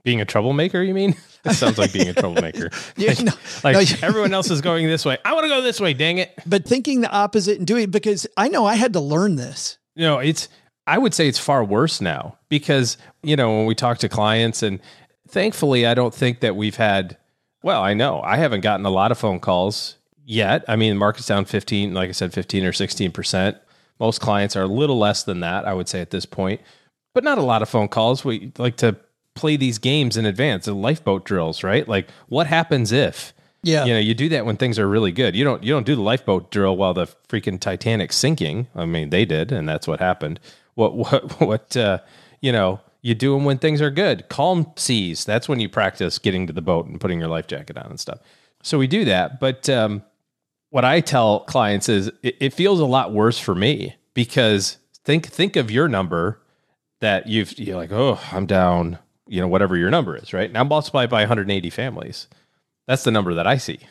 Being 0.03 0.21
a 0.21 0.25
troublemaker, 0.25 0.83
you 0.83 0.93
mean? 0.93 1.15
That 1.45 1.55
sounds 1.55 1.77
like 1.77 1.93
being 1.93 2.09
a 2.09 2.13
troublemaker. 2.13 2.71
yeah, 2.97 3.13
no, 3.21 3.31
like 3.63 3.75
no, 3.75 4.07
everyone 4.07 4.33
else 4.33 4.49
is 4.49 4.61
going 4.61 4.87
this 4.87 5.05
way. 5.05 5.19
I 5.23 5.33
want 5.33 5.45
to 5.45 5.49
go 5.49 5.61
this 5.61 5.79
way, 5.79 5.93
dang 5.93 6.17
it. 6.17 6.33
But 6.45 6.65
thinking 6.65 7.01
the 7.01 7.11
opposite 7.11 7.59
and 7.59 7.67
doing 7.67 7.83
it 7.83 7.91
because 7.91 8.25
I 8.35 8.47
know 8.47 8.65
I 8.65 8.73
had 8.73 8.93
to 8.93 8.99
learn 8.99 9.35
this. 9.35 9.77
You 9.93 10.05
know, 10.05 10.17
it's 10.17 10.49
I 10.87 10.97
would 10.97 11.13
say 11.13 11.27
it's 11.27 11.37
far 11.37 11.63
worse 11.63 12.01
now 12.01 12.37
because, 12.49 12.97
you 13.21 13.35
know, 13.35 13.55
when 13.55 13.67
we 13.67 13.75
talk 13.75 13.99
to 13.99 14.09
clients 14.09 14.63
and 14.63 14.79
thankfully 15.27 15.85
I 15.85 15.93
don't 15.93 16.13
think 16.13 16.39
that 16.39 16.55
we've 16.55 16.75
had 16.75 17.17
well, 17.61 17.81
I 17.81 17.93
know 17.93 18.21
I 18.21 18.37
haven't 18.37 18.61
gotten 18.61 18.85
a 18.85 18.91
lot 18.91 19.11
of 19.11 19.17
phone 19.19 19.39
calls 19.39 19.97
yet. 20.23 20.65
I 20.67 20.75
mean, 20.75 20.93
the 20.93 20.99
market's 20.99 21.27
down 21.27 21.45
15, 21.45 21.93
like 21.93 22.09
I 22.09 22.11
said 22.11 22.33
15 22.33 22.65
or 22.65 22.71
16%. 22.71 23.59
Most 23.99 24.19
clients 24.19 24.55
are 24.55 24.63
a 24.63 24.67
little 24.67 24.97
less 24.97 25.23
than 25.23 25.41
that, 25.41 25.65
I 25.65 25.73
would 25.73 25.87
say 25.87 26.01
at 26.01 26.09
this 26.09 26.25
point. 26.25 26.61
But 27.13 27.23
not 27.23 27.37
a 27.37 27.43
lot 27.43 27.61
of 27.61 27.69
phone 27.69 27.87
calls. 27.87 28.25
We 28.25 28.51
like 28.57 28.77
to 28.77 28.97
play 29.35 29.57
these 29.57 29.77
games 29.77 30.17
in 30.17 30.25
advance, 30.25 30.65
the 30.65 30.73
lifeboat 30.73 31.25
drills, 31.25 31.63
right? 31.63 31.87
Like 31.87 32.09
what 32.27 32.47
happens 32.47 32.91
if 32.91 33.33
yeah. 33.65 33.85
You 33.85 33.93
know, 33.93 33.99
you 33.99 34.13
do 34.13 34.29
that 34.29 34.45
when 34.45 34.57
things 34.57 34.77
are 34.77 34.87
really 34.87 35.11
good. 35.11 35.35
You 35.35 35.43
don't 35.43 35.63
you 35.63 35.73
don't 35.73 35.87
do 35.87 35.95
the 35.95 36.01
lifeboat 36.01 36.51
drill 36.51 36.77
while 36.77 36.93
the 36.93 37.07
freaking 37.27 37.59
Titanic's 37.59 38.15
sinking. 38.15 38.67
I 38.75 38.85
mean, 38.85 39.09
they 39.09 39.25
did 39.25 39.51
and 39.51 39.67
that's 39.67 39.87
what 39.87 39.99
happened. 39.99 40.39
What 40.75 40.95
what 40.95 41.39
what 41.41 41.75
uh, 41.75 41.99
you 42.41 42.51
know, 42.51 42.79
you 43.01 43.15
do 43.15 43.33
them 43.33 43.43
when 43.43 43.57
things 43.57 43.81
are 43.81 43.89
good. 43.89 44.29
Calm 44.29 44.71
seas. 44.75 45.25
That's 45.25 45.49
when 45.49 45.59
you 45.59 45.67
practice 45.67 46.19
getting 46.19 46.45
to 46.45 46.53
the 46.53 46.61
boat 46.61 46.85
and 46.85 47.01
putting 47.01 47.19
your 47.19 47.27
life 47.27 47.47
jacket 47.47 47.75
on 47.75 47.87
and 47.87 47.99
stuff. 47.99 48.19
So 48.61 48.77
we 48.77 48.85
do 48.85 49.03
that, 49.05 49.39
but 49.39 49.67
um, 49.69 50.03
what 50.69 50.85
I 50.85 50.99
tell 50.99 51.41
clients 51.41 51.89
is 51.89 52.07
it, 52.21 52.37
it 52.39 52.53
feels 52.53 52.79
a 52.79 52.85
lot 52.85 53.13
worse 53.13 53.39
for 53.39 53.55
me 53.55 53.95
because 54.13 54.77
think 55.03 55.25
think 55.25 55.55
of 55.55 55.71
your 55.71 55.87
number 55.87 56.39
that 56.99 57.27
you've 57.27 57.57
you're 57.57 57.77
like, 57.77 57.91
"Oh, 57.91 58.19
I'm 58.31 58.45
down 58.45 58.99
you 59.27 59.41
know, 59.41 59.47
whatever 59.47 59.75
your 59.75 59.89
number 59.89 60.15
is, 60.15 60.33
right? 60.33 60.51
Now 60.51 60.63
multiply 60.63 61.05
by 61.05 61.21
180 61.21 61.69
families. 61.69 62.27
That's 62.87 63.03
the 63.03 63.11
number 63.11 63.33
that 63.33 63.47
I 63.47 63.57
see. 63.57 63.79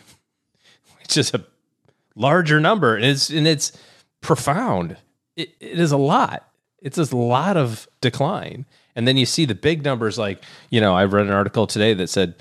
It's 1.05 1.16
just 1.16 1.35
a 1.35 1.45
larger 2.16 2.61
number 2.61 2.97
and 2.97 3.05
it's, 3.05 3.28
and 3.28 3.47
it's 3.47 3.72
profound. 4.22 4.97
It, 5.37 5.51
it 5.61 5.78
is 5.78 5.93
a 5.93 5.99
lot. 5.99 6.49
It's 6.80 6.97
a 6.97 7.14
lot 7.14 7.59
of 7.59 7.87
decline. 8.01 8.64
And 8.97 9.07
then 9.07 9.18
you 9.18 9.26
see 9.26 9.45
the 9.45 9.55
big 9.55 9.85
numbers 9.85 10.16
like, 10.16 10.43
you 10.70 10.80
know, 10.80 10.95
I 10.95 11.05
read 11.05 11.26
an 11.26 11.32
article 11.32 11.66
today 11.66 11.93
that 11.93 12.09
said 12.09 12.37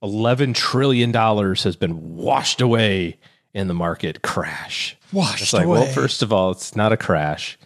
11 0.00 0.52
trillion 0.52 1.10
dollars 1.10 1.64
has 1.64 1.74
been 1.74 2.14
washed 2.16 2.60
away 2.60 3.18
in 3.54 3.68
the 3.68 3.74
market 3.74 4.22
crash. 4.22 4.96
Washed 5.12 5.42
it's 5.42 5.52
like, 5.52 5.64
away. 5.64 5.80
well, 5.80 5.92
first 5.92 6.22
of 6.22 6.32
all, 6.32 6.50
it's 6.50 6.76
not 6.76 6.92
a 6.92 6.96
crash. 6.96 7.58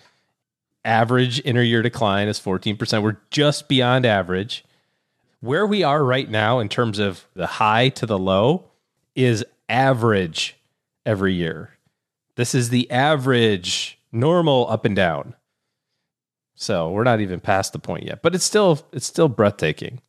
Average 0.84 1.40
inter-year 1.40 1.82
decline 1.82 2.28
is 2.28 2.38
14%. 2.38 3.02
We're 3.02 3.18
just 3.30 3.68
beyond 3.68 4.06
average 4.06 4.64
where 5.40 5.66
we 5.66 5.82
are 5.82 6.02
right 6.04 6.28
now 6.28 6.58
in 6.58 6.68
terms 6.68 6.98
of 6.98 7.26
the 7.34 7.46
high 7.46 7.88
to 7.90 8.06
the 8.06 8.18
low 8.18 8.64
is 9.14 9.44
average 9.68 10.56
every 11.04 11.34
year. 11.34 11.70
This 12.36 12.54
is 12.54 12.70
the 12.70 12.90
average 12.90 13.98
normal 14.12 14.68
up 14.68 14.84
and 14.84 14.96
down. 14.96 15.34
So 16.54 16.90
we're 16.90 17.04
not 17.04 17.20
even 17.20 17.40
past 17.40 17.72
the 17.72 17.78
point 17.78 18.04
yet, 18.04 18.22
but 18.22 18.34
it's 18.34 18.44
still 18.44 18.80
it's 18.92 19.06
still 19.06 19.28
breathtaking. 19.28 20.00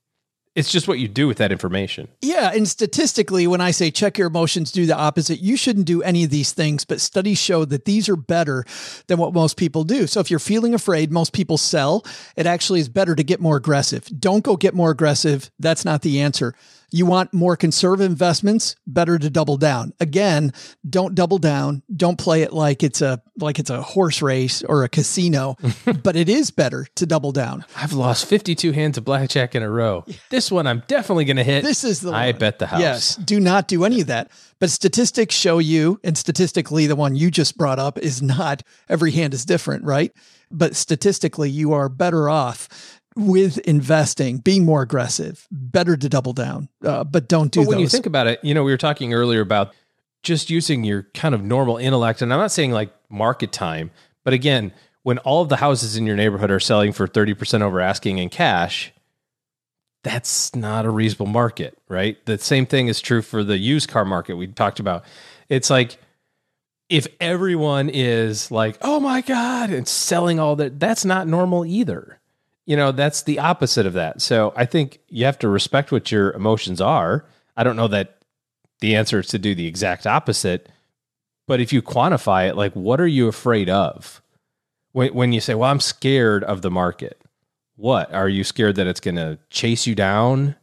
It's 0.59 0.69
just 0.69 0.89
what 0.89 0.99
you 0.99 1.07
do 1.07 1.25
with 1.25 1.37
that 1.37 1.53
information. 1.53 2.09
Yeah. 2.21 2.51
And 2.53 2.67
statistically, 2.67 3.47
when 3.47 3.61
I 3.61 3.71
say 3.71 3.91
check 3.91 4.17
your 4.17 4.27
emotions, 4.27 4.73
do 4.73 4.85
the 4.85 4.95
opposite, 4.97 5.39
you 5.39 5.55
shouldn't 5.55 5.85
do 5.85 6.03
any 6.03 6.25
of 6.25 6.31
these 6.31 6.51
things. 6.51 6.83
But 6.83 6.99
studies 6.99 7.37
show 7.37 7.63
that 7.63 7.85
these 7.85 8.09
are 8.09 8.17
better 8.17 8.65
than 9.07 9.19
what 9.19 9.33
most 9.33 9.55
people 9.55 9.85
do. 9.85 10.05
So 10.05 10.19
if 10.19 10.29
you're 10.29 10.37
feeling 10.37 10.73
afraid, 10.73 11.13
most 11.13 11.31
people 11.31 11.57
sell. 11.57 12.05
It 12.35 12.45
actually 12.45 12.81
is 12.81 12.89
better 12.89 13.15
to 13.15 13.23
get 13.23 13.39
more 13.39 13.55
aggressive. 13.55 14.05
Don't 14.19 14.43
go 14.43 14.57
get 14.57 14.73
more 14.73 14.91
aggressive. 14.91 15.49
That's 15.59 15.85
not 15.85 16.01
the 16.01 16.19
answer. 16.19 16.53
You 16.91 17.05
want 17.05 17.33
more 17.33 17.55
conservative 17.55 18.09
investments, 18.09 18.75
better 18.87 19.19
to 19.19 19.29
double 19.29 19.57
down. 19.57 19.93
Again, 19.99 20.53
don't 20.89 21.13
double 21.15 21.37
down. 21.37 21.83
Don't 21.95 22.17
play 22.17 22.41
it 22.41 22.51
like 22.53 22.83
it's 22.83 23.01
a 23.01 23.21
like 23.37 23.59
it's 23.59 23.69
a 23.69 23.81
horse 23.81 24.21
race 24.21 24.63
or 24.63 24.83
a 24.83 24.89
casino, 24.89 25.55
but 26.03 26.15
it 26.15 26.27
is 26.29 26.51
better 26.51 26.85
to 26.95 27.05
double 27.05 27.31
down. 27.31 27.63
I've 27.75 27.93
lost 27.93 28.25
52 28.25 28.71
hands 28.71 28.97
of 28.97 29.05
blackjack 29.05 29.55
in 29.55 29.63
a 29.63 29.69
row. 29.69 30.05
This 30.29 30.51
one 30.51 30.67
I'm 30.67 30.83
definitely 30.87 31.25
going 31.25 31.37
to 31.37 31.43
hit. 31.43 31.63
This 31.63 31.83
is 31.83 32.01
the 32.01 32.11
I 32.11 32.27
one. 32.31 32.39
bet 32.39 32.59
the 32.59 32.67
house. 32.67 32.79
Yes, 32.79 33.15
do 33.15 33.39
not 33.39 33.67
do 33.67 33.83
any 33.83 34.01
of 34.01 34.07
that. 34.07 34.29
But 34.59 34.69
statistics 34.69 35.33
show 35.33 35.57
you, 35.59 35.99
and 36.03 36.17
statistically, 36.17 36.85
the 36.85 36.95
one 36.95 37.15
you 37.15 37.31
just 37.31 37.57
brought 37.57 37.79
up 37.79 37.97
is 37.97 38.21
not 38.21 38.61
every 38.89 39.11
hand 39.11 39.33
is 39.33 39.45
different, 39.45 39.85
right? 39.85 40.11
But 40.51 40.75
statistically, 40.75 41.49
you 41.49 41.73
are 41.73 41.89
better 41.89 42.29
off 42.29 42.98
with 43.27 43.57
investing, 43.59 44.37
being 44.37 44.65
more 44.65 44.81
aggressive, 44.81 45.47
better 45.51 45.95
to 45.97 46.09
double 46.09 46.33
down, 46.33 46.69
uh, 46.83 47.03
but 47.03 47.27
don't 47.27 47.51
do 47.51 47.61
But 47.61 47.67
when 47.67 47.77
those. 47.77 47.83
you 47.83 47.89
think 47.89 48.05
about 48.05 48.27
it, 48.27 48.39
you 48.43 48.53
know, 48.53 48.63
we 48.63 48.71
were 48.71 48.77
talking 48.77 49.13
earlier 49.13 49.41
about 49.41 49.73
just 50.23 50.49
using 50.49 50.83
your 50.83 51.03
kind 51.13 51.35
of 51.35 51.41
normal 51.43 51.77
intellect, 51.77 52.21
and 52.21 52.33
I'm 52.33 52.39
not 52.39 52.51
saying 52.51 52.71
like 52.71 52.93
market 53.09 53.51
time, 53.51 53.91
but 54.23 54.33
again, 54.33 54.73
when 55.03 55.17
all 55.19 55.41
of 55.41 55.49
the 55.49 55.57
houses 55.57 55.95
in 55.95 56.05
your 56.05 56.15
neighborhood 56.15 56.51
are 56.51 56.59
selling 56.59 56.91
for 56.91 57.07
30% 57.07 57.61
over 57.61 57.79
asking 57.79 58.17
in 58.17 58.29
cash, 58.29 58.91
that's 60.03 60.55
not 60.55 60.85
a 60.85 60.89
reasonable 60.89 61.27
market, 61.27 61.77
right? 61.87 62.23
The 62.25 62.37
same 62.37 62.65
thing 62.65 62.87
is 62.87 63.01
true 63.01 63.21
for 63.21 63.43
the 63.43 63.57
used 63.57 63.89
car 63.89 64.05
market 64.05 64.35
we 64.35 64.47
talked 64.47 64.79
about. 64.79 65.03
It's 65.49 65.69
like 65.69 65.97
if 66.89 67.07
everyone 67.19 67.89
is 67.89 68.49
like, 68.51 68.77
"Oh 68.81 68.99
my 68.99 69.21
god," 69.21 69.69
and 69.69 69.87
selling 69.87 70.39
all 70.39 70.55
that, 70.57 70.79
that's 70.79 71.05
not 71.05 71.27
normal 71.27 71.65
either. 71.65 72.18
You 72.69 72.77
know, 72.77 72.91
that's 72.93 73.23
the 73.23 73.39
opposite 73.39 73.87
of 73.87 73.93
that. 73.93 74.21
So, 74.21 74.53
I 74.55 74.65
think 74.65 74.99
you 75.09 75.25
have 75.25 75.39
to 75.39 75.49
respect 75.49 75.91
what 75.91 76.11
your 76.11 76.31
emotions 76.33 76.79
are. 76.79 77.25
I 77.57 77.63
don't 77.63 77.75
know 77.75 77.87
that 77.89 78.19
the 78.79 78.95
answer 78.95 79.19
is 79.19 79.27
to 79.29 79.39
do 79.39 79.55
the 79.55 79.65
exact 79.67 80.05
opposite, 80.05 80.69
But 81.49 81.59
if 81.59 81.73
you 81.73 81.81
quantify 81.81 82.47
it, 82.47 82.55
like 82.55 82.73
what 82.73 83.01
are 83.01 83.07
you 83.07 83.27
afraid 83.27 83.71
of? 83.71 84.21
When, 84.91 85.15
when 85.15 85.33
you 85.33 85.41
say, 85.41 85.55
well, 85.55 85.71
I'm 85.71 85.79
scared 85.79 86.43
of 86.43 86.61
the 86.61 86.69
market, 86.69 87.19
what? 87.75 88.13
Are 88.13 88.29
you 88.29 88.43
scared 88.43 88.75
that 88.75 88.85
it's 88.85 88.99
going 88.99 89.15
to 89.15 89.39
chase 89.49 89.87
you 89.87 89.95
down? 89.95 90.55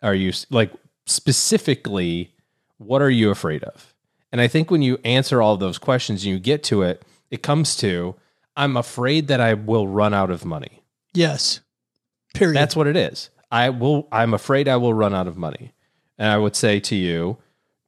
Are 0.00 0.14
you 0.14 0.32
like 0.48 0.72
specifically, 1.06 2.32
what 2.78 3.02
are 3.02 3.10
you 3.10 3.30
afraid 3.30 3.64
of? 3.64 3.92
And 4.30 4.40
I 4.40 4.46
think 4.46 4.70
when 4.70 4.80
you 4.80 4.96
answer 5.04 5.42
all 5.42 5.56
those 5.56 5.76
questions 5.76 6.22
and 6.22 6.32
you 6.32 6.38
get 6.38 6.62
to 6.64 6.82
it, 6.82 7.04
it 7.32 7.42
comes 7.42 7.74
to, 7.78 8.14
I'm 8.56 8.76
afraid 8.76 9.26
that 9.26 9.40
I 9.40 9.54
will 9.54 9.88
run 9.88 10.14
out 10.14 10.30
of 10.30 10.44
money. 10.44 10.81
Yes. 11.14 11.60
Period. 12.34 12.56
That's 12.56 12.76
what 12.76 12.86
it 12.86 12.96
is. 12.96 13.30
I 13.50 13.68
will 13.70 14.08
I'm 14.10 14.32
afraid 14.34 14.68
I 14.68 14.76
will 14.76 14.94
run 14.94 15.14
out 15.14 15.28
of 15.28 15.36
money. 15.36 15.72
And 16.18 16.30
I 16.30 16.38
would 16.38 16.56
say 16.56 16.80
to 16.80 16.94
you, 16.94 17.38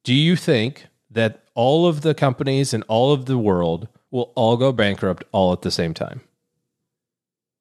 do 0.03 0.15
you 0.15 0.37
think 0.37 0.87
that 1.11 1.45
all 1.55 1.87
of 1.87 2.03
the 2.03 2.15
companies 2.15 2.75
in 2.75 2.83
all 2.83 3.13
of 3.13 3.27
the 3.27 3.39
world 3.39 3.89
will 4.11 4.33
all 4.35 4.57
go 4.57 4.73
bankrupt 4.73 5.25
all 5.33 5.53
at 5.53 5.63
the 5.63 5.71
same 5.71 5.95
time? 5.95 6.21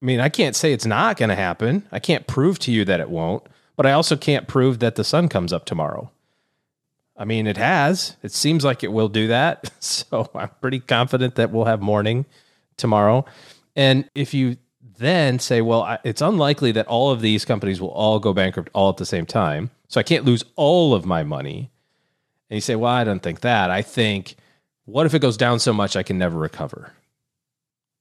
I 0.02 0.06
mean, 0.06 0.20
I 0.20 0.30
can't 0.30 0.56
say 0.56 0.74
it's 0.74 0.86
not 0.86 1.16
going 1.16 1.30
to 1.30 1.36
happen. 1.36 1.88
I 1.92 2.00
can't 2.00 2.28
prove 2.28 2.60
to 2.60 2.72
you 2.72 2.84
that 2.86 3.00
it 3.00 3.10
won't, 3.10 3.44
but 3.78 3.86
I 3.86 3.94
also 3.94 4.18
can't 4.18 4.48
prove 4.48 4.80
that 4.80 4.96
the 4.96 5.04
sun 5.04 5.30
comes 5.30 5.54
up 5.54 5.64
tomorrow. 5.64 6.12
I 7.16 7.26
mean, 7.26 7.48
it 7.48 7.58
has. 7.58 8.18
It 8.22 8.32
seems 8.32 8.66
like 8.66 8.84
it 8.84 8.92
will 8.92 9.10
do 9.10 9.28
that. 9.28 9.72
So 9.80 10.30
I'm 10.34 10.50
pretty 10.62 10.80
confident 10.80 11.36
that 11.36 11.52
we'll 11.52 11.66
have 11.66 11.82
morning 11.82 12.26
tomorrow. 12.78 13.26
And 13.76 14.10
if 14.16 14.34
you 14.34 14.58
then 15.04 15.40
say, 15.40 15.62
well, 15.62 15.98
it's 16.04 16.22
unlikely 16.22 16.72
that 16.74 16.88
all 16.88 17.12
of 17.12 17.22
these 17.22 17.46
companies 17.46 17.82
will 17.82 17.92
all 17.92 18.20
go 18.20 18.34
bankrupt 18.34 18.70
all 18.74 18.90
at 18.90 18.98
the 18.98 19.06
same 19.06 19.26
time. 19.26 19.70
So 19.88 20.00
I 20.00 20.04
can't 20.04 20.26
lose 20.26 20.44
all 20.56 20.94
of 20.94 21.06
my 21.06 21.24
money. 21.24 21.72
And 22.50 22.58
you 22.58 22.62
say, 22.62 22.76
well, 22.76 22.92
I 22.92 23.04
don't 23.04 23.22
think 23.22 23.42
that. 23.42 23.70
I 23.72 23.82
think, 23.82 24.36
what 24.86 25.06
if 25.06 25.14
it 25.14 25.20
goes 25.20 25.38
down 25.38 25.60
so 25.60 25.74
much 25.74 25.96
I 25.96 26.04
can 26.04 26.18
never 26.18 26.38
recover? 26.38 26.94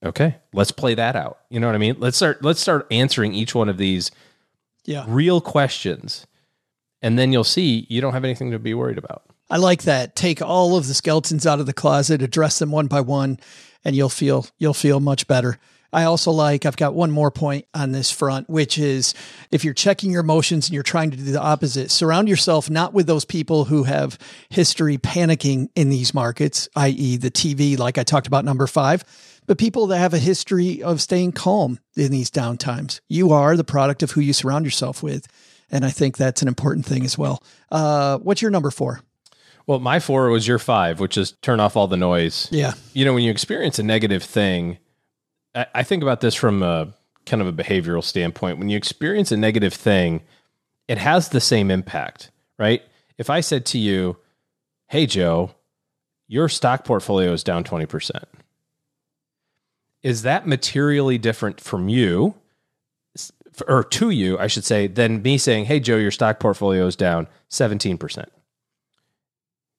Okay, 0.04 0.36
let's 0.52 0.72
play 0.72 0.94
that 0.94 1.14
out. 1.14 1.38
You 1.48 1.60
know 1.60 1.68
what 1.68 1.76
I 1.76 1.78
mean? 1.78 1.96
Let's 1.98 2.16
start. 2.16 2.42
Let's 2.42 2.60
start 2.60 2.86
answering 2.90 3.34
each 3.34 3.54
one 3.54 3.68
of 3.68 3.76
these 3.78 4.10
yeah. 4.84 5.04
real 5.06 5.40
questions, 5.40 6.26
and 7.00 7.16
then 7.16 7.32
you'll 7.32 7.44
see 7.44 7.86
you 7.88 8.00
don't 8.00 8.12
have 8.12 8.24
anything 8.24 8.50
to 8.50 8.58
be 8.58 8.74
worried 8.74 8.98
about. 8.98 9.22
I 9.48 9.58
like 9.58 9.82
that. 9.82 10.16
Take 10.16 10.42
all 10.42 10.76
of 10.76 10.88
the 10.88 10.94
skeletons 10.94 11.46
out 11.46 11.60
of 11.60 11.66
the 11.66 11.72
closet, 11.72 12.20
address 12.20 12.58
them 12.58 12.72
one 12.72 12.88
by 12.88 13.00
one, 13.00 13.38
and 13.84 13.94
you'll 13.94 14.08
feel 14.08 14.46
you'll 14.58 14.74
feel 14.74 14.98
much 14.98 15.28
better. 15.28 15.58
I 15.92 16.04
also 16.04 16.30
like, 16.30 16.64
I've 16.64 16.76
got 16.76 16.94
one 16.94 17.10
more 17.10 17.30
point 17.30 17.66
on 17.74 17.92
this 17.92 18.10
front, 18.10 18.48
which 18.48 18.78
is 18.78 19.14
if 19.50 19.64
you're 19.64 19.74
checking 19.74 20.10
your 20.10 20.22
emotions 20.22 20.68
and 20.68 20.74
you're 20.74 20.82
trying 20.82 21.10
to 21.10 21.16
do 21.16 21.24
the 21.24 21.40
opposite, 21.40 21.90
surround 21.90 22.28
yourself 22.28 22.70
not 22.70 22.94
with 22.94 23.06
those 23.06 23.24
people 23.24 23.66
who 23.66 23.84
have 23.84 24.18
history 24.48 24.96
panicking 24.96 25.68
in 25.74 25.90
these 25.90 26.14
markets, 26.14 26.68
i.e., 26.76 27.16
the 27.16 27.30
TV, 27.30 27.78
like 27.78 27.98
I 27.98 28.04
talked 28.04 28.26
about, 28.26 28.44
number 28.44 28.66
five, 28.66 29.04
but 29.46 29.58
people 29.58 29.88
that 29.88 29.98
have 29.98 30.14
a 30.14 30.18
history 30.18 30.82
of 30.82 31.02
staying 31.02 31.32
calm 31.32 31.78
in 31.96 32.10
these 32.10 32.30
downtimes. 32.30 33.00
You 33.08 33.32
are 33.32 33.56
the 33.56 33.64
product 33.64 34.02
of 34.02 34.12
who 34.12 34.20
you 34.20 34.32
surround 34.32 34.64
yourself 34.64 35.02
with. 35.02 35.26
And 35.70 35.84
I 35.84 35.90
think 35.90 36.16
that's 36.16 36.42
an 36.42 36.48
important 36.48 36.86
thing 36.86 37.04
as 37.04 37.18
well. 37.18 37.42
Uh, 37.70 38.18
what's 38.18 38.42
your 38.42 38.50
number 38.50 38.70
four? 38.70 39.00
Well, 39.66 39.78
my 39.78 40.00
four 40.00 40.28
was 40.28 40.46
your 40.46 40.58
five, 40.58 41.00
which 41.00 41.16
is 41.16 41.32
turn 41.42 41.60
off 41.60 41.76
all 41.76 41.86
the 41.86 41.96
noise. 41.96 42.48
Yeah. 42.50 42.74
You 42.92 43.04
know, 43.04 43.14
when 43.14 43.22
you 43.22 43.30
experience 43.30 43.78
a 43.78 43.82
negative 43.82 44.22
thing, 44.22 44.78
I 45.54 45.82
think 45.82 46.02
about 46.02 46.20
this 46.20 46.34
from 46.34 46.62
a 46.62 46.94
kind 47.26 47.42
of 47.42 47.48
a 47.48 47.52
behavioral 47.52 48.02
standpoint. 48.02 48.58
When 48.58 48.68
you 48.68 48.76
experience 48.76 49.32
a 49.32 49.36
negative 49.36 49.74
thing, 49.74 50.22
it 50.88 50.98
has 50.98 51.28
the 51.28 51.40
same 51.40 51.70
impact, 51.70 52.30
right? 52.58 52.82
If 53.18 53.30
I 53.30 53.40
said 53.40 53.66
to 53.66 53.78
you, 53.78 54.16
Hey, 54.88 55.06
Joe, 55.06 55.54
your 56.26 56.48
stock 56.48 56.84
portfolio 56.84 57.32
is 57.32 57.44
down 57.44 57.64
20%. 57.64 58.24
Is 60.02 60.22
that 60.22 60.46
materially 60.46 61.18
different 61.18 61.60
from 61.60 61.88
you, 61.88 62.34
or 63.68 63.84
to 63.84 64.10
you, 64.10 64.38
I 64.38 64.46
should 64.46 64.64
say, 64.64 64.86
than 64.86 65.22
me 65.22 65.38
saying, 65.38 65.66
Hey, 65.66 65.80
Joe, 65.80 65.96
your 65.96 66.10
stock 66.10 66.40
portfolio 66.40 66.86
is 66.86 66.96
down 66.96 67.28
17%? 67.50 68.26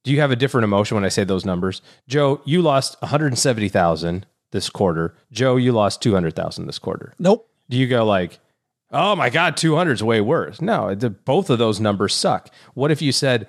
Do 0.04 0.12
you 0.12 0.20
have 0.20 0.32
a 0.32 0.36
different 0.36 0.66
emotion 0.66 0.96
when 0.96 1.06
I 1.06 1.10
say 1.10 1.24
those 1.24 1.46
numbers? 1.46 1.82
Joe, 2.08 2.42
you 2.46 2.62
lost 2.62 3.02
170,000 3.02 4.26
this 4.54 4.70
quarter. 4.70 5.14
Joe, 5.32 5.58
you 5.58 5.74
lost 5.74 6.02
200,000 6.02 6.66
this 6.66 6.80
quarter. 6.80 7.14
Nope. 7.20 7.50
Do 7.70 7.78
you 7.78 7.88
go 7.88 8.06
like, 8.06 8.40
oh 8.92 9.16
my 9.16 9.30
God, 9.30 9.58
200 9.58 9.92
is 9.92 10.04
way 10.04 10.22
worse? 10.22 10.62
No, 10.62 10.96
the, 10.96 11.10
both 11.10 11.50
of 11.50 11.60
those 11.60 11.82
numbers 11.82 12.16
suck. 12.16 12.50
What 12.74 12.92
if 12.92 13.02
you 13.02 13.12
said, 13.12 13.48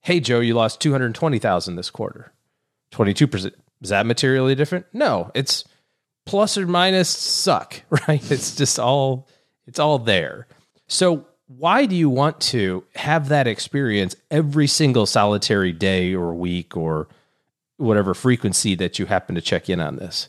hey, 0.00 0.20
Joe, 0.20 0.40
you 0.40 0.52
lost 0.54 0.80
220,000 0.80 1.76
this 1.76 1.88
quarter? 1.88 2.32
22%. 2.92 3.52
Is 3.80 3.88
that 3.88 4.04
materially 4.04 4.54
different? 4.54 4.86
No, 4.92 5.30
it's 5.34 5.64
plus 6.26 6.58
or 6.58 6.66
minus 6.66 7.08
suck, 7.08 7.82
right? 8.08 8.30
It's 8.30 8.54
just 8.54 8.78
all, 8.78 9.28
it's 9.66 9.78
all 9.78 9.98
there. 9.98 10.46
So 10.88 11.26
why 11.46 11.86
do 11.86 11.94
you 11.94 12.10
want 12.10 12.40
to 12.40 12.84
have 12.94 13.28
that 13.28 13.46
experience 13.46 14.16
every 14.30 14.66
single 14.66 15.06
solitary 15.06 15.72
day 15.72 16.14
or 16.14 16.34
week 16.34 16.76
or 16.76 17.08
whatever 17.76 18.14
frequency 18.14 18.74
that 18.76 18.98
you 18.98 19.06
happen 19.06 19.34
to 19.34 19.40
check 19.40 19.68
in 19.68 19.80
on 19.80 19.96
this. 19.96 20.28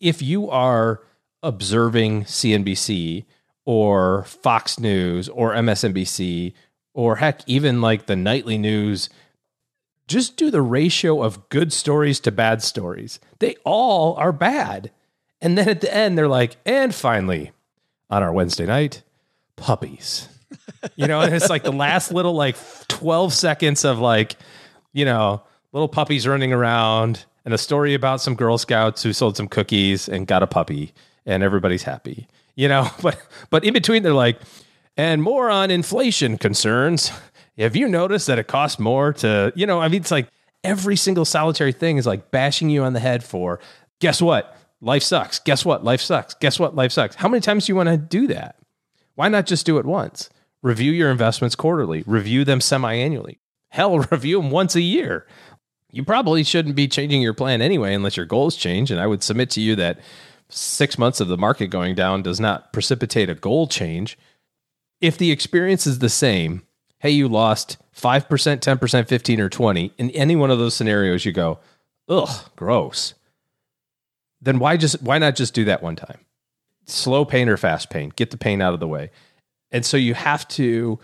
If 0.00 0.22
you 0.22 0.50
are 0.50 1.02
observing 1.42 2.24
CNBC 2.24 3.24
or 3.64 4.24
Fox 4.24 4.78
News 4.78 5.28
or 5.28 5.52
MSNBC 5.52 6.52
or 6.94 7.16
heck, 7.16 7.40
even 7.46 7.80
like 7.80 8.06
the 8.06 8.16
nightly 8.16 8.58
news, 8.58 9.08
just 10.08 10.36
do 10.36 10.50
the 10.50 10.62
ratio 10.62 11.22
of 11.22 11.48
good 11.48 11.72
stories 11.72 12.20
to 12.20 12.32
bad 12.32 12.62
stories. 12.62 13.18
They 13.38 13.56
all 13.64 14.14
are 14.14 14.32
bad. 14.32 14.90
And 15.40 15.58
then 15.58 15.68
at 15.68 15.80
the 15.80 15.94
end, 15.94 16.16
they're 16.16 16.28
like, 16.28 16.56
and 16.64 16.94
finally, 16.94 17.52
on 18.08 18.22
our 18.22 18.32
Wednesday 18.32 18.66
night, 18.66 19.02
puppies. 19.56 20.28
You 20.94 21.06
know, 21.06 21.20
and 21.20 21.34
it's 21.34 21.50
like 21.50 21.64
the 21.64 21.72
last 21.72 22.12
little 22.12 22.34
like 22.34 22.56
12 22.88 23.32
seconds 23.32 23.84
of 23.84 23.98
like, 23.98 24.36
you 24.92 25.04
know, 25.04 25.42
little 25.76 25.88
puppies 25.88 26.26
running 26.26 26.54
around 26.54 27.26
and 27.44 27.52
a 27.52 27.58
story 27.58 27.92
about 27.92 28.18
some 28.22 28.34
Girl 28.34 28.56
Scouts 28.56 29.02
who 29.02 29.12
sold 29.12 29.36
some 29.36 29.46
cookies 29.46 30.08
and 30.08 30.26
got 30.26 30.42
a 30.42 30.46
puppy 30.46 30.94
and 31.26 31.42
everybody's 31.42 31.82
happy. 31.82 32.26
You 32.54 32.68
know, 32.68 32.88
but 33.02 33.18
but 33.50 33.62
in 33.62 33.74
between 33.74 34.02
they're 34.02 34.14
like, 34.14 34.40
and 34.96 35.22
more 35.22 35.50
on 35.50 35.70
inflation 35.70 36.38
concerns. 36.38 37.12
Have 37.58 37.76
you 37.76 37.88
noticed 37.88 38.26
that 38.26 38.38
it 38.38 38.48
costs 38.48 38.78
more 38.78 39.12
to, 39.14 39.52
you 39.54 39.66
know, 39.66 39.80
I 39.80 39.88
mean, 39.88 40.00
it's 40.00 40.10
like 40.10 40.28
every 40.64 40.96
single 40.96 41.24
solitary 41.26 41.72
thing 41.72 41.98
is 41.98 42.06
like 42.06 42.30
bashing 42.30 42.70
you 42.70 42.82
on 42.82 42.94
the 42.94 43.00
head 43.00 43.22
for, 43.22 43.60
guess 43.98 44.20
what? 44.20 44.56
Life 44.80 45.02
sucks. 45.02 45.38
Guess 45.38 45.64
what? 45.64 45.84
Life 45.84 46.00
sucks. 46.00 46.34
Guess 46.34 46.58
what? 46.58 46.74
Life 46.74 46.92
sucks. 46.92 47.16
How 47.16 47.28
many 47.28 47.40
times 47.40 47.66
do 47.66 47.72
you 47.72 47.76
want 47.76 47.88
to 47.88 47.96
do 47.96 48.26
that? 48.28 48.56
Why 49.14 49.28
not 49.28 49.46
just 49.46 49.64
do 49.64 49.78
it 49.78 49.86
once? 49.86 50.28
Review 50.62 50.92
your 50.92 51.10
investments 51.10 51.54
quarterly, 51.54 52.02
review 52.06 52.44
them 52.44 52.62
semi 52.62 52.94
annually. 52.94 53.40
Hell, 53.68 53.98
review 54.10 54.40
them 54.40 54.50
once 54.50 54.74
a 54.74 54.82
year 54.82 55.26
you 55.90 56.04
probably 56.04 56.44
shouldn't 56.44 56.76
be 56.76 56.88
changing 56.88 57.22
your 57.22 57.34
plan 57.34 57.62
anyway 57.62 57.94
unless 57.94 58.16
your 58.16 58.26
goals 58.26 58.56
change. 58.56 58.90
And 58.90 59.00
I 59.00 59.06
would 59.06 59.22
submit 59.22 59.50
to 59.50 59.60
you 59.60 59.76
that 59.76 60.00
six 60.48 60.98
months 60.98 61.20
of 61.20 61.28
the 61.28 61.38
market 61.38 61.68
going 61.68 61.94
down 61.94 62.22
does 62.22 62.40
not 62.40 62.72
precipitate 62.72 63.30
a 63.30 63.34
goal 63.34 63.66
change. 63.66 64.18
If 65.00 65.18
the 65.18 65.30
experience 65.30 65.86
is 65.86 65.98
the 65.98 66.08
same, 66.08 66.62
hey, 66.98 67.10
you 67.10 67.28
lost 67.28 67.78
5%, 67.96 68.26
10%, 68.26 69.08
15 69.08 69.40
or 69.40 69.48
20, 69.48 69.92
in 69.98 70.10
any 70.10 70.36
one 70.36 70.50
of 70.50 70.58
those 70.58 70.74
scenarios 70.74 71.24
you 71.24 71.32
go, 71.32 71.58
ugh, 72.08 72.50
gross. 72.56 73.14
Then 74.40 74.58
why 74.58 74.76
just 74.76 75.02
why 75.02 75.18
not 75.18 75.34
just 75.34 75.54
do 75.54 75.64
that 75.64 75.82
one 75.82 75.96
time? 75.96 76.20
Slow 76.84 77.24
pain 77.24 77.48
or 77.48 77.56
fast 77.56 77.90
pain, 77.90 78.12
get 78.14 78.30
the 78.30 78.36
pain 78.36 78.60
out 78.60 78.74
of 78.74 78.80
the 78.80 78.86
way. 78.86 79.10
And 79.72 79.84
so 79.84 79.96
you 79.96 80.14
have 80.14 80.46
to 80.48 81.00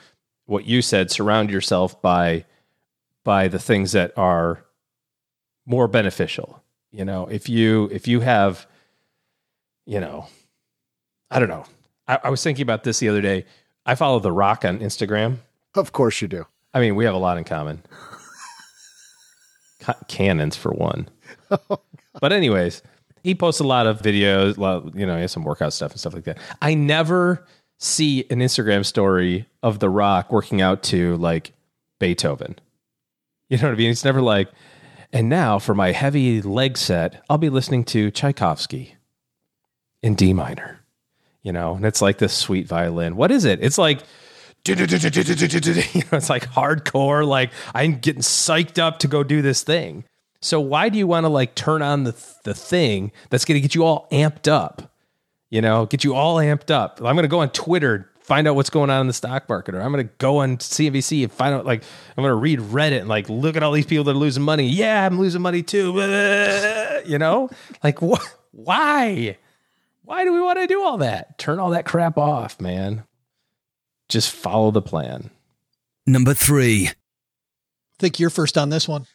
what 0.47 0.67
you 0.67 0.83
said, 0.83 1.11
surround 1.11 1.51
yourself 1.51 2.01
by 2.03 2.45
by 3.25 3.49
the 3.49 3.59
things 3.59 3.93
that 3.93 4.13
are 4.17 4.65
more 5.67 5.89
beneficial. 5.89 6.63
You 6.91 7.05
know, 7.05 7.27
if 7.27 7.49
you 7.49 7.89
if 7.93 8.07
you 8.07 8.21
have, 8.21 8.67
you 9.87 10.01
know, 10.01 10.27
I 11.31 11.39
don't 11.39 11.49
know. 11.49 11.65
I, 12.07 12.19
I 12.25 12.31
was 12.31 12.43
thinking 12.43 12.63
about 12.63 12.85
this 12.85 12.99
the 12.99 13.09
other 13.09 13.23
day. 13.23 13.47
I 13.87 13.95
follow 13.95 14.21
The 14.21 14.33
Rock 14.33 14.65
on 14.65 14.79
Instagram. 14.79 15.39
Of 15.75 15.93
course 15.93 16.21
you 16.21 16.29
do. 16.29 16.47
I 16.75 16.81
mean, 16.81 16.95
we 16.95 17.05
have 17.05 17.15
a 17.15 17.19
lot 17.19 17.39
in 17.39 17.45
common. 17.45 17.83
Cannons 20.09 20.57
for 20.57 20.73
one. 20.73 21.09
Oh, 21.69 21.81
but 22.19 22.33
anyways, 22.33 22.83
he 23.23 23.35
posts 23.35 23.61
a 23.61 23.65
lot 23.65 23.87
of 23.87 24.01
videos. 24.01 24.57
Lot, 24.57 24.95
you 24.95 25.05
know, 25.05 25.17
he 25.17 25.21
has 25.21 25.33
some 25.33 25.45
workout 25.45 25.75
stuff 25.75 25.91
and 25.91 26.01
stuff 26.01 26.15
like 26.15 26.25
that. 26.25 26.39
I 26.63 26.73
never 26.73 27.47
see 27.79 28.25
an 28.31 28.39
Instagram 28.39 28.87
story 28.87 29.47
of 29.63 29.81
The 29.81 29.91
Rock 29.91 30.33
working 30.33 30.63
out 30.63 30.83
to 30.85 31.17
like 31.17 31.53
Beethoven. 31.99 32.59
You 33.49 33.59
know 33.59 33.65
what 33.65 33.75
I 33.75 33.77
mean? 33.77 33.91
It's 33.91 34.05
never 34.05 34.23
like, 34.23 34.49
and 35.13 35.29
now 35.29 35.59
for 35.59 35.75
my 35.75 35.93
heavy 35.93 36.41
leg 36.41 36.79
set, 36.79 37.23
I'll 37.29 37.39
be 37.39 37.51
listening 37.51 37.85
to 37.85 38.11
Tchaikovsky 38.11 38.97
in 40.03 40.15
D 40.15 40.33
minor. 40.33 40.81
You 41.43 41.53
know, 41.53 41.75
and 41.75 41.85
it's 41.85 42.01
like 42.01 42.19
this 42.19 42.33
sweet 42.33 42.69
violin. 42.69 43.17
What 43.17 43.33
is 43.33 43.45
it? 43.45 43.59
It's 43.63 43.77
like, 43.77 44.01
it's 46.13 46.31
like 46.31 46.47
hardcore. 46.51 47.27
Like 47.27 47.51
I'm 47.75 47.99
getting 47.99 48.23
psyched 48.23 48.79
up 48.79 49.01
to 49.01 49.09
go 49.09 49.25
do 49.25 49.43
this 49.43 49.63
thing. 49.65 50.05
So 50.41 50.61
why 50.61 50.89
do 50.89 50.99
you 50.99 51.07
want 51.07 51.25
to 51.25 51.29
like 51.29 51.55
turn 51.55 51.83
on 51.83 52.05
the 52.05 52.15
the 52.45 52.55
thing 52.55 53.13
that's 53.31 53.45
going 53.45 53.57
to 53.57 53.61
get 53.61 53.75
you 53.75 53.85
all 53.85 54.09
amped 54.13 54.51
up? 54.51 54.93
You 55.51 55.61
know, 55.61 55.87
get 55.87 56.05
you 56.05 56.15
all 56.15 56.37
amped 56.37 56.71
up. 56.71 56.99
I'm 56.99 57.15
going 57.17 57.19
to 57.25 57.29
go 57.29 57.41
on 57.41 57.51
Twitter, 57.51 58.09
find 58.23 58.47
out 58.49 58.55
what's 58.55 58.71
going 58.71 58.91
on 58.91 59.03
in 59.03 59.07
the 59.07 59.13
stock 59.13 59.49
market, 59.49 59.75
or 59.75 59.81
I'm 59.83 59.93
going 59.93 60.07
to 60.07 60.13
go 60.19 60.39
on 60.39 60.57
CNBC 60.59 61.23
and 61.25 61.33
find 61.33 61.55
out. 61.55 61.67
Like, 61.67 61.83
I'm 62.17 62.23
going 62.23 62.31
to 62.33 62.37
read 62.37 62.61
Reddit 62.61 63.01
and 63.01 63.09
like 63.09 63.29
look 63.29 63.57
at 63.57 63.63
all 63.63 63.73
these 63.73 63.87
people 63.87 64.05
that 64.05 64.13
are 64.13 64.15
losing 64.15 64.43
money. 64.43 64.69
Yeah, 64.69 65.07
I'm 65.07 65.19
losing 65.19 65.43
money 65.43 65.63
too. 65.63 65.93
You 67.05 67.19
know, 67.19 67.51
like 67.83 68.01
what? 68.01 68.23
Why? 68.53 69.37
Why 70.05 70.25
do 70.25 70.33
we 70.33 70.41
want 70.41 70.61
to 70.61 70.69
do 70.69 70.85
all 70.85 70.99
that? 70.99 71.37
Turn 71.37 71.59
all 71.59 71.71
that 71.71 71.85
crap 71.85 72.17
off, 72.17 72.61
man. 72.61 73.03
Just 74.09 74.31
follow 74.31 74.71
the 74.71 74.81
plan. 74.81 75.31
Number 76.07 76.33
three. 76.33 76.91
think 77.99 78.21
you're 78.21 78.31
first 78.31 78.57
on 78.57 78.69
this 78.69 78.87
one. 78.87 79.07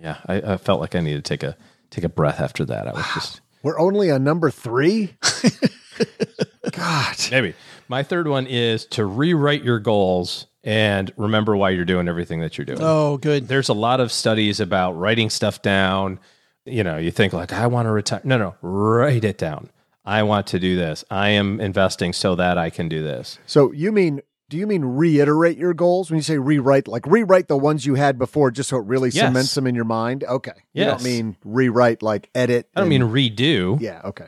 Yeah, 0.00 0.16
I, 0.26 0.54
I 0.54 0.56
felt 0.56 0.80
like 0.80 0.96
I 0.96 1.00
needed 1.00 1.24
to 1.24 1.28
take 1.28 1.44
a 1.44 1.56
take 1.90 2.04
a 2.04 2.08
breath 2.08 2.40
after 2.40 2.64
that. 2.64 2.88
I 2.88 2.92
was 2.92 3.06
just 3.14 3.40
We're 3.62 3.78
only 3.78 4.10
on 4.10 4.24
number 4.24 4.50
three. 4.50 5.14
God. 6.72 7.16
maybe 7.30 7.54
my 7.88 8.02
third 8.02 8.28
one 8.28 8.46
is 8.46 8.84
to 8.86 9.04
rewrite 9.04 9.62
your 9.64 9.78
goals 9.78 10.46
and 10.64 11.12
remember 11.16 11.56
why 11.56 11.70
you're 11.70 11.84
doing 11.84 12.08
everything 12.08 12.40
that 12.40 12.58
you're 12.58 12.64
doing. 12.64 12.80
Oh, 12.82 13.16
good. 13.16 13.48
There's 13.48 13.68
a 13.68 13.74
lot 13.74 14.00
of 14.00 14.12
studies 14.12 14.60
about 14.60 14.92
writing 14.92 15.30
stuff 15.30 15.62
down. 15.62 16.20
You 16.64 16.84
know, 16.84 16.98
you 16.98 17.10
think 17.10 17.32
like 17.32 17.52
I 17.52 17.66
want 17.66 17.86
to 17.86 17.92
retire. 17.92 18.20
No, 18.24 18.36
no, 18.38 18.54
write 18.62 19.24
it 19.24 19.38
down. 19.38 19.70
I 20.04 20.22
want 20.22 20.46
to 20.48 20.58
do 20.58 20.76
this. 20.76 21.04
I 21.10 21.30
am 21.30 21.60
investing 21.60 22.12
so 22.12 22.34
that 22.34 22.58
I 22.58 22.70
can 22.70 22.88
do 22.88 23.02
this. 23.02 23.38
So 23.46 23.72
you 23.72 23.92
mean? 23.92 24.20
Do 24.50 24.56
you 24.56 24.66
mean 24.66 24.82
reiterate 24.82 25.58
your 25.58 25.74
goals 25.74 26.10
when 26.10 26.16
you 26.16 26.22
say 26.22 26.38
rewrite? 26.38 26.88
Like 26.88 27.04
rewrite 27.06 27.48
the 27.48 27.56
ones 27.58 27.84
you 27.84 27.96
had 27.96 28.18
before, 28.18 28.50
just 28.50 28.70
so 28.70 28.78
it 28.78 28.86
really 28.86 29.10
Yes. 29.10 29.26
cements 29.26 29.54
them 29.54 29.66
in 29.66 29.74
your 29.74 29.84
mind. 29.84 30.24
Okay. 30.24 30.52
You 30.72 30.86
don't 30.86 31.04
mean 31.04 31.36
rewrite 31.44 32.02
like 32.02 32.30
edit. 32.34 32.66
I 32.74 32.80
don't 32.80 32.90
and- 32.90 33.12
mean 33.12 33.30
redo. 33.36 33.78
Yeah. 33.78 34.00
Okay. 34.06 34.24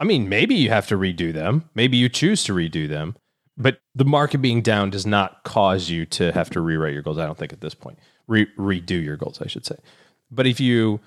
I 0.00 0.04
mean, 0.04 0.28
maybe 0.28 0.54
you 0.54 0.70
have 0.70 0.86
to 0.88 0.96
redo 0.96 1.32
them. 1.32 1.68
Maybe 1.74 1.96
you 1.96 2.08
choose 2.08 2.44
to 2.44 2.54
redo 2.54 2.88
them. 2.88 3.16
But 3.56 3.80
the 3.94 4.04
market 4.04 4.38
being 4.38 4.62
down 4.62 4.90
does 4.90 5.04
not 5.04 5.42
cause 5.42 5.90
you 5.90 6.06
to 6.06 6.30
have 6.32 6.48
to 6.50 6.60
rewrite 6.60 6.92
your 6.92 7.02
goals. 7.02 7.18
I 7.18 7.26
don't 7.26 7.36
think 7.36 7.52
at 7.52 7.60
this 7.60 7.74
point. 7.74 7.98
Re- 8.28 8.46
redo 8.56 9.02
your 9.02 9.16
goals, 9.16 9.42
I 9.42 9.48
should 9.48 9.66
say. 9.66 9.76
But 10.30 10.46
if 10.46 10.60
you 10.60 11.00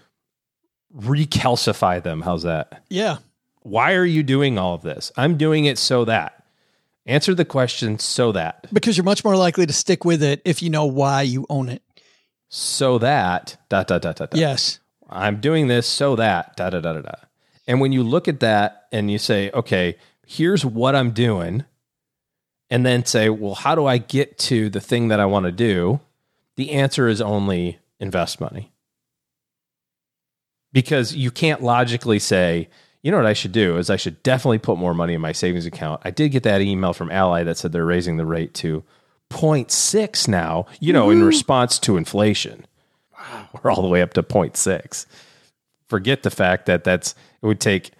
recalcify 0.94 2.04
them, 2.04 2.22
how's 2.22 2.44
that? 2.44 2.84
Yeah. 2.89 3.18
Why 3.62 3.94
are 3.94 4.06
you 4.06 4.24
doing 4.24 4.58
all 4.58 4.76
of 4.76 4.82
this? 4.82 5.12
I'm 5.16 5.38
doing 5.38 5.66
it 5.66 5.78
so 5.78 6.04
that. 6.06 6.44
Answer 7.06 7.34
the 7.34 7.46
question 7.46 8.00
so 8.00 8.32
that. 8.34 8.68
Because 8.74 8.98
you're 8.98 9.06
much 9.06 9.24
more 9.24 9.38
likely 9.38 9.66
to 9.66 9.74
stick 9.74 10.04
with 10.04 10.22
it 10.22 10.42
if 10.44 10.62
you 10.62 10.70
know 10.70 10.86
why 10.86 11.22
you 11.22 11.46
own 11.50 11.70
it. 11.70 11.82
So 12.50 12.98
that 12.98 13.58
dot 13.70 13.88
dot 13.88 14.02
dot 14.02 14.18
dot 14.18 14.32
dot. 14.32 14.39
Yes. 14.39 14.80
I'm 15.10 15.39
doing 15.39 15.68
this 15.68 15.88
so 15.88 16.16
that 16.18 16.58
da 16.58 16.70
da 16.70 16.82
da 16.82 16.94
da 16.94 17.02
da. 17.02 17.12
And 17.68 17.80
when 17.80 17.91
you 17.91 18.03
look 18.03 18.28
at 18.28 18.39
that 18.39 18.88
and 18.91 19.12
you 19.12 19.18
say, 19.18 19.51
okay, 19.51 19.97
here's 20.26 20.66
what 20.66 20.95
I'm 20.95 21.12
doing, 21.12 21.66
and 22.70 22.86
then 22.86 23.05
say, 23.05 23.30
well, 23.30 23.55
how 23.55 23.76
do 23.76 23.86
I 23.86 23.97
get 23.97 24.38
to 24.39 24.70
the 24.70 24.80
thing 24.80 25.09
that 25.09 25.20
I 25.20 25.26
want 25.26 25.45
to 25.45 25.51
do? 25.51 25.99
The 26.55 26.72
answer 26.72 27.07
is 27.07 27.22
only 27.22 27.80
invest 27.99 28.39
money. 28.39 28.72
Because 30.74 31.14
you 31.14 31.32
can't 31.32 31.62
logically 31.62 32.20
say, 32.20 32.70
you 33.03 33.12
know 33.12 33.18
what 33.18 33.26
I 33.26 33.34
should 33.34 33.51
do 33.51 33.78
is 33.78 33.89
I 33.89 33.97
should 33.97 34.24
definitely 34.24 34.59
put 34.59 34.78
more 34.78 34.93
money 34.93 35.14
in 35.14 35.22
my 35.22 35.34
savings 35.34 35.66
account. 35.66 36.01
I 36.05 36.12
did 36.12 36.30
get 36.30 36.43
that 36.43 36.62
email 36.62 36.93
from 36.93 37.12
Ally 37.12 37.43
that 37.43 37.57
said 37.57 37.74
they're 37.74 37.86
raising 37.86 38.18
the 38.18 38.26
rate 38.26 38.53
to 38.55 38.84
0.6 39.32 40.28
now, 40.28 40.66
you 40.80 40.93
know, 40.93 41.09
in 41.09 41.24
response 41.24 41.78
to 41.80 41.97
inflation. 41.97 42.66
We're 43.62 43.72
all 43.72 43.82
the 43.82 43.88
way 43.88 44.01
up 44.01 44.14
to 44.14 44.24
0.6 44.24 45.05
forget 45.91 46.24
the 46.24 46.32
fact 46.32 46.68
that 46.68 46.86
that's 46.86 47.14
it 47.42 47.46
would 47.46 47.60
take 47.60 47.92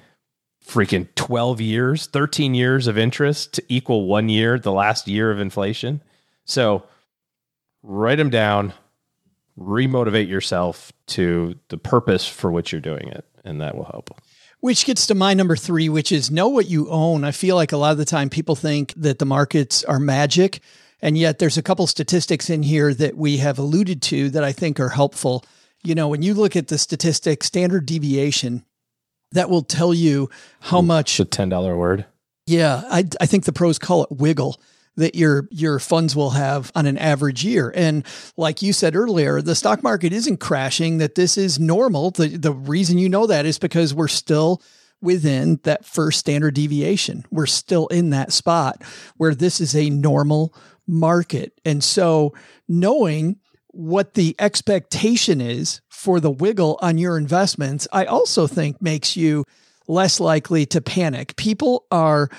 freaking 0.66 1.08
12 1.16 1.60
years 1.60 2.08
13 2.08 2.54
years 2.54 2.88
of 2.88 2.98
interest 2.98 3.54
to 3.54 3.64
equal 3.68 4.06
one 4.06 4.30
year 4.30 4.60
the 4.60 4.72
last 4.72 5.08
year 5.08 5.32
of 5.32 5.40
inflation 5.40 6.02
so 6.46 6.84
write 7.84 8.18
them 8.18 8.30
down 8.30 8.74
remotivate 9.58 10.28
yourself 10.28 10.94
to 11.08 11.56
the 11.70 11.78
purpose 11.78 12.28
for 12.28 12.52
which 12.52 12.72
you're 12.72 12.82
doing 12.82 13.08
it 13.08 13.26
and 13.44 13.62
that 13.62 13.76
will 13.76 13.86
help 13.86 14.10
Which 14.60 14.86
gets 14.86 15.08
to 15.08 15.16
my 15.16 15.34
number 15.34 15.56
three, 15.56 15.90
which 15.90 16.12
is 16.12 16.30
know 16.30 16.48
what 16.48 16.70
you 16.70 16.90
own. 16.90 17.24
I 17.24 17.32
feel 17.32 17.56
like 17.56 17.72
a 17.72 17.78
lot 17.78 17.94
of 17.94 17.98
the 17.98 18.06
time 18.06 18.30
people 18.30 18.56
think 18.56 18.94
that 18.96 19.20
the 19.20 19.26
markets 19.26 19.84
are 19.84 20.00
magic. 20.00 20.62
And 21.02 21.18
yet 21.18 21.40
there's 21.40 21.58
a 21.58 21.64
couple 21.64 21.88
statistics 21.88 22.50
in 22.50 22.62
here 22.62 22.94
that 22.94 23.18
we 23.18 23.38
have 23.38 23.58
alluded 23.58 24.04
to 24.04 24.30
that 24.30 24.44
I 24.44 24.52
think 24.52 24.80
are 24.80 24.90
helpful. 24.90 25.44
You 25.84 25.96
know, 25.96 26.08
when 26.08 26.22
you 26.22 26.36
look 26.36 26.56
at 26.56 26.68
the 26.68 26.78
statistic 26.78 27.44
standard 27.44 27.88
deviation, 27.88 28.64
that 29.32 29.50
will 29.50 29.64
tell 29.64 29.94
you 29.94 30.30
how 30.60 30.82
much 30.82 31.20
it's 31.20 31.38
a 31.38 31.42
$10 31.42 31.78
word 31.78 32.06
yeah, 32.52 32.84
I, 32.90 33.06
I 33.20 33.26
think 33.26 33.46
the 33.46 33.54
pros 33.54 33.80
call 33.80 34.04
it 34.04 34.12
wiggle 34.12 34.60
that 34.98 35.16
your 35.16 35.48
your 35.52 35.80
funds 35.80 36.16
will 36.16 36.32
have 36.32 36.72
on 36.76 36.86
an 36.86 36.98
average 36.98 37.46
year. 37.46 37.72
And 37.74 38.06
like 38.36 38.62
you 38.62 38.74
said 38.74 38.96
earlier, 38.96 39.42
the 39.42 39.56
stock 39.56 39.82
market 39.82 40.12
isn't 40.12 40.42
crashing, 40.42 40.98
that 40.98 41.16
this 41.16 41.38
is 41.38 41.60
normal. 41.60 42.12
The 42.12 42.28
the 42.28 42.52
reason 42.52 42.98
you 42.98 43.10
know 43.10 43.26
that 43.28 43.46
is 43.46 43.58
because 43.58 43.94
we're 43.94 44.10
still 44.10 44.62
within 45.02 45.60
that 45.64 45.86
first 45.86 46.20
standard 46.20 46.54
deviation. 46.56 47.26
We're 47.32 47.46
still 47.46 47.88
in 47.88 48.10
that 48.10 48.34
spot 48.34 48.84
where 49.18 49.34
this 49.34 49.62
is 49.62 49.74
a 49.76 49.90
normal 49.90 50.54
market. 50.86 51.60
And 51.64 51.84
so 51.84 52.34
knowing 52.68 53.38
what 53.72 54.14
the 54.14 54.36
expectation 54.40 55.42
is 55.42 55.82
for 55.90 56.20
the 56.20 56.32
wiggle 56.32 56.78
on 56.82 56.98
your 56.98 57.18
investments, 57.18 57.88
I 57.92 58.06
also 58.06 58.48
think 58.48 58.82
makes 58.82 59.16
you 59.16 59.46
less 59.88 60.20
likely 60.20 60.66
to 60.68 60.82
panic. 60.82 61.36
People 61.36 61.86
are 61.92 62.30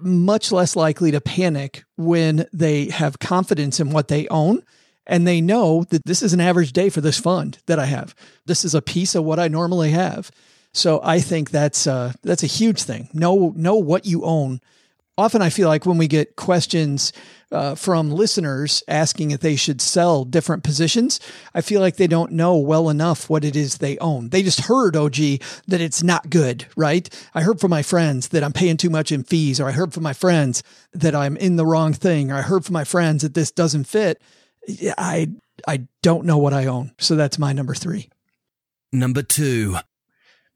much 0.00 0.52
less 0.52 0.76
likely 0.76 1.10
to 1.10 1.20
panic 1.20 1.84
when 1.96 2.46
they 2.52 2.86
have 2.86 3.18
confidence 3.18 3.80
in 3.80 3.90
what 3.90 4.08
they 4.08 4.28
own 4.28 4.62
and 5.06 5.26
they 5.26 5.40
know 5.40 5.84
that 5.90 6.04
this 6.04 6.22
is 6.22 6.32
an 6.32 6.40
average 6.40 6.72
day 6.72 6.90
for 6.90 7.00
this 7.00 7.18
fund 7.18 7.58
that 7.66 7.78
I 7.78 7.86
have. 7.86 8.14
This 8.44 8.64
is 8.64 8.74
a 8.74 8.82
piece 8.82 9.14
of 9.14 9.24
what 9.24 9.38
I 9.38 9.48
normally 9.48 9.90
have. 9.90 10.30
So 10.72 11.00
I 11.02 11.20
think 11.20 11.50
that's 11.50 11.86
uh, 11.86 12.12
that's 12.22 12.42
a 12.42 12.48
huge 12.48 12.82
thing. 12.82 13.08
Know 13.14 13.54
know 13.56 13.76
what 13.76 14.04
you 14.04 14.24
own. 14.24 14.60
Often 15.18 15.42
I 15.42 15.50
feel 15.50 15.68
like 15.68 15.86
when 15.86 15.96
we 15.96 16.08
get 16.08 16.36
questions 16.36 17.12
uh, 17.50 17.74
from 17.74 18.10
listeners 18.10 18.82
asking 18.86 19.30
if 19.30 19.40
they 19.40 19.56
should 19.56 19.80
sell 19.80 20.24
different 20.24 20.62
positions, 20.62 21.20
I 21.54 21.62
feel 21.62 21.80
like 21.80 21.96
they 21.96 22.06
don't 22.06 22.32
know 22.32 22.56
well 22.56 22.90
enough 22.90 23.30
what 23.30 23.44
it 23.44 23.56
is 23.56 23.78
they 23.78 23.96
own. 23.98 24.28
They 24.28 24.42
just 24.42 24.62
heard 24.62 24.94
OG 24.94 25.16
that 25.68 25.80
it's 25.80 26.02
not 26.02 26.28
good, 26.28 26.66
right? 26.76 27.08
I 27.34 27.42
heard 27.42 27.60
from 27.60 27.70
my 27.70 27.82
friends 27.82 28.28
that 28.28 28.44
I'm 28.44 28.52
paying 28.52 28.76
too 28.76 28.90
much 28.90 29.10
in 29.10 29.22
fees, 29.22 29.58
or 29.58 29.68
I 29.68 29.72
heard 29.72 29.94
from 29.94 30.02
my 30.02 30.12
friends 30.12 30.62
that 30.92 31.14
I'm 31.14 31.36
in 31.38 31.56
the 31.56 31.66
wrong 31.66 31.94
thing, 31.94 32.30
or 32.30 32.36
I 32.36 32.42
heard 32.42 32.64
from 32.64 32.74
my 32.74 32.84
friends 32.84 33.22
that 33.22 33.34
this 33.34 33.50
doesn't 33.50 33.84
fit. 33.84 34.20
I 34.98 35.30
I 35.66 35.86
don't 36.02 36.26
know 36.26 36.38
what 36.38 36.52
I 36.52 36.66
own, 36.66 36.92
so 36.98 37.16
that's 37.16 37.38
my 37.38 37.52
number 37.54 37.74
three. 37.74 38.10
Number 38.92 39.22
two. 39.22 39.76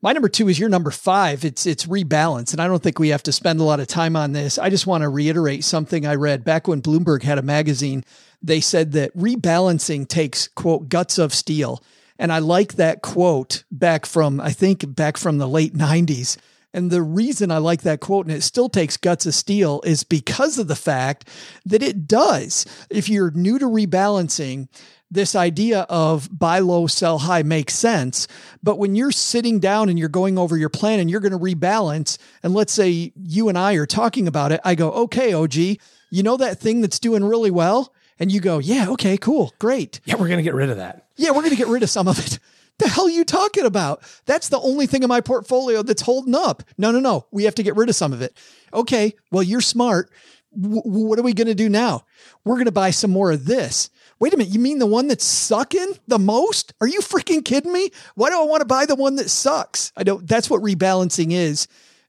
My 0.02 0.14
number 0.14 0.30
two 0.30 0.48
is 0.48 0.58
your 0.58 0.70
number 0.70 0.90
five. 0.90 1.44
It's 1.44 1.66
it's 1.66 1.84
rebalance, 1.84 2.52
and 2.52 2.60
I 2.60 2.66
don't 2.66 2.82
think 2.82 2.98
we 2.98 3.10
have 3.10 3.22
to 3.24 3.32
spend 3.32 3.60
a 3.60 3.64
lot 3.64 3.80
of 3.80 3.86
time 3.86 4.16
on 4.16 4.32
this. 4.32 4.58
I 4.58 4.70
just 4.70 4.86
want 4.86 5.02
to 5.02 5.10
reiterate 5.10 5.62
something 5.62 6.06
I 6.06 6.14
read 6.14 6.42
back 6.42 6.66
when 6.66 6.80
Bloomberg 6.80 7.22
had 7.22 7.36
a 7.36 7.42
magazine. 7.42 8.04
They 8.42 8.60
said 8.60 8.92
that 8.92 9.14
rebalancing 9.14 10.08
takes 10.08 10.48
quote 10.48 10.88
guts 10.88 11.18
of 11.18 11.34
steel, 11.34 11.82
and 12.18 12.32
I 12.32 12.38
like 12.38 12.74
that 12.74 13.02
quote 13.02 13.64
back 13.70 14.06
from 14.06 14.40
I 14.40 14.52
think 14.52 14.94
back 14.94 15.18
from 15.18 15.36
the 15.36 15.48
late 15.48 15.74
'90s. 15.74 16.38
And 16.72 16.90
the 16.90 17.02
reason 17.02 17.50
I 17.50 17.58
like 17.58 17.82
that 17.82 18.00
quote, 18.00 18.26
and 18.26 18.34
it 18.34 18.42
still 18.42 18.68
takes 18.68 18.96
guts 18.96 19.26
of 19.26 19.34
steel, 19.34 19.82
is 19.84 20.04
because 20.04 20.56
of 20.56 20.68
the 20.68 20.76
fact 20.76 21.28
that 21.66 21.82
it 21.82 22.06
does. 22.06 22.64
If 22.88 23.08
you're 23.08 23.32
new 23.32 23.58
to 23.58 23.66
rebalancing, 23.66 24.68
this 25.10 25.34
idea 25.34 25.80
of 25.88 26.28
buy 26.36 26.60
low, 26.60 26.86
sell 26.86 27.18
high 27.18 27.42
makes 27.42 27.74
sense. 27.74 28.28
But 28.62 28.78
when 28.78 28.94
you're 28.94 29.10
sitting 29.12 29.58
down 29.58 29.88
and 29.88 29.98
you're 29.98 30.08
going 30.08 30.38
over 30.38 30.56
your 30.56 30.68
plan 30.68 31.00
and 31.00 31.10
you're 31.10 31.20
going 31.20 31.32
to 31.32 31.38
rebalance, 31.38 32.16
and 32.42 32.54
let's 32.54 32.72
say 32.72 33.12
you 33.16 33.48
and 33.48 33.58
I 33.58 33.74
are 33.74 33.86
talking 33.86 34.28
about 34.28 34.52
it, 34.52 34.60
I 34.64 34.74
go, 34.74 34.92
okay, 34.92 35.32
OG, 35.32 35.54
you 35.54 36.22
know 36.22 36.36
that 36.36 36.58
thing 36.60 36.80
that's 36.80 36.98
doing 36.98 37.24
really 37.24 37.50
well? 37.50 37.92
And 38.18 38.30
you 38.30 38.40
go, 38.40 38.58
yeah, 38.58 38.88
okay, 38.90 39.16
cool, 39.16 39.52
great. 39.58 39.98
yeah 40.04 40.14
we're 40.16 40.28
gonna 40.28 40.42
get 40.42 40.54
rid 40.54 40.68
of 40.70 40.76
that 40.76 41.06
Yeah, 41.16 41.30
we're 41.30 41.40
going 41.42 41.50
to 41.50 41.56
get 41.56 41.68
rid 41.68 41.82
of 41.82 41.90
some 41.90 42.08
of 42.08 42.18
it. 42.18 42.38
The 42.78 42.88
hell 42.88 43.08
are 43.08 43.10
you 43.10 43.26
talking 43.26 43.66
about? 43.66 44.02
That's 44.24 44.48
the 44.48 44.58
only 44.58 44.86
thing 44.86 45.02
in 45.02 45.08
my 45.10 45.20
portfolio 45.20 45.82
that's 45.82 46.00
holding 46.00 46.34
up. 46.34 46.62
No, 46.78 46.90
no, 46.90 46.98
no. 46.98 47.26
We 47.30 47.44
have 47.44 47.54
to 47.56 47.62
get 47.62 47.76
rid 47.76 47.90
of 47.90 47.94
some 47.94 48.14
of 48.14 48.22
it. 48.22 48.34
Okay, 48.72 49.12
well, 49.30 49.42
you're 49.42 49.60
smart. 49.60 50.10
W- 50.58 50.80
what 50.84 51.18
are 51.18 51.22
we 51.22 51.34
going 51.34 51.48
to 51.48 51.54
do 51.54 51.68
now? 51.68 52.06
We're 52.42 52.54
going 52.54 52.64
to 52.64 52.72
buy 52.72 52.90
some 52.92 53.10
more 53.10 53.32
of 53.32 53.44
this. 53.44 53.90
Wait 54.20 54.34
a 54.34 54.36
minute. 54.36 54.52
You 54.52 54.60
mean 54.60 54.78
the 54.78 54.86
one 54.86 55.08
that's 55.08 55.24
sucking 55.24 55.94
the 56.06 56.18
most? 56.18 56.74
Are 56.80 56.86
you 56.86 57.00
freaking 57.00 57.44
kidding 57.44 57.72
me? 57.72 57.90
Why 58.14 58.28
do 58.28 58.38
I 58.38 58.44
want 58.44 58.60
to 58.60 58.66
buy 58.66 58.86
the 58.86 58.94
one 58.94 59.16
that 59.16 59.30
sucks? 59.30 59.92
I 59.96 60.04
don't, 60.04 60.28
that's 60.28 60.50
what 60.50 60.62
rebalancing 60.62 61.32
is. 61.32 61.66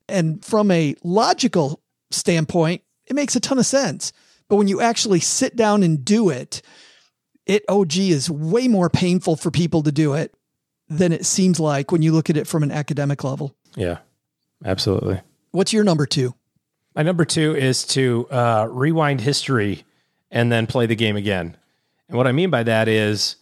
And 0.09 0.43
from 0.43 0.69
a 0.71 0.95
logical 1.03 1.81
standpoint, 2.11 2.83
it 3.05 3.15
makes 3.15 3.35
a 3.35 3.39
ton 3.39 3.59
of 3.59 3.65
sense. 3.65 4.11
But 4.49 4.57
when 4.57 4.67
you 4.67 4.81
actually 4.81 5.21
sit 5.21 5.55
down 5.55 5.83
and 5.83 6.03
do 6.03 6.29
it, 6.29 6.61
it 7.45 7.63
oh 7.69 7.81
OG 7.81 7.97
is 7.97 8.29
way 8.29 8.67
more 8.67 8.89
painful 8.89 9.37
for 9.37 9.49
people 9.49 9.81
to 9.83 9.91
do 9.91 10.13
it 10.13 10.33
than 10.89 11.13
it 11.13 11.25
seems 11.25 11.59
like 11.59 11.91
when 11.91 12.01
you 12.01 12.11
look 12.11 12.29
at 12.29 12.37
it 12.37 12.47
from 12.47 12.61
an 12.61 12.71
academic 12.71 13.23
level. 13.23 13.55
Yeah, 13.75 13.99
absolutely. 14.63 15.21
What's 15.51 15.71
your 15.71 15.85
number 15.85 16.05
two? 16.05 16.35
My 16.93 17.03
number 17.03 17.23
two 17.23 17.55
is 17.55 17.85
to 17.87 18.27
uh, 18.29 18.67
rewind 18.69 19.21
history 19.21 19.85
and 20.29 20.51
then 20.51 20.67
play 20.67 20.85
the 20.85 20.95
game 20.95 21.15
again. 21.15 21.55
And 22.11 22.17
what 22.17 22.27
I 22.27 22.33
mean 22.33 22.49
by 22.49 22.63
that 22.63 22.89
is 22.89 23.37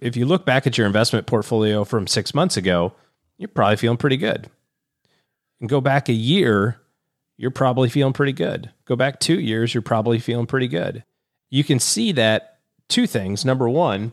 if 0.00 0.16
you 0.16 0.26
look 0.26 0.44
back 0.44 0.66
at 0.66 0.76
your 0.76 0.88
investment 0.88 1.28
portfolio 1.28 1.84
from 1.84 2.08
six 2.08 2.34
months 2.34 2.56
ago, 2.56 2.92
you're 3.38 3.46
probably 3.46 3.76
feeling 3.76 3.98
pretty 3.98 4.16
good. 4.16 4.50
And 5.60 5.68
go 5.68 5.80
back 5.80 6.08
a 6.08 6.12
year, 6.12 6.80
you're 7.36 7.52
probably 7.52 7.88
feeling 7.88 8.12
pretty 8.12 8.32
good. 8.32 8.72
Go 8.84 8.96
back 8.96 9.20
two 9.20 9.38
years, 9.38 9.72
you're 9.72 9.82
probably 9.82 10.18
feeling 10.18 10.46
pretty 10.46 10.66
good. 10.66 11.04
You 11.50 11.62
can 11.62 11.78
see 11.78 12.10
that 12.10 12.58
two 12.88 13.06
things. 13.06 13.44
Number 13.44 13.68
one, 13.68 14.10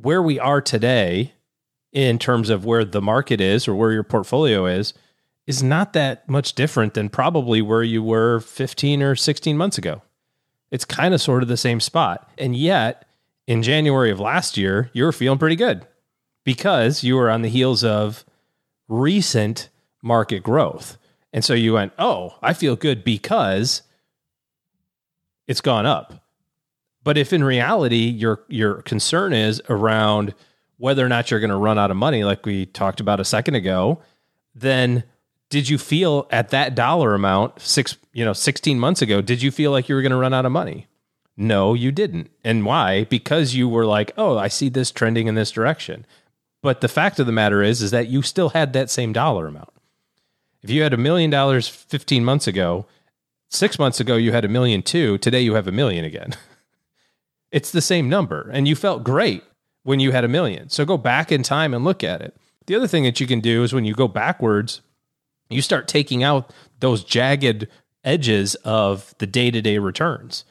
where 0.00 0.22
we 0.22 0.38
are 0.38 0.60
today 0.60 1.32
in 1.92 2.20
terms 2.20 2.50
of 2.50 2.64
where 2.64 2.84
the 2.84 3.02
market 3.02 3.40
is 3.40 3.66
or 3.66 3.74
where 3.74 3.90
your 3.90 4.04
portfolio 4.04 4.66
is, 4.66 4.94
is 5.48 5.60
not 5.60 5.92
that 5.94 6.28
much 6.28 6.52
different 6.52 6.94
than 6.94 7.08
probably 7.08 7.62
where 7.62 7.82
you 7.82 8.00
were 8.00 8.38
15 8.38 9.02
or 9.02 9.16
16 9.16 9.56
months 9.56 9.76
ago. 9.76 10.02
It's 10.70 10.84
kind 10.84 11.14
of 11.14 11.20
sort 11.20 11.42
of 11.42 11.48
the 11.48 11.56
same 11.56 11.80
spot. 11.80 12.30
And 12.38 12.54
yet, 12.54 13.07
in 13.48 13.62
January 13.62 14.10
of 14.10 14.20
last 14.20 14.58
year, 14.58 14.90
you 14.92 15.02
were 15.04 15.10
feeling 15.10 15.38
pretty 15.38 15.56
good 15.56 15.86
because 16.44 17.02
you 17.02 17.16
were 17.16 17.30
on 17.30 17.40
the 17.40 17.48
heels 17.48 17.82
of 17.82 18.24
recent 18.88 19.70
market 20.02 20.42
growth. 20.42 20.98
And 21.32 21.42
so 21.42 21.54
you 21.54 21.72
went, 21.72 21.94
oh, 21.98 22.36
I 22.42 22.52
feel 22.52 22.76
good 22.76 23.02
because 23.02 23.82
it's 25.46 25.62
gone 25.62 25.86
up. 25.86 26.22
But 27.02 27.16
if 27.16 27.32
in 27.32 27.42
reality 27.42 27.96
your 27.96 28.44
your 28.48 28.82
concern 28.82 29.32
is 29.32 29.62
around 29.70 30.34
whether 30.76 31.04
or 31.04 31.08
not 31.08 31.30
you're 31.30 31.40
going 31.40 31.48
to 31.48 31.56
run 31.56 31.78
out 31.78 31.90
of 31.90 31.96
money, 31.96 32.24
like 32.24 32.44
we 32.44 32.66
talked 32.66 33.00
about 33.00 33.18
a 33.18 33.24
second 33.24 33.54
ago, 33.54 34.02
then 34.54 35.04
did 35.48 35.70
you 35.70 35.78
feel 35.78 36.26
at 36.30 36.50
that 36.50 36.74
dollar 36.74 37.14
amount 37.14 37.58
six 37.60 37.96
you 38.12 38.26
know 38.26 38.34
16 38.34 38.78
months 38.78 39.00
ago 39.00 39.22
did 39.22 39.40
you 39.40 39.50
feel 39.50 39.70
like 39.70 39.88
you 39.88 39.94
were 39.94 40.02
going 40.02 40.12
to 40.12 40.18
run 40.18 40.34
out 40.34 40.44
of 40.44 40.52
money 40.52 40.87
no 41.38 41.72
you 41.72 41.92
didn't. 41.92 42.30
And 42.44 42.64
why? 42.64 43.04
Because 43.04 43.54
you 43.54 43.68
were 43.68 43.86
like 43.86 44.12
oh 44.16 44.36
i 44.36 44.48
see 44.48 44.68
this 44.68 44.90
trending 44.90 45.26
in 45.26 45.34
this 45.34 45.50
direction. 45.50 46.04
But 46.62 46.80
the 46.80 46.88
fact 46.88 47.18
of 47.20 47.26
the 47.26 47.32
matter 47.32 47.62
is 47.62 47.80
is 47.80 47.92
that 47.92 48.08
you 48.08 48.22
still 48.22 48.50
had 48.50 48.72
that 48.72 48.90
same 48.90 49.12
dollar 49.12 49.46
amount. 49.46 49.70
If 50.62 50.70
you 50.70 50.82
had 50.82 50.92
a 50.92 50.98
million 50.98 51.30
dollars 51.30 51.68
15 51.68 52.24
months 52.24 52.46
ago 52.46 52.86
six 53.48 53.78
months 53.78 54.00
ago 54.00 54.16
you 54.16 54.32
had 54.32 54.44
a 54.44 54.48
million 54.48 54.82
two. 54.82 55.16
Today 55.18 55.40
you 55.40 55.54
have 55.54 55.68
a 55.68 55.72
million 55.72 56.04
again. 56.04 56.34
It's 57.50 57.70
the 57.70 57.80
same 57.80 58.10
number 58.10 58.50
and 58.52 58.68
you 58.68 58.76
felt 58.76 59.04
great 59.04 59.42
when 59.82 60.00
you 60.00 60.12
had 60.12 60.22
a 60.22 60.28
million. 60.28 60.68
So 60.68 60.84
go 60.84 60.98
back 60.98 61.32
in 61.32 61.42
time 61.42 61.72
and 61.72 61.82
look 61.82 62.04
at 62.04 62.20
it. 62.20 62.36
The 62.66 62.74
other 62.74 62.86
thing 62.86 63.04
that 63.04 63.20
you 63.20 63.26
can 63.26 63.40
do 63.40 63.62
is 63.62 63.72
when 63.72 63.86
you 63.86 63.94
go 63.94 64.06
backwards 64.06 64.82
you 65.48 65.62
start 65.62 65.88
taking 65.88 66.22
out 66.22 66.52
those 66.80 67.04
jagged 67.04 67.66
edges 68.04 68.54
of 68.56 69.14
the 69.18 69.26
day 69.26 69.50
to 69.50 69.60
day 69.60 69.78
returns. 69.78 70.44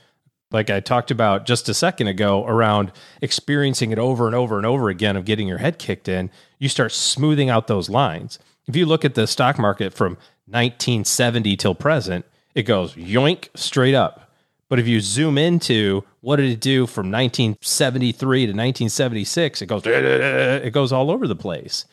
Like 0.51 0.69
I 0.69 0.79
talked 0.79 1.11
about 1.11 1.45
just 1.45 1.67
a 1.67 1.73
second 1.73 2.07
ago 2.07 2.45
around 2.45 2.91
experiencing 3.21 3.91
it 3.91 3.99
over 3.99 4.27
and 4.27 4.35
over 4.35 4.57
and 4.57 4.65
over 4.65 4.89
again 4.89 5.17
of 5.17 5.25
getting 5.25 5.47
your 5.47 5.57
head 5.57 5.77
kicked 5.77 6.07
in, 6.07 6.29
you 6.57 6.69
start 6.69 6.91
smoothing 6.93 7.49
out 7.49 7.67
those 7.67 7.89
lines. 7.89 8.39
If 8.67 8.75
you 8.75 8.85
look 8.85 9.03
at 9.03 9.15
the 9.15 9.27
stock 9.27 9.59
market 9.59 9.93
from 9.93 10.13
1970 10.45 11.55
till 11.57 11.75
present, 11.75 12.25
it 12.55 12.63
goes 12.63 12.93
yoink 12.95 13.49
straight 13.55 13.93
up. 13.95 14.31
But 14.69 14.79
if 14.79 14.87
you 14.87 14.99
zoom 14.99 15.37
into 15.37 16.03
what 16.21 16.37
did 16.37 16.49
it 16.49 16.59
do 16.59 16.87
from 16.87 17.07
1973 17.11 18.39
to 18.47 18.51
1976, 18.51 19.61
it 19.61 19.65
goes 19.65 19.81
it 19.85 20.73
goes 20.73 20.91
all 20.91 21.11
over 21.11 21.27
the 21.27 21.35
place. 21.35 21.85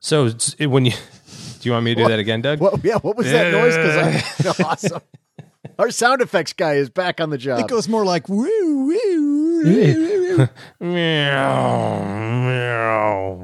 So 0.00 0.30
when 0.60 0.84
you 0.86 0.92
do 1.60 1.68
you 1.68 1.72
want 1.72 1.84
me 1.84 1.92
to 1.92 1.96
do 1.96 2.02
What? 2.02 2.08
that 2.08 2.18
again, 2.18 2.42
Doug? 2.42 2.60
What, 2.60 2.84
yeah, 2.84 2.96
what 2.98 3.16
was 3.16 3.30
that 3.30 3.52
noise? 3.52 3.76
Because 4.36 4.60
awesome. 4.60 5.02
Our 5.78 5.90
sound 5.90 6.22
effects 6.22 6.52
guy 6.52 6.74
is 6.74 6.90
back 6.90 7.20
on 7.20 7.30
the 7.30 7.38
job. 7.38 7.60
It 7.60 7.68
goes 7.68 7.88
more 7.88 8.04
like 8.04 8.28
woo 8.28 8.46
woo. 8.46 9.62
woo. 9.64 10.48
meow, 10.80 12.02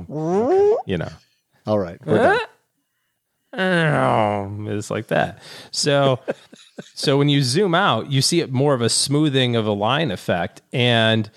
meow. 0.07 0.79
You 0.87 0.99
know. 0.99 1.13
All 1.67 1.79
right. 1.79 1.99
we're 2.05 2.19
done. 2.19 2.39
Um, 3.55 4.67
It's 4.69 4.91
like 4.91 5.09
that. 5.09 5.41
So, 5.71 6.19
so 6.95 7.19
when 7.19 7.29
you 7.29 7.43
zoom 7.43 7.75
out, 7.75 8.11
you 8.11 8.23
see 8.23 8.41
it 8.41 8.53
more 8.53 8.75
of 8.75 8.81
a 8.81 8.89
smoothing 8.89 9.57
of 9.57 9.67
a 9.67 9.73
line 9.73 10.11
effect. 10.11 10.63
And 10.73 11.31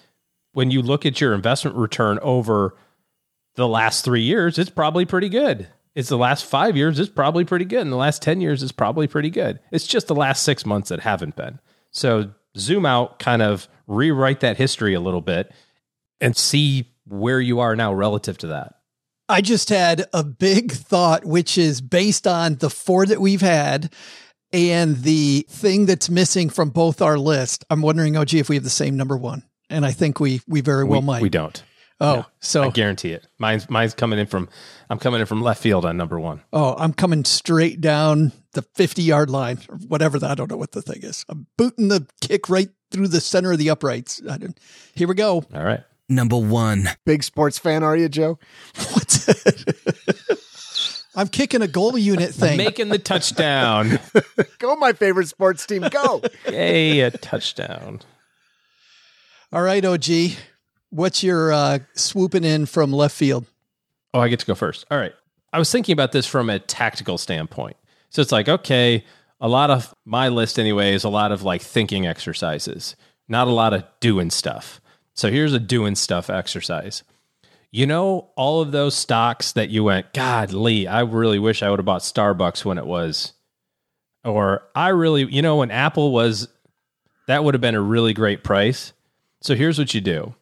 when 0.53 0.71
you 0.71 0.81
look 0.81 1.05
at 1.05 1.19
your 1.19 1.33
investment 1.33 1.75
return 1.75 2.19
over 2.21 2.75
the 3.55 3.67
last 3.67 4.05
three 4.05 4.21
years, 4.21 4.57
it's 4.57 4.69
probably 4.69 5.05
pretty 5.05 5.29
good. 5.29 5.67
It's 5.95 6.09
the 6.09 6.17
last 6.17 6.45
five 6.45 6.75
years, 6.75 6.99
it's 6.99 7.09
probably 7.09 7.45
pretty 7.45 7.65
good. 7.65 7.81
And 7.81 7.91
the 7.91 7.97
last 7.97 8.21
10 8.21 8.41
years, 8.41 8.61
is 8.61 8.71
probably 8.71 9.07
pretty 9.07 9.29
good. 9.29 9.59
It's 9.71 9.87
just 9.87 10.07
the 10.07 10.15
last 10.15 10.43
six 10.43 10.65
months 10.65 10.89
that 10.89 10.99
haven't 10.99 11.35
been. 11.35 11.59
So 11.91 12.31
zoom 12.57 12.85
out, 12.85 13.19
kind 13.19 13.41
of 13.41 13.67
rewrite 13.87 14.41
that 14.41 14.57
history 14.57 14.93
a 14.93 14.99
little 14.99 15.21
bit 15.21 15.51
and 16.19 16.35
see 16.35 16.91
where 17.07 17.39
you 17.39 17.59
are 17.59 17.75
now 17.75 17.93
relative 17.93 18.37
to 18.39 18.47
that. 18.47 18.75
I 19.27 19.41
just 19.41 19.69
had 19.69 20.05
a 20.13 20.23
big 20.23 20.71
thought, 20.71 21.25
which 21.25 21.57
is 21.57 21.81
based 21.81 22.27
on 22.27 22.55
the 22.55 22.69
four 22.69 23.05
that 23.05 23.21
we've 23.21 23.41
had 23.41 23.91
and 24.53 24.97
the 24.97 25.45
thing 25.49 25.85
that's 25.85 26.09
missing 26.09 26.49
from 26.49 26.69
both 26.69 27.01
our 27.01 27.17
list. 27.17 27.65
I'm 27.69 27.81
wondering, 27.81 28.17
OG, 28.17 28.35
if 28.35 28.49
we 28.49 28.55
have 28.55 28.63
the 28.63 28.69
same 28.69 28.97
number 28.97 29.17
one. 29.17 29.43
And 29.69 29.85
I 29.85 29.91
think 29.91 30.19
we 30.19 30.41
we 30.47 30.61
very 30.61 30.83
well 30.83 31.01
we, 31.01 31.05
might. 31.07 31.21
we 31.23 31.29
don't. 31.29 31.63
Oh, 32.01 32.19
I 32.19 32.25
so 32.39 32.63
I 32.63 32.69
guarantee 32.71 33.11
it. 33.11 33.25
Mine's 33.39 33.69
mine's 33.69 33.93
coming 33.93 34.19
in 34.19 34.27
from 34.27 34.49
I'm 34.89 34.99
coming 34.99 35.21
in 35.21 35.25
from 35.27 35.41
left 35.41 35.61
field 35.61 35.85
on 35.85 35.95
number 35.97 36.19
one. 36.19 36.41
oh, 36.51 36.75
I'm 36.77 36.93
coming 36.93 37.23
straight 37.23 37.79
down 37.79 38.33
the 38.53 38.61
50 38.61 39.01
yard 39.01 39.29
line 39.29 39.59
or 39.69 39.77
whatever. 39.77 40.19
The, 40.19 40.27
I 40.27 40.35
don't 40.35 40.49
know 40.49 40.57
what 40.57 40.73
the 40.73 40.81
thing 40.81 41.03
is. 41.03 41.25
I'm 41.29 41.47
booting 41.57 41.87
the 41.87 42.05
kick 42.21 42.49
right 42.49 42.69
through 42.91 43.07
the 43.09 43.21
center 43.21 43.51
of 43.51 43.57
the 43.59 43.69
uprights. 43.69 44.21
I 44.29 44.37
don't, 44.37 44.59
here 44.93 45.07
we 45.07 45.15
go. 45.15 45.43
All 45.53 45.63
right. 45.63 45.83
Number 46.07 46.37
one. 46.37 46.89
Big 47.05 47.23
sports 47.23 47.57
fan, 47.57 47.81
are 47.83 47.97
you, 47.97 48.09
Joe? 48.09 48.37
What's 48.91 49.25
I'm 51.15 51.29
kicking 51.29 51.61
a 51.61 51.67
goal 51.67 51.97
unit 51.97 52.31
thing. 52.31 52.57
Making 52.57 52.89
the 52.89 52.99
touchdown. 52.99 53.99
Go, 54.59 54.75
my 54.75 54.91
favorite 54.93 55.27
sports 55.29 55.65
team. 55.65 55.83
Go. 55.89 56.21
Yay, 56.49 56.99
a 56.99 57.11
touchdown. 57.11 58.01
All 59.53 59.61
right, 59.61 59.83
OG. 59.83 60.03
What's 60.95 61.23
your 61.23 61.51
uh, 61.51 61.79
swooping 61.93 62.45
in 62.45 62.65
from 62.67 62.93
left 62.93 63.17
field? 63.17 63.45
Oh, 64.13 64.21
I 64.21 64.29
get 64.29 64.39
to 64.39 64.45
go 64.45 64.55
first. 64.55 64.85
All 64.89 64.97
right. 64.97 65.11
I 65.51 65.59
was 65.59 65.69
thinking 65.69 65.91
about 65.91 66.13
this 66.13 66.25
from 66.25 66.49
a 66.49 66.57
tactical 66.57 67.17
standpoint. 67.17 67.75
So 68.11 68.21
it's 68.21 68.31
like, 68.31 68.47
okay, 68.47 69.03
a 69.41 69.49
lot 69.49 69.71
of 69.71 69.93
my 70.05 70.29
list 70.29 70.57
anyway 70.57 70.93
is 70.93 71.03
a 71.03 71.09
lot 71.09 71.33
of 71.33 71.43
like 71.43 71.61
thinking 71.61 72.07
exercises, 72.07 72.95
not 73.27 73.49
a 73.49 73.51
lot 73.51 73.73
of 73.73 73.83
doing 73.99 74.29
stuff. 74.29 74.79
So 75.15 75.29
here's 75.29 75.51
a 75.51 75.59
doing 75.59 75.95
stuff 75.95 76.29
exercise. 76.29 77.03
You 77.71 77.87
know, 77.87 78.29
all 78.37 78.61
of 78.61 78.71
those 78.71 78.95
stocks 78.95 79.51
that 79.51 79.69
you 79.69 79.83
went, 79.83 80.13
God, 80.13 80.53
Lee, 80.53 80.87
I 80.87 81.01
really 81.01 81.39
wish 81.39 81.61
I 81.61 81.69
would 81.69 81.79
have 81.79 81.85
bought 81.85 82.03
Starbucks 82.03 82.63
when 82.63 82.77
it 82.77 82.85
was, 82.85 83.33
or 84.23 84.63
I 84.73 84.89
really, 84.89 85.25
you 85.25 85.41
know, 85.41 85.57
when 85.57 85.71
Apple 85.71 86.13
was, 86.13 86.47
that 87.27 87.43
would 87.43 87.53
have 87.53 87.59
been 87.59 87.75
a 87.75 87.81
really 87.81 88.13
great 88.13 88.45
price. 88.45 88.93
So 89.41 89.55
here's 89.55 89.77
what 89.77 89.93
you 89.93 89.99
do 89.99 90.35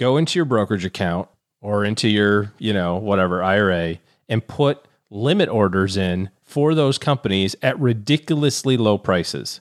go 0.00 0.16
into 0.16 0.38
your 0.38 0.46
brokerage 0.46 0.86
account 0.86 1.28
or 1.60 1.84
into 1.84 2.08
your, 2.08 2.52
you 2.58 2.72
know, 2.72 2.96
whatever 2.96 3.42
IRA 3.42 3.98
and 4.28 4.44
put 4.46 4.82
limit 5.10 5.48
orders 5.50 5.96
in 5.96 6.30
for 6.42 6.74
those 6.74 6.96
companies 6.96 7.54
at 7.62 7.78
ridiculously 7.78 8.78
low 8.78 8.96
prices. 8.96 9.60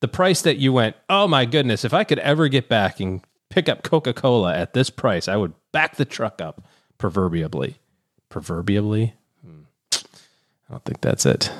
The 0.00 0.08
price 0.08 0.42
that 0.42 0.58
you 0.58 0.72
went, 0.72 0.96
oh 1.08 1.28
my 1.28 1.46
goodness, 1.46 1.84
if 1.84 1.94
I 1.94 2.02
could 2.02 2.18
ever 2.18 2.48
get 2.48 2.68
back 2.68 2.98
and 2.98 3.22
pick 3.48 3.68
up 3.68 3.84
Coca 3.84 4.12
Cola 4.12 4.54
at 4.54 4.74
this 4.74 4.90
price, 4.90 5.28
I 5.28 5.36
would 5.36 5.54
back 5.70 5.96
the 5.96 6.04
truck 6.04 6.40
up, 6.40 6.66
proverbially. 6.98 7.76
Proverbially? 8.28 9.14
Hmm. 9.42 9.62
I 9.92 10.72
don't 10.72 10.84
think 10.84 11.00
that's 11.00 11.24
it. 11.24 11.52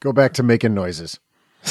Go 0.00 0.12
back 0.12 0.34
to 0.34 0.42
making 0.42 0.74
noises. 0.74 1.18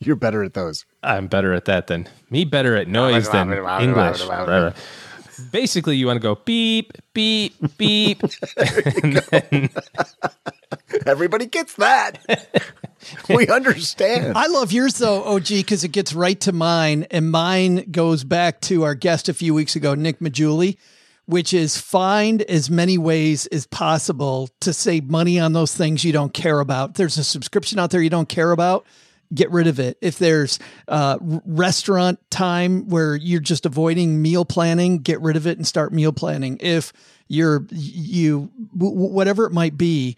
You're 0.00 0.16
better 0.16 0.44
at 0.44 0.54
those. 0.54 0.84
I'm 1.02 1.26
better 1.26 1.52
at 1.52 1.64
that 1.64 1.88
than 1.88 2.08
me, 2.30 2.44
better 2.44 2.76
at 2.76 2.88
noise 2.88 3.28
than 3.28 3.52
English. 3.52 4.22
Basically, 5.52 5.96
you 5.96 6.06
want 6.06 6.16
to 6.16 6.22
go 6.22 6.34
beep, 6.44 6.92
beep, 7.14 7.54
beep. 7.76 8.20
then, 8.56 9.70
Everybody 11.06 11.46
gets 11.46 11.74
that. 11.74 12.18
we 13.28 13.48
understand. 13.48 14.36
I 14.36 14.46
love 14.46 14.72
yours 14.72 14.98
though, 14.98 15.22
OG, 15.24 15.48
because 15.48 15.84
it 15.84 15.92
gets 15.92 16.12
right 16.12 16.38
to 16.40 16.52
mine, 16.52 17.06
and 17.10 17.30
mine 17.30 17.90
goes 17.90 18.24
back 18.24 18.60
to 18.62 18.82
our 18.82 18.94
guest 18.94 19.28
a 19.28 19.34
few 19.34 19.54
weeks 19.54 19.76
ago, 19.76 19.94
Nick 19.94 20.18
Maggiulli, 20.20 20.76
which 21.26 21.54
is 21.54 21.78
find 21.78 22.42
as 22.42 22.68
many 22.68 22.98
ways 22.98 23.46
as 23.46 23.66
possible 23.66 24.48
to 24.60 24.72
save 24.72 25.08
money 25.08 25.38
on 25.38 25.52
those 25.52 25.74
things 25.74 26.04
you 26.04 26.12
don't 26.12 26.34
care 26.34 26.60
about. 26.60 26.94
There's 26.94 27.18
a 27.18 27.24
subscription 27.24 27.78
out 27.78 27.90
there 27.90 28.02
you 28.02 28.10
don't 28.10 28.28
care 28.28 28.52
about. 28.52 28.86
Get 29.32 29.50
rid 29.50 29.66
of 29.66 29.78
it. 29.78 29.98
If 30.00 30.18
there's 30.18 30.58
uh, 30.86 31.18
restaurant 31.20 32.18
time 32.30 32.88
where 32.88 33.16
you're 33.16 33.40
just 33.40 33.66
avoiding 33.66 34.22
meal 34.22 34.44
planning, 34.44 34.98
get 34.98 35.20
rid 35.20 35.36
of 35.36 35.46
it 35.46 35.58
and 35.58 35.66
start 35.66 35.92
meal 35.92 36.12
planning. 36.12 36.58
If 36.60 36.92
you're 37.28 37.66
you 37.70 38.50
whatever 38.74 39.44
it 39.46 39.52
might 39.52 39.76
be, 39.76 40.16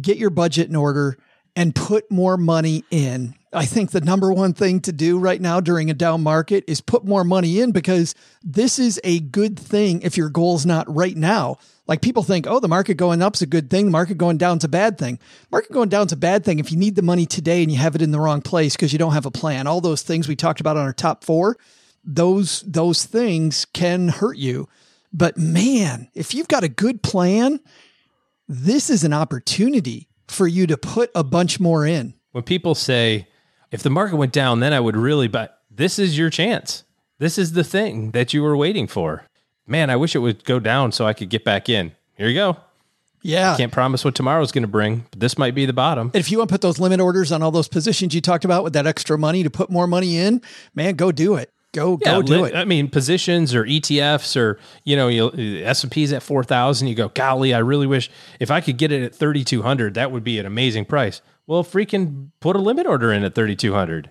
get 0.00 0.18
your 0.18 0.30
budget 0.30 0.68
in 0.68 0.76
order 0.76 1.16
and 1.56 1.74
put 1.74 2.10
more 2.10 2.36
money 2.36 2.84
in. 2.90 3.34
I 3.52 3.66
think 3.66 3.90
the 3.90 4.00
number 4.00 4.32
one 4.32 4.54
thing 4.54 4.80
to 4.80 4.92
do 4.92 5.18
right 5.18 5.40
now 5.40 5.60
during 5.60 5.90
a 5.90 5.94
down 5.94 6.22
market 6.22 6.64
is 6.66 6.80
put 6.80 7.04
more 7.04 7.24
money 7.24 7.60
in 7.60 7.72
because 7.72 8.14
this 8.42 8.78
is 8.78 8.98
a 9.04 9.20
good 9.20 9.58
thing 9.58 10.00
if 10.02 10.16
your 10.16 10.30
goal's 10.30 10.64
not 10.64 10.92
right 10.94 11.16
now. 11.16 11.58
Like 11.86 12.00
people 12.00 12.22
think, 12.22 12.46
oh, 12.46 12.60
the 12.60 12.68
market 12.68 12.94
going 12.94 13.22
up 13.22 13.34
is 13.34 13.42
a 13.42 13.46
good 13.46 13.68
thing. 13.68 13.86
The 13.86 13.90
market 13.90 14.16
going 14.16 14.38
down 14.38 14.58
is 14.58 14.64
a 14.64 14.68
bad 14.68 14.98
thing. 14.98 15.18
Market 15.50 15.72
going 15.72 15.88
down 15.88 16.06
is 16.06 16.12
a 16.12 16.16
bad 16.16 16.44
thing 16.44 16.58
if 16.58 16.70
you 16.70 16.78
need 16.78 16.94
the 16.94 17.02
money 17.02 17.26
today 17.26 17.62
and 17.62 17.72
you 17.72 17.78
have 17.78 17.96
it 17.96 18.02
in 18.02 18.12
the 18.12 18.20
wrong 18.20 18.40
place 18.40 18.76
because 18.76 18.92
you 18.92 18.98
don't 18.98 19.14
have 19.14 19.26
a 19.26 19.30
plan. 19.30 19.66
All 19.66 19.80
those 19.80 20.02
things 20.02 20.28
we 20.28 20.36
talked 20.36 20.60
about 20.60 20.76
on 20.76 20.84
our 20.84 20.92
top 20.92 21.24
four, 21.24 21.56
those 22.04 22.62
those 22.62 23.04
things 23.04 23.64
can 23.64 24.08
hurt 24.08 24.36
you. 24.36 24.68
But 25.12 25.36
man, 25.36 26.08
if 26.14 26.34
you've 26.34 26.48
got 26.48 26.64
a 26.64 26.68
good 26.68 27.02
plan, 27.02 27.60
this 28.48 28.88
is 28.88 29.04
an 29.04 29.12
opportunity 29.12 30.08
for 30.28 30.46
you 30.46 30.66
to 30.68 30.76
put 30.76 31.10
a 31.14 31.24
bunch 31.24 31.60
more 31.60 31.86
in. 31.86 32.14
When 32.30 32.44
people 32.44 32.74
say, 32.74 33.28
if 33.70 33.82
the 33.82 33.90
market 33.90 34.16
went 34.16 34.32
down, 34.32 34.60
then 34.60 34.72
I 34.72 34.80
would 34.80 34.96
really, 34.96 35.28
but 35.28 35.58
this 35.70 35.98
is 35.98 36.16
your 36.16 36.30
chance. 36.30 36.84
This 37.18 37.38
is 37.38 37.52
the 37.52 37.64
thing 37.64 38.12
that 38.12 38.32
you 38.32 38.42
were 38.42 38.56
waiting 38.56 38.86
for. 38.86 39.26
Man, 39.72 39.88
I 39.88 39.96
wish 39.96 40.14
it 40.14 40.18
would 40.18 40.44
go 40.44 40.60
down 40.60 40.92
so 40.92 41.06
I 41.06 41.14
could 41.14 41.30
get 41.30 41.46
back 41.46 41.70
in. 41.70 41.92
Here 42.18 42.28
you 42.28 42.34
go. 42.34 42.58
Yeah. 43.22 43.56
Can't 43.56 43.72
promise 43.72 44.04
what 44.04 44.14
tomorrow's 44.14 44.52
going 44.52 44.64
to 44.64 44.68
bring, 44.68 45.06
but 45.10 45.18
this 45.18 45.38
might 45.38 45.54
be 45.54 45.64
the 45.64 45.72
bottom. 45.72 46.10
If 46.12 46.30
you 46.30 46.36
want 46.36 46.50
to 46.50 46.52
put 46.52 46.60
those 46.60 46.78
limit 46.78 47.00
orders 47.00 47.32
on 47.32 47.42
all 47.42 47.50
those 47.50 47.68
positions 47.68 48.14
you 48.14 48.20
talked 48.20 48.44
about 48.44 48.64
with 48.64 48.74
that 48.74 48.86
extra 48.86 49.16
money 49.16 49.42
to 49.42 49.48
put 49.48 49.70
more 49.70 49.86
money 49.86 50.18
in, 50.18 50.42
man, 50.74 50.96
go 50.96 51.10
do 51.10 51.36
it. 51.36 51.50
Go 51.72 51.98
yeah, 52.02 52.12
go 52.12 52.20
do 52.20 52.44
it. 52.44 52.54
I 52.54 52.66
mean, 52.66 52.90
positions 52.90 53.54
or 53.54 53.64
ETFs 53.64 54.36
or 54.36 54.58
you 54.84 54.94
know, 54.94 55.08
S 55.08 55.82
and 55.82 55.90
P's 55.90 56.12
at 56.12 56.22
four 56.22 56.44
thousand. 56.44 56.88
You 56.88 56.94
go, 56.94 57.08
golly, 57.08 57.54
I 57.54 57.60
really 57.60 57.86
wish 57.86 58.10
if 58.38 58.50
I 58.50 58.60
could 58.60 58.76
get 58.76 58.92
it 58.92 59.02
at 59.02 59.14
thirty 59.14 59.42
two 59.42 59.62
hundred, 59.62 59.94
that 59.94 60.12
would 60.12 60.22
be 60.22 60.38
an 60.38 60.44
amazing 60.44 60.84
price. 60.84 61.22
Well, 61.46 61.64
freaking 61.64 62.28
put 62.40 62.56
a 62.56 62.58
limit 62.58 62.86
order 62.86 63.10
in 63.10 63.24
at 63.24 63.34
thirty 63.34 63.56
two 63.56 63.72
hundred, 63.72 64.10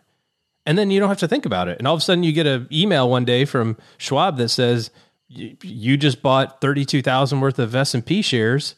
and 0.65 0.75
then 0.75 0.89
you 0.89 0.99
don't 0.99 1.09
have 1.09 1.19
to 1.19 1.27
think 1.27 1.45
about 1.45 1.67
it. 1.67 1.77
And 1.77 1.87
all 1.87 1.93
of 1.93 1.99
a 1.99 2.03
sudden, 2.03 2.23
you 2.23 2.31
get 2.31 2.47
an 2.47 2.67
email 2.71 3.07
one 3.07 3.25
day 3.25 3.45
from 3.45 3.77
Schwab 3.99 4.37
that 4.37 4.49
says 4.49 4.89
you 5.31 5.97
just 5.97 6.21
bought 6.21 6.61
thirty 6.61 6.85
two 6.85 7.01
thousand 7.01 7.41
worth 7.41 7.59
of 7.59 7.73
S 7.75 7.93
and 7.93 8.05
P 8.05 8.21
shares 8.21 8.75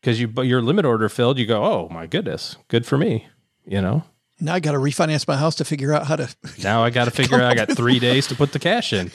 because 0.00 0.20
you 0.20 0.32
your 0.42 0.62
limit 0.62 0.84
order 0.84 1.08
filled. 1.08 1.38
You 1.38 1.46
go, 1.46 1.64
oh 1.64 1.88
my 1.90 2.06
goodness, 2.06 2.56
good 2.68 2.86
for 2.86 2.98
me. 2.98 3.26
You 3.64 3.80
know. 3.80 4.04
Now 4.40 4.54
I 4.54 4.60
got 4.60 4.72
to 4.72 4.78
refinance 4.78 5.28
my 5.28 5.36
house 5.36 5.54
to 5.56 5.64
figure 5.64 5.92
out 5.92 6.06
how 6.06 6.16
to. 6.16 6.34
Now 6.62 6.82
I 6.82 6.90
got 6.90 7.04
to 7.04 7.10
figure 7.12 7.40
out. 7.40 7.52
I 7.52 7.54
got 7.54 7.76
three 7.76 8.00
days 8.00 8.26
to 8.28 8.34
put 8.34 8.52
the 8.52 8.58
cash 8.58 8.92
in. 8.92 9.10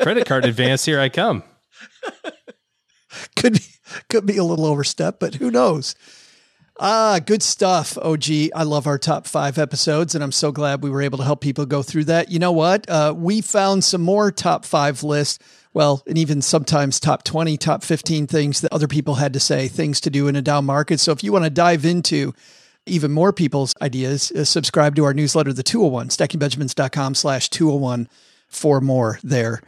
Credit 0.00 0.26
card 0.26 0.44
advance. 0.44 0.84
Here 0.84 1.00
I 1.00 1.08
come. 1.08 1.44
Could 3.36 3.54
be, 3.54 3.60
could 4.08 4.26
be 4.26 4.36
a 4.38 4.44
little 4.44 4.66
overstep, 4.66 5.20
but 5.20 5.36
who 5.36 5.50
knows? 5.50 5.94
Ah, 6.80 7.20
good 7.24 7.42
stuff, 7.42 7.98
OG. 7.98 8.24
I 8.54 8.62
love 8.64 8.86
our 8.86 8.98
top 8.98 9.26
five 9.26 9.58
episodes, 9.58 10.14
and 10.14 10.24
I'm 10.24 10.32
so 10.32 10.50
glad 10.50 10.82
we 10.82 10.90
were 10.90 11.02
able 11.02 11.18
to 11.18 11.24
help 11.24 11.40
people 11.40 11.66
go 11.66 11.82
through 11.82 12.04
that. 12.04 12.30
You 12.30 12.38
know 12.38 12.52
what? 12.52 12.88
Uh, 12.88 13.14
we 13.16 13.40
found 13.40 13.84
some 13.84 14.00
more 14.00 14.32
top 14.32 14.64
five 14.64 15.02
lists. 15.02 15.38
Well, 15.74 16.02
and 16.06 16.18
even 16.18 16.42
sometimes 16.42 17.00
top 17.00 17.24
20, 17.24 17.56
top 17.56 17.82
15 17.82 18.26
things 18.26 18.60
that 18.60 18.72
other 18.72 18.88
people 18.88 19.14
had 19.16 19.32
to 19.32 19.40
say, 19.40 19.68
things 19.68 20.00
to 20.02 20.10
do 20.10 20.28
in 20.28 20.36
a 20.36 20.42
down 20.42 20.66
market. 20.66 21.00
So 21.00 21.12
if 21.12 21.24
you 21.24 21.32
want 21.32 21.44
to 21.44 21.50
dive 21.50 21.84
into 21.84 22.34
even 22.84 23.12
more 23.12 23.32
people's 23.32 23.74
ideas, 23.80 24.30
uh, 24.32 24.44
subscribe 24.44 24.96
to 24.96 25.04
our 25.04 25.14
newsletter, 25.14 25.52
The 25.52 25.62
201, 25.62 26.08
stackingbenjamins.com 26.08 27.14
slash 27.14 27.48
201 27.48 28.08
for 28.48 28.80
more 28.80 29.18
there. 29.22 29.62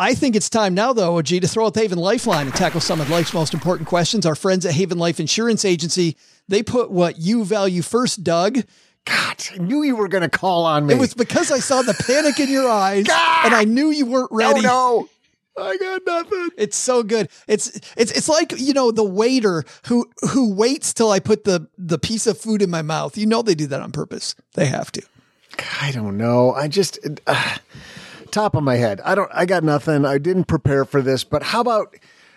I 0.00 0.14
think 0.14 0.36
it's 0.36 0.48
time 0.48 0.74
now, 0.74 0.92
though, 0.92 1.18
OG, 1.18 1.26
to 1.26 1.48
throw 1.48 1.66
out 1.66 1.74
the 1.74 1.80
Haven 1.80 1.98
Lifeline 1.98 2.46
and 2.46 2.54
tackle 2.54 2.80
some 2.80 3.00
of 3.00 3.10
life's 3.10 3.34
most 3.34 3.52
important 3.52 3.88
questions. 3.88 4.26
Our 4.26 4.36
friends 4.36 4.64
at 4.64 4.72
Haven 4.72 4.98
Life 4.98 5.18
Insurance 5.18 5.64
Agency, 5.64 6.16
they 6.46 6.62
put 6.62 6.90
what 6.90 7.18
you 7.18 7.44
value 7.44 7.82
first, 7.82 8.22
Doug. 8.22 8.58
God, 9.04 9.36
I 9.54 9.58
knew 9.58 9.82
you 9.82 9.96
were 9.96 10.06
going 10.06 10.22
to 10.22 10.28
call 10.28 10.66
on 10.66 10.86
me. 10.86 10.94
It 10.94 11.00
was 11.00 11.14
because 11.14 11.50
I 11.50 11.58
saw 11.58 11.82
the 11.82 11.94
panic 11.94 12.38
in 12.38 12.48
your 12.48 12.68
eyes 12.68 13.06
God! 13.06 13.46
and 13.46 13.54
I 13.54 13.64
knew 13.64 13.90
you 13.90 14.06
weren't 14.06 14.30
ready. 14.30 14.60
No, 14.60 14.68
no. 14.68 15.08
I 15.58 15.76
got 15.76 16.02
nothing. 16.06 16.48
It's 16.56 16.76
so 16.76 17.02
good. 17.02 17.28
It's 17.46 17.80
it's 17.96 18.12
it's 18.12 18.28
like 18.28 18.54
you 18.58 18.72
know 18.72 18.90
the 18.90 19.04
waiter 19.04 19.64
who 19.86 20.10
who 20.32 20.52
waits 20.52 20.92
till 20.92 21.10
I 21.10 21.20
put 21.20 21.44
the 21.44 21.68
the 21.76 21.98
piece 21.98 22.26
of 22.26 22.38
food 22.38 22.62
in 22.62 22.70
my 22.70 22.82
mouth. 22.82 23.16
You 23.16 23.26
know 23.26 23.42
they 23.42 23.54
do 23.54 23.66
that 23.68 23.80
on 23.80 23.92
purpose. 23.92 24.34
They 24.54 24.66
have 24.66 24.92
to. 24.92 25.02
I 25.80 25.90
don't 25.92 26.16
know. 26.16 26.52
I 26.52 26.68
just 26.68 26.98
uh, 27.26 27.56
top 28.30 28.54
of 28.54 28.62
my 28.62 28.76
head. 28.76 29.00
I 29.04 29.14
don't. 29.14 29.30
I 29.34 29.46
got 29.46 29.64
nothing. 29.64 30.04
I 30.04 30.18
didn't 30.18 30.44
prepare 30.44 30.84
for 30.84 31.02
this. 31.02 31.24
But 31.24 31.42
how 31.42 31.60
about 31.60 31.94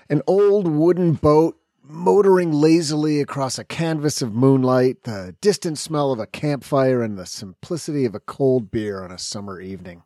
an 0.10 0.22
old 0.28 0.68
wooden 0.68 1.14
boat 1.14 1.58
motoring 1.84 2.52
lazily 2.54 3.20
across 3.20 3.60
a 3.60 3.64
canvas 3.64 4.22
of 4.22 4.34
moonlight, 4.34 5.04
the 5.04 5.36
distant 5.42 5.78
smell 5.78 6.12
of 6.12 6.20
a 6.20 6.28
campfire, 6.28 7.02
and 7.02 7.18
the 7.18 7.26
simplicity 7.26 8.06
of 8.06 8.16
a 8.16 8.20
cold 8.20 8.72
beer 8.72 9.04
on 9.04 9.12
a 9.12 9.18
summer 9.18 9.60
evening? 9.60 10.04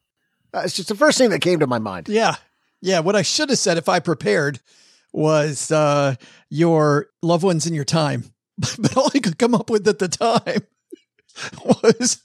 Uh, 0.53 0.61
it's 0.65 0.75
just 0.75 0.89
the 0.89 0.95
first 0.95 1.17
thing 1.17 1.29
that 1.29 1.41
came 1.41 1.59
to 1.59 1.67
my 1.67 1.79
mind. 1.79 2.07
Yeah, 2.07 2.35
yeah, 2.85 2.99
what 2.99 3.15
I 3.15 3.23
should 3.23 3.49
have 3.49 3.57
said 3.57 3.77
if 3.77 3.89
I 3.89 3.99
prepared 3.99 4.59
was 5.11 5.71
uh, 5.71 6.15
your 6.49 7.07
loved 7.23 7.43
ones 7.43 7.65
in 7.65 7.73
your 7.73 7.83
time, 7.83 8.25
but 8.57 8.95
all 8.95 9.09
I 9.13 9.19
could 9.19 9.39
come 9.39 9.55
up 9.55 9.69
with 9.69 9.87
at 9.87 9.97
the 9.99 10.07
time 10.07 10.61
was 11.65 12.21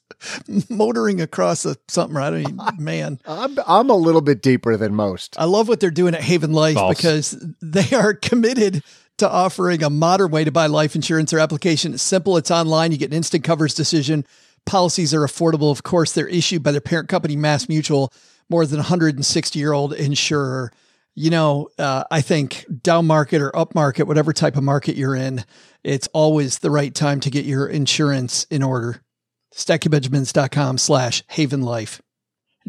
motoring 0.68 1.20
across 1.22 1.64
a 1.64 1.76
something. 1.88 2.16
I 2.18 2.30
don't 2.30 2.40
even, 2.40 2.61
man. 2.78 3.20
I'm 3.26 3.56
I'm 3.66 3.88
a 3.88 3.96
little 3.96 4.20
bit 4.20 4.42
deeper 4.42 4.76
than 4.76 4.94
most. 4.94 5.34
I 5.38 5.44
love 5.44 5.66
what 5.66 5.80
they're 5.80 5.90
doing 5.90 6.14
at 6.14 6.20
Haven 6.20 6.52
Life 6.52 6.74
False. 6.74 6.96
because 6.96 7.46
they 7.62 7.96
are 7.96 8.12
committed 8.12 8.82
to 9.16 9.30
offering 9.30 9.82
a 9.82 9.88
modern 9.90 10.30
way 10.30 10.44
to 10.44 10.52
buy 10.52 10.66
life 10.66 10.94
insurance. 10.94 11.30
Their 11.30 11.40
application 11.40 11.94
is 11.94 12.02
simple. 12.02 12.36
It's 12.36 12.50
online. 12.50 12.92
You 12.92 12.98
get 12.98 13.11
an 13.11 13.16
instant 13.16 13.44
coverage 13.44 13.74
decision. 13.74 14.26
Policies 14.66 15.14
are 15.14 15.22
affordable. 15.22 15.70
Of 15.70 15.84
course, 15.84 16.12
they're 16.12 16.28
issued 16.28 16.62
by 16.62 16.72
their 16.72 16.80
parent 16.82 17.08
company, 17.08 17.34
MassMutual 17.34 18.12
more 18.51 18.66
than 18.66 18.78
160 18.78 19.59
year 19.59 19.72
old 19.72 19.92
insurer. 19.94 20.72
You 21.14 21.30
know, 21.30 21.68
uh, 21.78 22.05
I 22.11 22.20
think 22.20 22.66
down 22.82 23.07
market 23.07 23.40
or 23.40 23.57
up 23.57 23.74
market, 23.74 24.07
whatever 24.07 24.32
type 24.32 24.57
of 24.57 24.62
market 24.62 24.96
you're 24.96 25.16
in, 25.16 25.44
it's 25.82 26.09
always 26.09 26.59
the 26.59 26.70
right 26.70 26.94
time 26.94 27.20
to 27.20 27.30
get 27.30 27.44
your 27.44 27.66
insurance 27.66 28.44
in 28.44 28.62
order. 28.62 29.03
StackingBenjamins.com 29.55 30.78
slash 30.78 31.22
Haven 31.28 31.62
Life. 31.62 32.01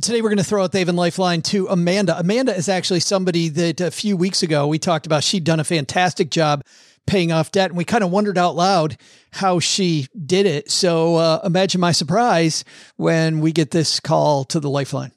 Today, 0.01 0.21
we're 0.21 0.29
going 0.29 0.37
to 0.37 0.43
throw 0.43 0.63
out 0.63 0.71
the 0.71 0.79
Haven 0.79 0.95
Lifeline 0.95 1.41
to 1.43 1.67
Amanda. 1.67 2.17
Amanda 2.17 2.55
is 2.55 2.69
actually 2.69 3.01
somebody 3.01 3.49
that 3.49 3.81
a 3.81 3.91
few 3.91 4.15
weeks 4.15 4.41
ago 4.41 4.65
we 4.65 4.79
talked 4.79 5.05
about. 5.05 5.23
She'd 5.23 5.43
done 5.43 5.59
a 5.59 5.65
fantastic 5.65 6.31
job 6.31 6.63
paying 7.05 7.31
off 7.31 7.51
debt, 7.51 7.71
and 7.71 7.77
we 7.77 7.83
kind 7.83 8.03
of 8.03 8.09
wondered 8.09 8.37
out 8.37 8.55
loud 8.55 8.97
how 9.31 9.59
she 9.59 10.07
did 10.25 10.45
it. 10.45 10.71
So 10.71 11.17
uh, 11.17 11.41
imagine 11.43 11.81
my 11.81 11.91
surprise 11.91 12.63
when 12.95 13.41
we 13.41 13.51
get 13.51 13.71
this 13.71 13.99
call 13.99 14.45
to 14.45 14.59
the 14.59 14.69
Lifeline. 14.69 15.11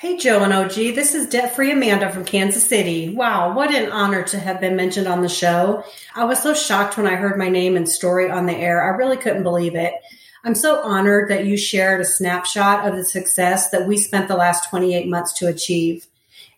Hey, 0.00 0.16
Joe 0.16 0.42
and 0.42 0.54
OG. 0.54 0.94
This 0.94 1.14
is 1.14 1.28
debt 1.28 1.54
free 1.54 1.72
Amanda 1.72 2.10
from 2.10 2.24
Kansas 2.24 2.66
City. 2.66 3.10
Wow, 3.10 3.54
what 3.54 3.70
an 3.74 3.92
honor 3.92 4.22
to 4.22 4.38
have 4.38 4.58
been 4.58 4.74
mentioned 4.74 5.06
on 5.06 5.20
the 5.20 5.28
show. 5.28 5.84
I 6.14 6.24
was 6.24 6.42
so 6.42 6.54
shocked 6.54 6.96
when 6.96 7.06
I 7.06 7.16
heard 7.16 7.36
my 7.36 7.50
name 7.50 7.76
and 7.76 7.86
story 7.86 8.30
on 8.30 8.46
the 8.46 8.56
air. 8.56 8.82
I 8.82 8.96
really 8.96 9.18
couldn't 9.18 9.42
believe 9.42 9.74
it. 9.74 9.92
I'm 10.42 10.54
so 10.54 10.80
honored 10.82 11.28
that 11.28 11.44
you 11.44 11.58
shared 11.58 12.00
a 12.00 12.06
snapshot 12.06 12.88
of 12.88 12.96
the 12.96 13.04
success 13.04 13.68
that 13.72 13.86
we 13.86 13.98
spent 13.98 14.26
the 14.26 14.38
last 14.38 14.70
28 14.70 15.06
months 15.06 15.34
to 15.34 15.48
achieve. 15.48 16.06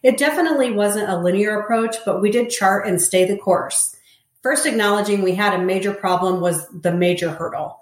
It 0.05 0.19
definitely 0.19 0.71
wasn't 0.71 1.11
a 1.11 1.19
linear 1.19 1.59
approach, 1.59 1.97
but 2.07 2.23
we 2.23 2.31
did 2.31 2.49
chart 2.49 2.87
and 2.87 3.03
stay 3.03 3.25
the 3.25 3.37
course. 3.37 3.97
First, 4.45 4.67
acknowledging 4.67 5.21
we 5.21 5.35
had 5.35 5.53
a 5.53 5.65
major 5.65 5.93
problem 5.93 6.41
was 6.41 6.69
the 6.69 6.95
major 6.95 7.33
hurdle. 7.33 7.81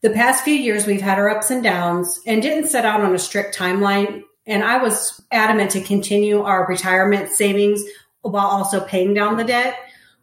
The 0.00 0.08
past 0.08 0.42
few 0.42 0.54
years, 0.54 0.86
we've 0.86 1.02
had 1.02 1.18
our 1.18 1.28
ups 1.28 1.50
and 1.50 1.62
downs 1.62 2.18
and 2.26 2.40
didn't 2.40 2.70
set 2.70 2.86
out 2.86 3.02
on 3.02 3.14
a 3.14 3.18
strict 3.18 3.54
timeline 3.54 4.22
and 4.46 4.64
I 4.64 4.82
was 4.82 5.20
adamant 5.30 5.70
to 5.72 5.80
continue 5.80 6.42
our 6.42 6.66
retirement 6.66 7.30
savings 7.30 7.82
while 8.22 8.46
also 8.46 8.80
paying 8.80 9.14
down 9.14 9.36
the 9.36 9.44
debt. 9.44 9.78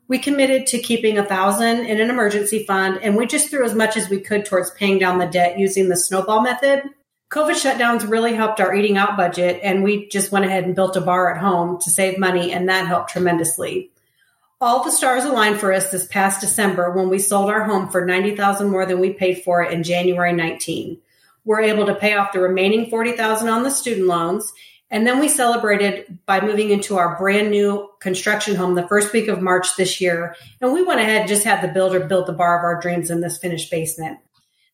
We 0.08 0.18
committed 0.18 0.68
to 0.68 0.80
keeping 0.80 1.18
a 1.18 1.26
thousand 1.26 1.86
in 1.86 2.02
an 2.02 2.10
emergency 2.10 2.66
fund 2.66 3.00
and 3.02 3.16
we 3.16 3.28
just 3.28 3.50
threw 3.50 3.64
as 3.64 3.76
much 3.76 3.96
as 3.96 4.10
we 4.10 4.20
could 4.20 4.46
towards 4.46 4.72
paying 4.72 4.98
down 4.98 5.20
the 5.20 5.28
debt 5.28 5.60
using 5.60 5.88
the 5.88 5.96
snowball 5.96 6.42
method. 6.42 6.84
COVID 7.30 7.54
shutdowns 7.54 8.10
really 8.10 8.34
helped 8.34 8.60
our 8.60 8.74
eating 8.74 8.98
out 8.98 9.16
budget 9.16 9.60
and 9.62 9.84
we 9.84 10.08
just 10.10 10.32
went 10.32 10.46
ahead 10.46 10.64
and 10.64 10.76
built 10.76 10.96
a 10.96 11.02
bar 11.02 11.32
at 11.34 11.40
home 11.40 11.80
to 11.82 11.90
save 11.92 12.18
money 12.18 12.52
and 12.52 12.68
that 12.68 12.88
helped 12.88 13.12
tremendously. 13.12 13.92
All 14.60 14.84
the 14.84 14.92
stars 14.92 15.24
aligned 15.24 15.60
for 15.60 15.72
us 15.72 15.92
this 15.92 16.08
past 16.08 16.42
December 16.42 16.92
when 16.92 17.08
we 17.08 17.20
sold 17.20 17.50
our 17.50 17.64
home 17.64 17.88
for 17.88 18.04
90,000 18.04 18.70
more 18.70 18.86
than 18.86 19.00
we 19.00 19.14
paid 19.14 19.44
for 19.44 19.62
it 19.62 19.72
in 19.72 19.84
January 19.84 20.34
19 20.34 21.00
we're 21.50 21.62
able 21.62 21.88
to 21.88 21.96
pay 21.96 22.14
off 22.14 22.32
the 22.32 22.40
remaining 22.40 22.92
40,000 22.92 23.50
on 23.50 23.64
the 23.64 23.72
student 23.72 24.06
loans. 24.06 24.54
And 24.92 25.08
then 25.08 25.20
we 25.20 25.28
celebrated 25.28 26.20
by 26.28 26.42
moving 26.42 26.70
into 26.70 26.96
our 26.98 27.18
brand 27.18 27.50
new 27.50 27.90
construction 28.00 28.54
home 28.56 28.76
the 28.76 28.88
first 28.88 29.12
week 29.14 29.28
of 29.28 29.42
March 29.42 29.76
this 29.76 30.00
year. 30.00 30.36
And 30.62 30.72
we 30.72 30.84
went 30.84 31.00
ahead 31.00 31.22
and 31.22 31.28
just 31.28 31.44
had 31.44 31.64
the 31.64 31.74
builder 31.74 32.02
build 32.02 32.28
the 32.28 32.34
bar 32.34 32.60
of 32.60 32.64
our 32.64 32.80
dreams 32.80 33.10
in 33.10 33.22
this 33.22 33.40
finished 33.40 33.72
basement. 33.72 34.20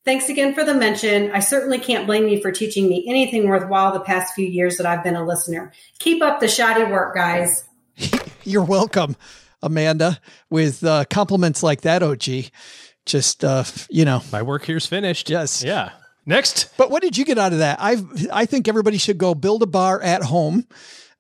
Thanks 0.04 0.28
again 0.28 0.54
for 0.54 0.66
the 0.66 0.74
mention. 0.74 1.32
I 1.32 1.40
certainly 1.40 1.80
can't 1.80 2.06
blame 2.06 2.28
you 2.28 2.42
for 2.42 2.52
teaching 2.52 2.90
me 2.90 3.06
anything 3.08 3.48
worthwhile 3.48 3.94
the 3.94 4.02
past 4.02 4.34
few 4.34 4.46
years 4.46 4.76
that 4.76 4.86
I've 4.86 5.02
been 5.04 5.16
a 5.16 5.26
listener. 5.26 5.72
Keep 6.00 6.22
up 6.22 6.42
the 6.42 6.50
shoddy 6.50 6.84
work, 6.84 7.16
guys. 7.16 7.64
You're 8.44 8.66
welcome, 8.66 9.16
Amanda, 9.64 10.20
with 10.50 10.84
uh, 10.84 11.06
compliments 11.10 11.64
like 11.64 11.82
that, 11.82 12.04
OG. 12.04 12.52
Just, 13.06 13.46
uh, 13.46 13.64
you 13.90 14.04
know, 14.04 14.22
My 14.34 14.42
work 14.42 14.66
here's 14.66 14.86
finished. 14.86 15.30
Yes. 15.30 15.64
Yeah. 15.64 15.92
Next. 16.26 16.76
But 16.78 16.90
what 16.90 17.02
did 17.04 17.18
you 17.18 17.26
get 17.26 17.38
out 17.38 17.54
of 17.54 17.60
that? 17.60 17.78
I 17.80 17.98
I 18.32 18.46
think 18.46 18.68
everybody 18.68 18.98
should 18.98 19.18
go 19.18 19.36
build 19.36 19.62
a 19.64 19.68
bar 19.68 20.02
at 20.02 20.24
home. 20.24 20.68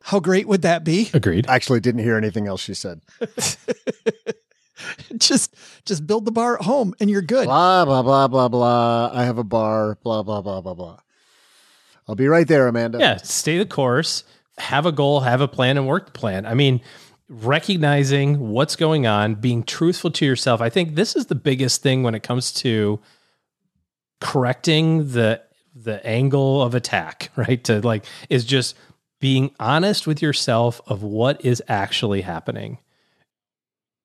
How 0.01 0.19
great 0.19 0.47
would 0.47 0.61
that 0.63 0.83
be? 0.83 1.09
Agreed. 1.13 1.47
Actually, 1.47 1.79
didn't 1.79 2.03
hear 2.03 2.15
anything 2.15 2.47
else 2.47 2.61
she 2.61 2.73
said. 2.73 3.01
just 5.17 5.55
just 5.85 6.05
build 6.05 6.25
the 6.25 6.31
bar 6.31 6.57
at 6.57 6.63
home 6.63 6.93
and 6.99 7.09
you're 7.09 7.21
good. 7.21 7.45
Blah, 7.45 7.85
blah, 7.85 8.01
blah, 8.03 8.27
blah, 8.27 8.47
blah. 8.47 9.11
I 9.13 9.23
have 9.23 9.37
a 9.37 9.43
bar, 9.43 9.97
blah, 10.03 10.23
blah, 10.23 10.41
blah, 10.41 10.61
blah, 10.61 10.73
blah. 10.73 10.99
I'll 12.07 12.15
be 12.15 12.27
right 12.27 12.47
there, 12.47 12.67
Amanda. 12.67 12.99
Yeah. 12.99 13.17
Stay 13.17 13.57
the 13.57 13.65
course. 13.65 14.23
Have 14.57 14.85
a 14.85 14.91
goal. 14.91 15.21
Have 15.21 15.41
a 15.41 15.47
plan 15.47 15.77
and 15.77 15.87
work 15.87 16.05
the 16.05 16.11
plan. 16.11 16.45
I 16.45 16.53
mean, 16.53 16.81
recognizing 17.27 18.49
what's 18.49 18.75
going 18.75 19.07
on, 19.07 19.35
being 19.35 19.63
truthful 19.63 20.11
to 20.11 20.25
yourself. 20.25 20.61
I 20.61 20.69
think 20.69 20.95
this 20.95 21.15
is 21.15 21.25
the 21.27 21.35
biggest 21.35 21.81
thing 21.81 22.03
when 22.03 22.13
it 22.13 22.21
comes 22.23 22.51
to 22.53 22.99
correcting 24.19 25.09
the 25.09 25.41
the 25.75 26.05
angle 26.05 26.61
of 26.61 26.73
attack, 26.73 27.31
right? 27.35 27.63
To 27.65 27.81
like 27.81 28.05
is 28.29 28.45
just 28.45 28.75
being 29.19 29.51
honest 29.59 30.07
with 30.07 30.21
yourself 30.21 30.81
of 30.87 31.03
what 31.03 31.43
is 31.43 31.61
actually 31.67 32.21
happening. 32.21 32.79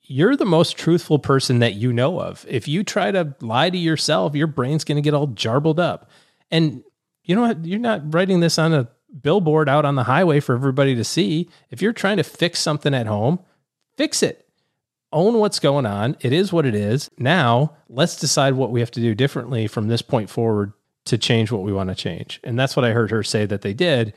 You're 0.03 0.37
the 0.37 0.45
most 0.45 0.77
truthful 0.77 1.19
person 1.19 1.61
that 1.61 1.75
you 1.75 1.93
know 1.93 2.21
of. 2.21 2.45
If 2.49 2.67
you 2.67 2.83
try 2.83 3.13
to 3.13 3.35
lie 3.41 3.71
to 3.71 3.79
yourself, 3.79 4.35
your 4.35 4.49
brain's 4.49 4.83
going 4.83 4.97
to 4.97 5.03
get 5.03 5.15
all 5.15 5.29
jarbled 5.29 5.79
up. 5.79 6.11
And 6.51 6.83
you 7.23 7.37
know 7.37 7.43
what? 7.43 7.65
You're 7.65 7.79
not 7.79 8.13
writing 8.13 8.41
this 8.41 8.59
on 8.59 8.73
a 8.75 8.89
billboard 9.23 9.69
out 9.69 9.85
on 9.85 9.95
the 9.95 10.05
highway 10.05 10.41
for 10.41 10.55
everybody 10.55 10.95
to 10.97 11.05
see. 11.05 11.49
If 11.71 11.81
you're 11.83 11.93
trying 11.93 12.17
to 12.17 12.25
fix 12.25 12.59
something 12.59 12.95
at 12.95 13.07
home, 13.07 13.41
fix 13.97 14.23
it. 14.23 14.49
Own 15.13 15.39
what's 15.39 15.59
going 15.59 15.87
on. 15.87 16.17
It 16.21 16.33
is 16.33 16.53
what 16.53 16.67
it 16.67 16.75
is. 16.75 17.11
Now, 17.19 17.77
let's 17.89 18.17
decide 18.17 18.55
what 18.55 18.71
we 18.71 18.81
have 18.81 18.93
to 18.93 19.01
do 19.01 19.15
differently 19.15 19.67
from 19.67 19.89
this 19.89 20.03
point 20.03 20.31
forward 20.31 20.73
to 21.07 21.19
change 21.19 21.51
what 21.51 21.63
we 21.63 21.73
want 21.73 21.89
to 21.89 21.95
change. 21.95 22.41
And 22.45 22.59
that's 22.59 22.77
what 22.77 22.85
I 22.85 22.93
heard 22.93 23.11
her 23.11 23.23
say 23.23 23.47
that 23.47 23.63
they 23.63 23.75
did. 23.75 24.15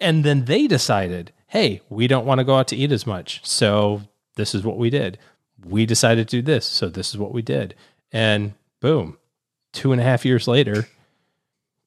And 0.00 0.24
then 0.24 0.44
they 0.44 0.66
decided, 0.66 1.32
hey, 1.46 1.80
we 1.88 2.06
don't 2.06 2.26
want 2.26 2.38
to 2.38 2.44
go 2.44 2.56
out 2.56 2.68
to 2.68 2.76
eat 2.76 2.92
as 2.92 3.06
much. 3.06 3.40
So 3.44 4.02
this 4.36 4.54
is 4.54 4.64
what 4.64 4.76
we 4.76 4.90
did. 4.90 5.18
We 5.64 5.86
decided 5.86 6.28
to 6.28 6.36
do 6.38 6.42
this. 6.42 6.66
So 6.66 6.88
this 6.88 7.10
is 7.10 7.18
what 7.18 7.32
we 7.32 7.40
did. 7.40 7.74
And 8.12 8.54
boom, 8.80 9.16
two 9.72 9.92
and 9.92 10.00
a 10.00 10.04
half 10.04 10.24
years 10.24 10.46
later, 10.46 10.88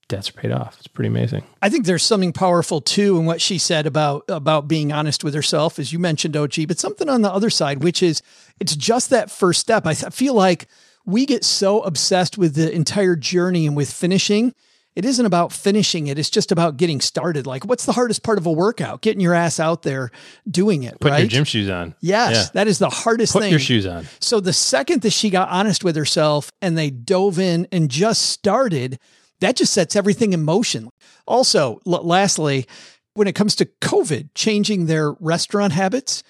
debts 0.08 0.30
paid 0.30 0.52
off. 0.52 0.78
It's 0.80 0.88
pretty 0.88 1.08
amazing. 1.10 1.44
I 1.62 1.70
think 1.70 1.86
there's 1.86 2.04
something 2.04 2.34
powerful 2.34 2.82
too 2.82 3.18
in 3.18 3.26
what 3.26 3.42
she 3.42 3.58
said 3.58 3.86
about 3.86 4.24
about 4.28 4.68
being 4.68 4.92
honest 4.92 5.24
with 5.24 5.34
herself, 5.34 5.80
as 5.80 5.92
you 5.92 6.00
mentioned, 6.00 6.36
OG, 6.38 6.68
but 6.68 6.80
something 6.80 7.10
on 7.10 7.22
the 7.22 7.32
other 7.32 7.50
side, 7.50 7.84
which 7.84 8.02
is 8.02 8.22
it's 8.60 8.76
just 8.76 9.10
that 9.10 9.30
first 9.32 9.60
step. 9.60 9.86
I 9.86 9.94
th- 9.94 10.14
feel 10.14 10.34
like 10.34 10.68
we 11.06 11.26
get 11.26 11.44
so 11.44 11.82
obsessed 11.84 12.38
with 12.38 12.56
the 12.56 12.72
entire 12.72 13.16
journey 13.16 13.66
and 13.68 13.76
with 13.76 13.92
finishing. 13.92 14.54
It 14.96 15.06
isn't 15.06 15.26
about 15.28 15.54
finishing 15.54 16.08
it. 16.08 16.18
It's 16.18 16.32
just 16.32 16.52
about 16.52 16.78
getting 16.78 17.02
started. 17.02 17.46
Like, 17.46 17.66
what's 17.66 17.86
the 17.86 17.92
hardest 17.94 18.24
part 18.24 18.40
of 18.40 18.48
a 18.48 18.52
workout? 18.52 19.02
Getting 19.04 19.22
your 19.22 19.36
ass 19.36 19.60
out 19.60 19.84
there, 19.84 20.10
doing 20.50 20.82
it. 20.82 21.00
Put 21.00 21.12
right? 21.12 21.20
your 21.20 21.28
gym 21.28 21.44
shoes 21.44 21.70
on. 21.70 21.94
Yes, 22.02 22.36
Yeah. 22.36 22.46
that 22.56 22.68
is 22.68 22.80
the 22.80 22.90
hardest 22.90 23.34
Put 23.34 23.42
thing. 23.44 23.50
Put 23.50 23.52
your 23.52 23.60
shoes 23.60 23.86
on. 23.86 24.08
So 24.20 24.40
the 24.40 24.54
second 24.54 25.04
that 25.04 25.12
she 25.12 25.30
got 25.30 25.50
honest 25.50 25.84
with 25.84 25.96
herself 25.96 26.52
and 26.64 26.76
they 26.76 26.90
dove 26.90 27.38
in 27.38 27.68
and 27.72 27.92
just 27.92 28.24
started, 28.24 28.98
that 29.40 29.56
just 29.56 29.74
sets 29.74 29.96
everything 29.96 30.34
in 30.34 30.44
motion. 30.44 30.90
Also, 31.26 31.80
l- 31.86 32.04
lastly, 32.04 32.66
when 33.14 33.28
it 33.28 33.36
comes 33.36 33.56
to 33.56 33.66
COVID 33.82 34.30
changing 34.36 34.86
their 34.86 35.12
restaurant 35.14 35.74
habits, 35.74 36.24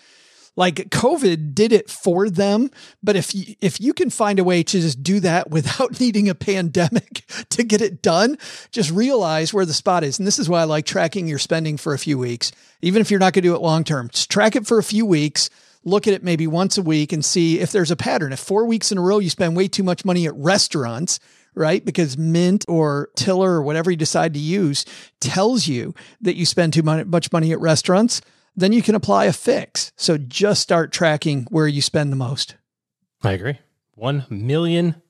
like 0.56 0.90
COVID 0.90 1.54
did 1.54 1.72
it 1.72 1.90
for 1.90 2.30
them, 2.30 2.72
but 3.04 3.16
if 3.16 3.32
if 3.62 3.80
you 3.80 3.94
can 3.94 4.10
find 4.10 4.40
a 4.40 4.44
way 4.44 4.64
to 4.64 4.82
just 4.82 5.04
do 5.04 5.20
that 5.20 5.50
without 5.52 6.00
needing 6.00 6.30
a 6.30 6.36
pandemic 6.36 7.26
to 7.50 7.64
get 7.64 7.82
it 7.82 8.02
done, 8.02 8.38
just 8.72 8.92
realize 8.92 9.54
where 9.54 9.66
the 9.66 9.74
spot 9.74 10.04
is. 10.04 10.18
And 10.18 10.28
this 10.28 10.40
is 10.40 10.50
why 10.50 10.62
I 10.62 10.66
like 10.66 10.86
tracking 10.86 11.28
your 11.28 11.40
spending 11.40 11.78
for 11.78 11.94
a 11.94 12.00
few 12.00 12.18
weeks, 12.18 12.52
even 12.82 13.02
if 13.02 13.12
you're 13.12 13.20
not 13.20 13.34
going 13.34 13.44
to 13.44 13.50
do 13.50 13.56
it 13.56 13.62
long 13.62 13.84
term. 13.84 14.10
Just 14.10 14.32
track 14.32 14.56
it 14.56 14.66
for 14.66 14.80
a 14.80 14.84
few 14.84 15.06
weeks 15.06 15.50
look 15.88 16.06
at 16.06 16.14
it 16.14 16.22
maybe 16.22 16.46
once 16.46 16.78
a 16.78 16.82
week 16.82 17.14
and 17.14 17.24
see 17.24 17.60
if 17.60 17.72
there's 17.72 17.92
a 17.92 17.96
pattern. 17.96 18.34
If 18.34 18.40
four 18.40 18.66
weeks 18.66 18.92
in 18.92 18.98
a 18.98 19.02
row 19.02 19.20
you 19.20 19.30
spend 19.30 19.56
way 19.56 19.70
too 19.70 19.84
much 19.84 20.04
money 20.04 20.28
at 20.28 20.36
restaurants, 20.36 21.20
right? 21.58 21.84
Because 21.84 22.18
Mint 22.18 22.66
or 22.68 23.10
Tiller 23.16 23.52
or 23.52 23.62
whatever 23.62 23.92
you 23.92 23.98
decide 23.98 24.34
to 24.34 24.40
use 24.40 24.86
tells 25.20 25.68
you 25.68 25.94
that 26.22 26.36
you 26.36 26.46
spend 26.46 26.74
too 26.74 26.84
much 26.84 27.32
money 27.32 27.52
at 27.52 27.60
restaurants, 27.60 28.22
then 28.56 28.72
you 28.72 28.82
can 28.82 28.96
apply 28.96 29.26
a 29.26 29.34
fix. 29.34 29.92
So 29.96 30.18
just 30.18 30.62
start 30.62 30.92
tracking 30.92 31.48
where 31.50 31.68
you 31.68 31.82
spend 31.82 32.12
the 32.12 32.18
most. 32.18 32.56
I 33.24 33.32
agree. 33.34 33.60
One 33.94 34.26
million 34.30 34.92
percent. 34.92 35.04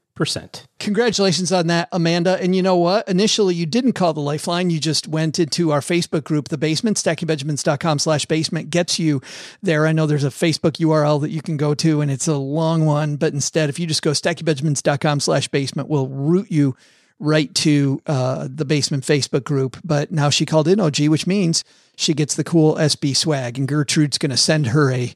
Congratulations 0.80 1.51
on 1.51 1.68
that, 1.68 1.89
Amanda. 1.91 2.41
And 2.41 2.55
you 2.55 2.61
know 2.61 2.76
what? 2.76 3.07
Initially, 3.07 3.55
you 3.55 3.65
didn't 3.65 3.93
call 3.93 4.13
the 4.13 4.20
lifeline. 4.20 4.70
You 4.70 4.80
just 4.80 5.07
went 5.07 5.39
into 5.39 5.72
our 5.72 5.80
Facebook 5.80 6.24
group, 6.24 6.49
The 6.49 6.57
Basement. 6.57 6.97
StackingBenjamins.com 6.97 7.99
slash 7.99 8.26
basement 8.26 8.70
gets 8.70 8.99
you 8.99 9.22
there. 9.61 9.88
I 9.88 9.91
know 9.91 10.05
there's 10.05 10.24
a 10.24 10.30
Facebook 10.30 10.74
URL 10.74 11.22
that 11.22 11.32
you 11.32 11.41
can 11.41 11.57
go 11.57 11.74
to, 11.76 12.01
and 12.01 12.11
it's 12.11 12.28
a 12.28 12.38
long 12.38 12.86
one. 12.86 13.15
But 13.15 13.34
instead, 13.34 13.70
if 13.70 13.80
you 13.80 13.88
just 13.88 14.01
go 14.01 14.11
StackingBenjamins.com 14.11 15.20
slash 15.20 15.47
basement, 15.47 15.89
we'll 15.89 16.07
route 16.07 16.51
you 16.51 16.76
right 17.20 17.53
to 17.55 18.01
uh, 18.05 18.47
the 18.49 18.65
Basement 18.65 19.03
Facebook 19.03 19.43
group. 19.43 19.78
But 19.84 20.11
now 20.11 20.30
she 20.30 20.45
called 20.45 20.68
in 20.68 20.80
OG, 20.80 21.07
which 21.07 21.28
means 21.28 21.63
she 21.95 22.13
gets 22.13 22.36
the 22.36 22.43
cool 22.43 22.76
SB 22.76 23.15
swag. 23.15 23.57
And 23.57 23.68
Gertrude's 23.68 24.18
going 24.18 24.32
to 24.32 24.38
send 24.38 24.68
her 24.68 24.91
a 24.91 25.13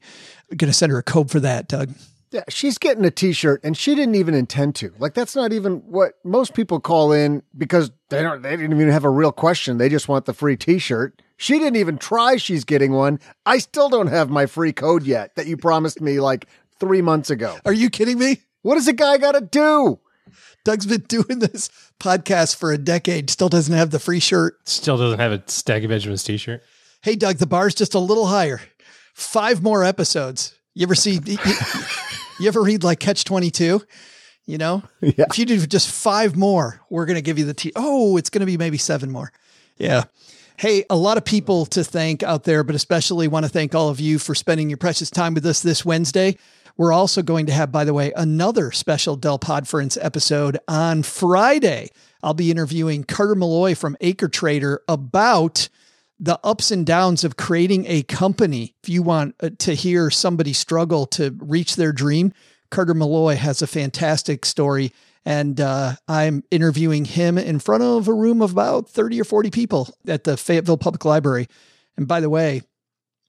going 0.50 0.70
to 0.70 0.78
send 0.78 0.92
her 0.92 0.98
a 0.98 1.04
code 1.04 1.32
for 1.32 1.40
that, 1.40 1.68
Doug. 1.68 1.92
Yeah, 2.32 2.44
she's 2.48 2.78
getting 2.78 3.04
a 3.04 3.12
t-shirt 3.12 3.60
and 3.64 3.76
she 3.76 3.94
didn't 3.94 4.16
even 4.16 4.34
intend 4.34 4.76
to. 4.76 4.94
Like 5.00 5.14
that's 5.14 5.36
not 5.36 5.52
even 5.52 5.80
what 5.80 6.14
most 6.24 6.54
people 6.54 6.80
call 6.80 7.12
in 7.12 7.44
because 7.58 7.92
they 8.10 8.22
don't 8.22 8.42
they 8.42 8.52
didn't 8.52 8.72
even 8.72 8.90
have 8.90 9.04
a 9.04 9.10
real 9.10 9.34
question. 9.34 9.78
They 9.78 9.90
just 9.90 10.08
want 10.08 10.26
the 10.26 10.34
free 10.34 10.56
t-shirt. 10.56 11.22
She 11.36 11.60
didn't 11.60 11.76
even 11.76 11.98
try 11.98 12.38
she's 12.38 12.64
getting 12.64 12.94
one. 12.94 13.20
I 13.46 13.58
still 13.58 13.90
don't 13.90 14.08
have 14.08 14.30
my 14.30 14.46
free 14.46 14.72
code 14.72 15.04
yet 15.04 15.36
that 15.36 15.48
you 15.48 15.58
promised 15.58 16.00
me 16.00 16.20
like 16.20 16.48
3 16.80 17.02
months 17.02 17.30
ago. 17.30 17.58
Are 17.66 17.74
you 17.74 17.90
kidding 17.90 18.18
me? 18.18 18.42
What 18.62 18.76
does 18.76 18.88
a 18.88 18.94
guy 18.94 19.18
got 19.18 19.34
to 19.34 19.42
do? 19.42 20.00
Doug's 20.64 20.86
been 20.86 21.02
doing 21.02 21.40
this 21.40 21.70
podcast 22.00 22.56
for 22.56 22.72
a 22.72 22.78
decade, 22.78 23.30
still 23.30 23.50
doesn't 23.50 23.74
have 23.74 23.90
the 23.90 24.00
free 24.00 24.20
shirt. 24.20 24.58
Still 24.70 24.98
doesn't 24.98 25.20
have 25.20 25.32
a 25.32 25.44
Stacking 25.48 25.90
Benjamins 25.90 26.24
t-shirt. 26.24 26.62
Hey, 27.02 27.16
Doug, 27.16 27.38
the 27.38 27.48
bar's 27.48 27.74
just 27.74 27.96
a 27.96 28.00
little 28.00 28.28
higher. 28.28 28.62
Five 29.16 29.64
more 29.64 29.84
episodes. 29.84 30.54
You 30.74 30.84
ever 30.84 30.96
see, 30.96 31.20
you, 31.26 31.38
you 32.40 32.48
ever 32.48 32.62
read 32.62 32.84
like 32.84 33.00
Catch 33.00 33.26
22? 33.26 33.82
You 34.48 34.58
know, 34.58 34.84
Yeah. 35.02 35.26
if 35.30 35.38
you 35.38 35.46
do 35.46 35.66
just 35.68 35.90
five 35.90 36.36
more, 36.36 36.82
we're 36.90 37.06
going 37.06 37.16
to 37.16 37.22
give 37.22 37.38
you 37.38 37.46
the 37.46 37.54
T. 37.54 37.72
Oh, 37.76 38.18
it's 38.18 38.30
going 38.30 38.40
to 38.40 38.46
be 38.46 38.58
maybe 38.58 38.78
seven 38.78 39.12
more. 39.12 39.32
Yeah. 39.78 40.06
Hey, 40.58 40.84
a 40.90 40.96
lot 40.96 41.18
of 41.18 41.26
people 41.26 41.66
to 41.68 41.84
thank 41.84 42.24
out 42.24 42.44
there, 42.44 42.64
but 42.64 42.76
especially 42.76 43.28
want 43.28 43.46
to 43.46 43.50
thank 43.50 43.74
all 43.76 43.90
of 43.90 44.00
you 44.00 44.20
for 44.20 44.34
spending 44.36 44.70
your 44.70 44.78
precious 44.78 45.10
time 45.10 45.34
with 45.34 45.46
us 45.46 45.62
this 45.62 45.86
Wednesday. 45.86 46.38
We're 46.78 46.94
also 46.94 47.22
going 47.22 47.46
to 47.48 47.52
have, 47.54 47.72
by 47.72 47.84
the 47.84 47.94
way, 47.94 48.12
another 48.16 48.72
special 48.72 49.16
Del 49.16 49.40
Podference 49.40 49.98
episode 50.02 50.58
on 50.68 51.04
Friday. 51.04 51.90
I'll 52.24 52.34
be 52.34 52.52
interviewing 52.52 53.04
Carter 53.04 53.36
Malloy 53.36 53.76
from 53.76 53.96
AcreTrader 54.02 54.78
about 54.88 55.70
the 56.22 56.40
ups 56.44 56.70
and 56.70 56.86
downs 56.86 57.24
of 57.24 57.36
creating 57.36 57.86
a 57.88 58.04
company. 58.04 58.76
If 58.84 58.90
you 58.90 59.02
want 59.02 59.36
uh, 59.42 59.50
to 59.58 59.74
hear 59.74 60.12
somebody 60.12 60.54
struggle 60.54 61.08
to 61.08 61.36
reach 61.40 61.76
their 61.76 61.92
dream, 61.92 62.32
Carter 62.70 62.94
Malloy 62.94 63.36
has 63.36 63.62
a 63.62 63.68
fantastic 63.68 64.46
story. 64.46 64.94
And 65.26 65.60
uh, 65.60 65.94
I'm 66.08 66.44
interviewing 66.52 67.06
him 67.06 67.38
in 67.38 67.60
front 67.60 67.84
of 67.84 68.08
a 68.08 68.14
room 68.14 68.42
of 68.42 68.52
about 68.52 68.90
30 68.90 69.20
or 69.20 69.24
40 69.24 69.50
people 69.50 69.94
at 70.08 70.24
the 70.24 70.38
Fayetteville 70.38 70.78
Public 70.78 71.06
Library. 71.06 71.48
And 71.98 72.08
by 72.08 72.20
the 72.20 72.30
way, 72.30 72.62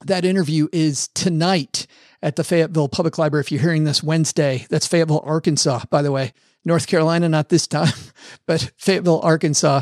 that 0.05 0.23
interview 0.23 0.67
is 0.71 1.07
tonight 1.09 1.87
at 2.21 2.35
the 2.35 2.43
Fayetteville 2.43 2.89
Public 2.89 3.17
Library. 3.17 3.41
If 3.41 3.51
you're 3.51 3.61
hearing 3.61 3.83
this 3.83 4.03
Wednesday, 4.03 4.65
that's 4.69 4.87
Fayetteville, 4.87 5.23
Arkansas, 5.25 5.81
by 5.89 6.01
the 6.01 6.11
way. 6.11 6.33
North 6.65 6.87
Carolina, 6.87 7.27
not 7.27 7.49
this 7.49 7.67
time, 7.67 7.93
but 8.45 8.71
Fayetteville, 8.77 9.19
Arkansas. 9.21 9.81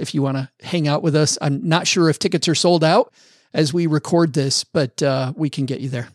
If 0.00 0.14
you 0.14 0.22
want 0.22 0.36
to 0.38 0.48
hang 0.60 0.88
out 0.88 1.02
with 1.02 1.14
us, 1.14 1.38
I'm 1.40 1.66
not 1.66 1.86
sure 1.86 2.08
if 2.08 2.18
tickets 2.18 2.48
are 2.48 2.54
sold 2.54 2.82
out 2.82 3.12
as 3.52 3.72
we 3.72 3.86
record 3.86 4.32
this, 4.32 4.64
but 4.64 5.02
uh, 5.02 5.32
we 5.36 5.50
can 5.50 5.66
get 5.66 5.80
you 5.80 5.88
there. 5.88 6.08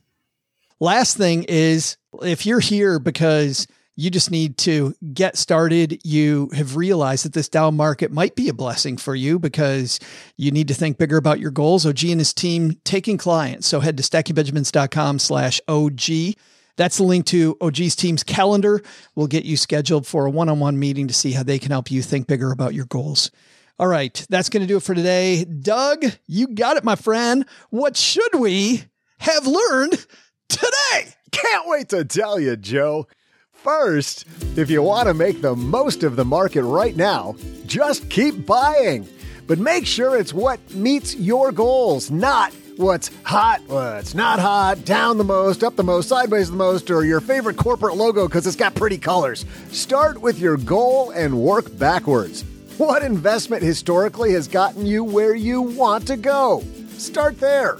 Last 0.80 1.18
thing 1.18 1.44
is 1.44 1.98
if 2.22 2.46
you're 2.46 2.60
here 2.60 3.00
because 3.00 3.68
you 3.98 4.10
just 4.10 4.30
need 4.30 4.58
to 4.58 4.94
get 5.14 5.38
started, 5.38 6.02
you 6.04 6.50
have 6.54 6.76
realized 6.76 7.24
that 7.24 7.34
this 7.34 7.48
down 7.48 7.78
market 7.78 8.12
might 8.12 8.36
be 8.36 8.50
a 8.50 8.54
blessing 8.54 8.98
for 8.98 9.16
you 9.16 9.40
because 9.40 10.00
you 10.36 10.52
need 10.52 10.68
to 10.68 10.74
think 10.74 10.98
bigger 10.98 11.16
about 11.16 11.40
your 11.40 11.52
goals. 11.52 11.86
OG 11.86 12.04
and 12.04 12.20
his 12.20 12.34
team 12.34 12.78
taking 12.84 13.18
clients. 13.18 13.68
So 13.68 13.80
head 13.80 13.96
to 13.98 14.04
stackingbenjamins.com 14.04 15.20
slash 15.20 15.62
OG 15.68 16.36
That's 16.76 16.98
the 16.98 17.04
link 17.04 17.26
to 17.28 17.56
OG's 17.62 17.96
team's 17.96 18.24
calendar. 18.24 18.82
We'll 19.16 19.28
get 19.28 19.46
you 19.46 19.56
scheduled 19.56 20.06
for 20.06 20.26
a 20.26 20.30
one 20.30 20.50
on 20.50 20.60
one 20.60 20.78
meeting 20.78 21.08
to 21.08 21.14
see 21.14 21.32
how 21.32 21.44
they 21.44 21.58
can 21.58 21.72
help 21.72 21.90
you 21.90 22.02
think 22.02 22.28
bigger 22.28 22.52
about 22.52 22.74
your 22.74 22.86
goals. 22.86 23.32
All 23.78 23.88
right, 23.88 24.26
that's 24.30 24.48
going 24.48 24.62
to 24.62 24.68
do 24.68 24.78
it 24.78 24.84
for 24.84 24.96
today. 24.96 25.44
Doug, 25.44 26.06
you 26.28 26.48
got 26.48 26.78
it, 26.78 26.86
my 26.86 26.96
friend. 26.96 27.46
What 27.72 27.98
should 27.98 28.36
we 28.36 28.84
have 29.20 29.46
learned 29.46 30.06
today? 30.48 31.14
Can't 31.32 31.68
wait 31.68 31.90
to 31.90 32.06
tell 32.06 32.40
you, 32.40 32.56
Joe. 32.56 33.06
First, 33.52 34.26
if 34.56 34.70
you 34.70 34.82
want 34.82 35.10
to 35.10 35.14
make 35.14 35.42
the 35.42 35.58
most 35.58 36.04
of 36.04 36.16
the 36.16 36.24
market 36.24 36.64
right 36.64 36.96
now, 36.96 37.36
just 37.66 38.10
keep 38.10 38.46
buying. 38.46 39.10
But 39.46 39.60
make 39.60 39.86
sure 39.86 40.18
it's 40.18 40.34
what 40.34 40.74
meets 40.74 41.14
your 41.14 41.52
goals, 41.52 42.10
not 42.10 42.54
what's 42.78 43.12
hot, 43.24 43.62
what's 43.68 44.16
not 44.16 44.40
hot, 44.40 44.86
down 44.86 45.18
the 45.18 45.26
most, 45.26 45.66
up 45.66 45.76
the 45.76 45.84
most, 45.84 46.08
sideways 46.08 46.50
the 46.50 46.56
most, 46.56 46.90
or 46.90 47.04
your 47.04 47.20
favorite 47.20 47.58
corporate 47.58 47.98
logo 47.98 48.26
because 48.26 48.48
it's 48.48 48.56
got 48.56 48.74
pretty 48.74 48.98
colors. 48.98 49.46
Start 49.72 50.22
with 50.22 50.40
your 50.40 50.56
goal 50.56 51.10
and 51.10 51.38
work 51.38 51.78
backwards. 51.78 52.46
What 52.78 53.04
investment 53.04 53.64
historically 53.64 54.34
has 54.34 54.50
gotten 54.50 54.86
you 54.86 55.02
where 55.02 55.34
you 55.34 55.62
want 55.62 56.08
to 56.08 56.18
go? 56.18 56.62
Start 56.98 57.40
there. 57.40 57.78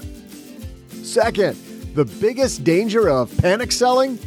Second, 1.02 1.54
the 1.94 2.06
biggest 2.06 2.64
danger 2.64 3.06
of 3.10 3.36
panic 3.36 3.72
selling? 3.72 4.18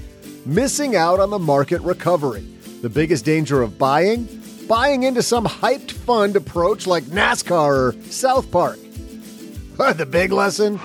Missing 0.45 0.95
out 0.95 1.19
on 1.19 1.31
the 1.31 1.39
market 1.39 1.81
recovery. 1.81 2.41
The 2.83 2.89
biggest 2.89 3.25
danger 3.25 3.63
of 3.63 3.79
buying? 3.79 4.27
Buying 4.67 5.03
into 5.03 5.23
some 5.23 5.45
hyped 5.45 5.89
fund 5.89 6.35
approach 6.35 6.85
like 6.85 7.05
NASCAR 7.05 7.95
or 7.95 7.95
South 8.11 8.51
Park. 8.51 8.77
the 9.97 10.05
big 10.05 10.31
lesson? 10.31 10.79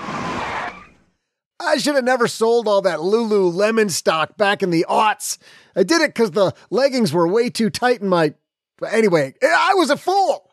I 1.59 1.77
should 1.77 1.93
have 1.93 2.03
never 2.03 2.27
sold 2.27 2.67
all 2.67 2.81
that 2.81 2.99
Lululemon 2.99 3.91
stock 3.91 4.35
back 4.35 4.63
in 4.63 4.71
the 4.71 4.87
aughts. 4.89 5.37
I 5.75 5.83
did 5.83 6.01
it 6.01 6.15
because 6.15 6.31
the 6.31 6.53
leggings 6.71 7.13
were 7.13 7.27
way 7.27 7.51
too 7.51 7.69
tight 7.69 8.01
in 8.01 8.09
my 8.09 8.33
but 8.79 8.93
anyway, 8.93 9.33
I 9.41 9.73
was 9.75 9.89
a 9.89 9.97
fool. 9.97 10.49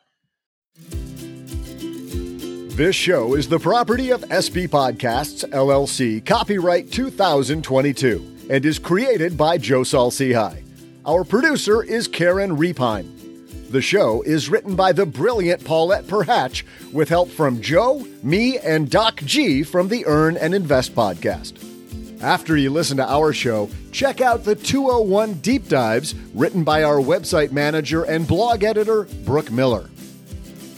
This 2.77 2.97
show 2.97 3.35
is 3.35 3.49
the 3.49 3.59
property 3.59 4.11
of 4.11 4.23
SB 4.23 4.69
Podcasts, 4.69 5.45
LLC, 5.51 6.25
copyright 6.25 6.91
2022, 6.91 8.47
and 8.49 8.65
is 8.65 8.79
created 8.79 9.37
by 9.37 9.59
Joe 9.59 9.83
Saul-Sehy. 9.83 10.65
Our 11.05 11.25
producer 11.25 11.83
is 11.83 12.09
Karen 12.09 12.57
Repine. 12.57 13.09
The 13.71 13.83
show 13.83 14.23
is 14.23 14.49
written 14.49 14.77
by 14.77 14.93
the 14.93 15.07
brilliant 15.07 15.65
Paulette 15.65 16.05
Perhach 16.07 16.63
with 16.93 17.09
help 17.09 17.29
from 17.29 17.61
Joe, 17.61 18.07
me, 18.23 18.59
and 18.59 18.91
Doc 18.91 19.17
G 19.25 19.63
from 19.63 19.89
the 19.89 20.07
Earn 20.07 20.37
and 20.37 20.55
Invest 20.55 20.95
podcast. 20.95 21.72
After 22.23 22.57
you 22.57 22.71
listen 22.71 22.99
to 22.99 23.11
our 23.11 23.33
show, 23.33 23.69
check 23.91 24.21
out 24.21 24.45
the 24.45 24.55
201 24.55 25.35
Deep 25.41 25.69
Dives 25.69 26.15
written 26.35 26.63
by 26.63 26.85
our 26.85 26.99
website 26.99 27.51
manager 27.51 28.05
and 28.05 28.29
blog 28.29 28.63
editor, 28.63 29.09
Brooke 29.25 29.51
Miller. 29.51 29.91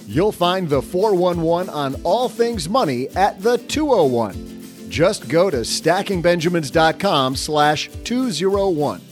You'll 0.07 0.33
find 0.33 0.71
the 0.71 0.81
411 0.81 1.69
on 1.69 2.01
all 2.03 2.31
things 2.31 2.67
money 2.67 3.09
at 3.11 3.43
the 3.43 3.59
201. 3.59 4.89
Just 4.89 5.29
go 5.29 5.51
to 5.51 5.59
stackingbenjamins.com 5.59 7.37
slash 7.37 7.91
201. 8.05 9.03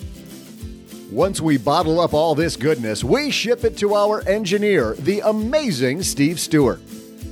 Once 1.11 1.43
we 1.43 1.59
bottle 1.59 2.01
up 2.01 2.15
all 2.15 2.35
this 2.35 2.57
goodness, 2.57 3.05
we 3.05 3.31
ship 3.31 3.63
it 3.65 3.77
to 3.77 3.95
our 3.95 4.27
engineer, 4.27 4.95
the 4.95 5.21
amazing 5.21 6.03
Steve 6.03 6.41
Stewart. 6.41 6.81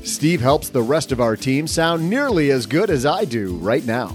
Steve 0.05 0.43
helps 0.43 0.69
the 0.69 0.83
rest 0.83 1.11
of 1.11 1.21
our 1.21 1.37
team 1.37 1.67
sound 1.67 2.11
nearly 2.11 2.51
as 2.51 2.67
good 2.67 2.91
as 2.91 3.07
I 3.07 3.25
do 3.25 3.57
right 3.57 3.85
now. 3.87 4.15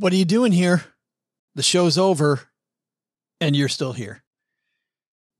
What 0.00 0.14
are 0.14 0.16
you 0.16 0.24
doing 0.24 0.50
here? 0.50 0.82
The 1.56 1.62
show's 1.62 1.98
over 1.98 2.40
and 3.38 3.54
you're 3.54 3.68
still 3.68 3.92
here. 3.92 4.22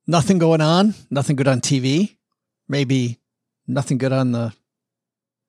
Nothing 0.06 0.36
going 0.36 0.60
on, 0.60 0.92
nothing 1.08 1.36
good 1.36 1.48
on 1.48 1.62
TV, 1.62 2.18
maybe 2.68 3.20
nothing 3.66 3.96
good 3.96 4.12
on 4.12 4.32
the 4.32 4.52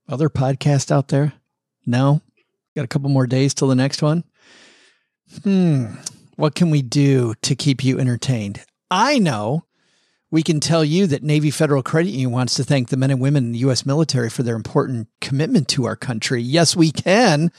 other 0.07 0.29
podcast 0.29 0.91
out 0.91 1.09
there. 1.09 1.33
No, 1.85 2.21
got 2.73 2.85
a 2.85 2.87
couple 2.87 3.09
more 3.09 3.27
days 3.27 3.53
till 3.53 3.67
the 3.67 3.75
next 3.75 4.01
one. 4.01 4.23
Hmm, 5.43 5.87
what 6.37 6.55
can 6.55 6.69
we 6.69 6.81
do 6.81 7.33
to 7.41 7.53
keep 7.53 7.83
you 7.83 7.99
entertained? 7.99 8.63
I 8.89 9.19
know 9.19 9.65
we 10.29 10.41
can 10.41 10.61
tell 10.61 10.85
you 10.85 11.05
that 11.07 11.21
Navy 11.21 11.51
Federal 11.51 11.83
Credit 11.83 12.11
Union 12.11 12.31
wants 12.31 12.53
to 12.53 12.63
thank 12.63 12.87
the 12.87 12.95
men 12.95 13.11
and 13.11 13.19
women 13.19 13.47
in 13.47 13.51
the 13.51 13.59
U.S. 13.59 13.85
military 13.85 14.29
for 14.29 14.43
their 14.43 14.55
important 14.55 15.09
commitment 15.19 15.67
to 15.67 15.83
our 15.83 15.97
country. 15.97 16.41
Yes, 16.41 16.77
we 16.77 16.93
can. 16.93 17.51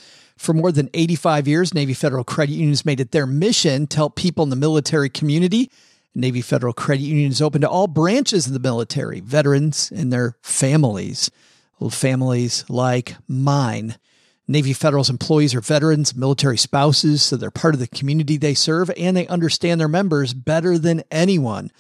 For 0.43 0.53
more 0.53 0.73
than 0.73 0.91
85 0.93 1.47
years, 1.47 1.73
Navy 1.73 1.95
Federal 1.95 2.25
Credit 2.25 2.55
Union 2.55 2.71
has 2.71 2.85
made 2.85 2.99
it 2.99 3.13
their 3.13 3.29
mission 3.29 3.87
to 3.87 3.97
help 3.97 4.17
people 4.17 4.43
in 4.43 4.51
the 4.51 4.57
military 4.57 5.09
community. 5.09 5.71
Navy 6.17 6.41
Federal 6.41 6.73
Credit 6.73 7.05
Union 7.05 7.31
is 7.31 7.41
open 7.41 7.61
to 7.61 7.69
all 7.69 7.87
branches 7.87 8.49
of 8.49 8.53
the 8.53 8.59
military, 8.59 9.21
veterans 9.21 9.93
and 9.95 10.13
their 10.13 10.35
families, 10.43 11.31
families 11.93 12.65
like 12.69 13.15
mine. 13.29 13.95
Navy 14.49 14.73
Federal's 14.73 15.09
employees 15.09 15.55
are 15.55 15.61
veterans, 15.61 16.17
military 16.17 16.59
spouses, 16.59 17.23
so 17.23 17.37
they're 17.37 17.53
part 17.53 17.75
of 17.75 17.81
the 17.81 17.87
community 17.87 18.37
they 18.37 18.55
serve 18.55 18.91
and 18.97 19.17
they 19.17 19.29
understand 19.29 19.81
their 19.81 19.87
members 19.87 20.35
better 20.35 20.77
than 20.77 21.05
anyone. 21.13 21.71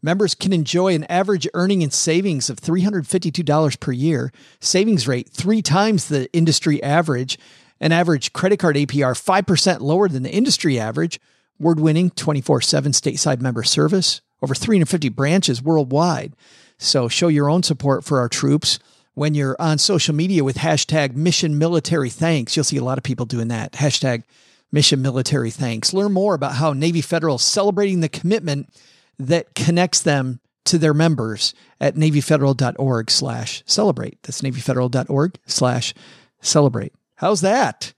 Members 0.00 0.36
can 0.36 0.52
enjoy 0.52 0.94
an 0.94 1.04
average 1.04 1.48
earning 1.54 1.82
and 1.82 1.92
savings 1.92 2.48
of 2.48 2.60
$352 2.60 3.80
per 3.80 3.92
year, 3.92 4.32
savings 4.60 5.08
rate 5.08 5.28
three 5.28 5.62
times 5.62 6.06
the 6.06 6.32
industry 6.32 6.80
average, 6.84 7.36
an 7.82 7.92
average 7.92 8.32
credit 8.32 8.58
card 8.58 8.76
APR 8.76 9.12
5% 9.12 9.80
lower 9.80 10.08
than 10.08 10.22
the 10.22 10.30
industry 10.30 10.78
average, 10.78 11.20
word 11.58 11.80
winning 11.80 12.10
24 12.10 12.62
7 12.62 12.92
stateside 12.92 13.40
member 13.40 13.64
service, 13.64 14.22
over 14.40 14.54
350 14.54 15.08
branches 15.10 15.60
worldwide. 15.60 16.34
So 16.78 17.08
show 17.08 17.28
your 17.28 17.50
own 17.50 17.62
support 17.62 18.04
for 18.04 18.20
our 18.20 18.28
troops 18.28 18.78
when 19.14 19.34
you're 19.34 19.56
on 19.60 19.78
social 19.78 20.14
media 20.14 20.44
with 20.44 20.56
hashtag 20.56 21.14
mission 21.14 21.58
military 21.58 22.08
thanks. 22.08 22.56
You'll 22.56 22.64
see 22.64 22.78
a 22.78 22.84
lot 22.84 22.98
of 22.98 23.04
people 23.04 23.26
doing 23.26 23.48
that. 23.48 23.72
Hashtag 23.72 24.22
mission 24.70 25.02
military 25.02 25.50
thanks. 25.50 25.92
Learn 25.92 26.12
more 26.12 26.34
about 26.34 26.54
how 26.54 26.72
Navy 26.72 27.02
Federal 27.02 27.36
is 27.36 27.42
celebrating 27.42 28.00
the 28.00 28.08
commitment 28.08 28.72
that 29.18 29.54
connects 29.54 30.00
them 30.00 30.40
to 30.64 30.78
their 30.78 30.94
members 30.94 31.52
at 31.80 31.96
navyfederal.org 31.96 33.10
slash 33.10 33.64
celebrate. 33.66 34.22
That's 34.22 34.40
navyfederal.org 34.40 35.38
slash 35.46 35.94
celebrate. 36.40 36.92
How's 37.22 37.40
that? 37.42 37.94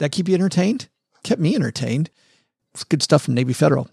That 0.00 0.10
keep 0.10 0.28
you 0.28 0.34
entertained? 0.34 0.88
Kept 1.22 1.40
me 1.40 1.54
entertained. 1.54 2.10
It's 2.74 2.82
good 2.82 3.04
stuff 3.04 3.22
from 3.22 3.34
Navy 3.34 3.52
Federal. 3.52 3.88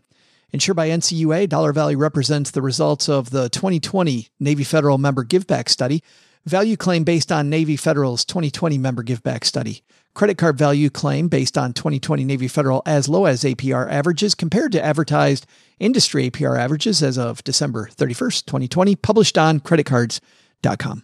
Insured 0.51 0.75
by 0.75 0.89
NCUA, 0.89 1.49
Dollar 1.49 1.71
Value 1.71 1.99
represents 1.99 2.49
the 2.49 2.63
results 2.63 3.07
of 3.07 3.29
the 3.29 3.47
2020 3.49 4.29
Navy 4.39 4.63
Federal 4.63 4.97
Member 4.97 5.23
Giveback 5.23 5.69
Study. 5.69 6.01
Value 6.47 6.77
claim 6.77 7.03
based 7.03 7.31
on 7.31 7.47
Navy 7.47 7.77
Federal's 7.77 8.25
2020 8.25 8.79
Member 8.79 9.03
Giveback 9.03 9.43
Study. 9.43 9.83
Credit 10.15 10.39
card 10.39 10.57
value 10.57 10.89
claim 10.89 11.27
based 11.27 11.59
on 11.59 11.73
2020 11.73 12.25
Navy 12.25 12.47
Federal 12.47 12.81
as 12.87 13.07
low 13.07 13.25
as 13.25 13.43
APR 13.43 13.87
averages 13.87 14.33
compared 14.33 14.71
to 14.71 14.83
advertised 14.83 15.45
industry 15.79 16.31
APR 16.31 16.59
averages 16.59 17.03
as 17.03 17.19
of 17.19 17.43
December 17.43 17.87
31st, 17.95 18.45
2020, 18.47 18.95
published 18.95 19.37
on 19.37 19.59
creditcards.com. 19.59 21.03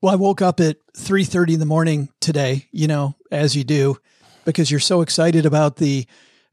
Well, 0.00 0.12
I 0.12 0.16
woke 0.16 0.40
up 0.40 0.60
at 0.60 0.76
3:30 0.96 1.54
in 1.54 1.60
the 1.60 1.66
morning 1.66 2.08
today, 2.20 2.66
you 2.70 2.86
know, 2.86 3.16
as 3.32 3.56
you 3.56 3.64
do, 3.64 3.98
because 4.44 4.70
you're 4.70 4.80
so 4.80 5.00
excited 5.00 5.44
about 5.44 5.76
the 5.76 6.06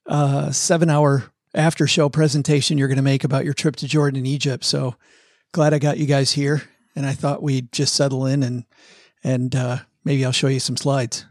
uh, 0.07 0.47
7-hour 0.47 1.31
after 1.53 1.87
show 1.87 2.09
presentation 2.09 2.77
you're 2.77 2.87
going 2.87 2.97
to 2.97 3.03
make 3.03 3.23
about 3.23 3.45
your 3.45 3.53
trip 3.53 3.75
to 3.77 3.87
Jordan 3.87 4.17
and 4.17 4.27
Egypt. 4.27 4.63
So 4.63 4.95
glad 5.51 5.73
I 5.73 5.79
got 5.79 5.97
you 5.97 6.05
guys 6.05 6.31
here 6.31 6.63
and 6.95 7.05
I 7.05 7.13
thought 7.13 7.43
we'd 7.43 7.71
just 7.71 7.93
settle 7.93 8.25
in 8.25 8.43
and 8.43 8.65
and 9.23 9.55
uh, 9.55 9.77
maybe 10.03 10.25
I'll 10.25 10.31
show 10.31 10.47
you 10.47 10.59
some 10.59 10.77
slides. 10.77 11.25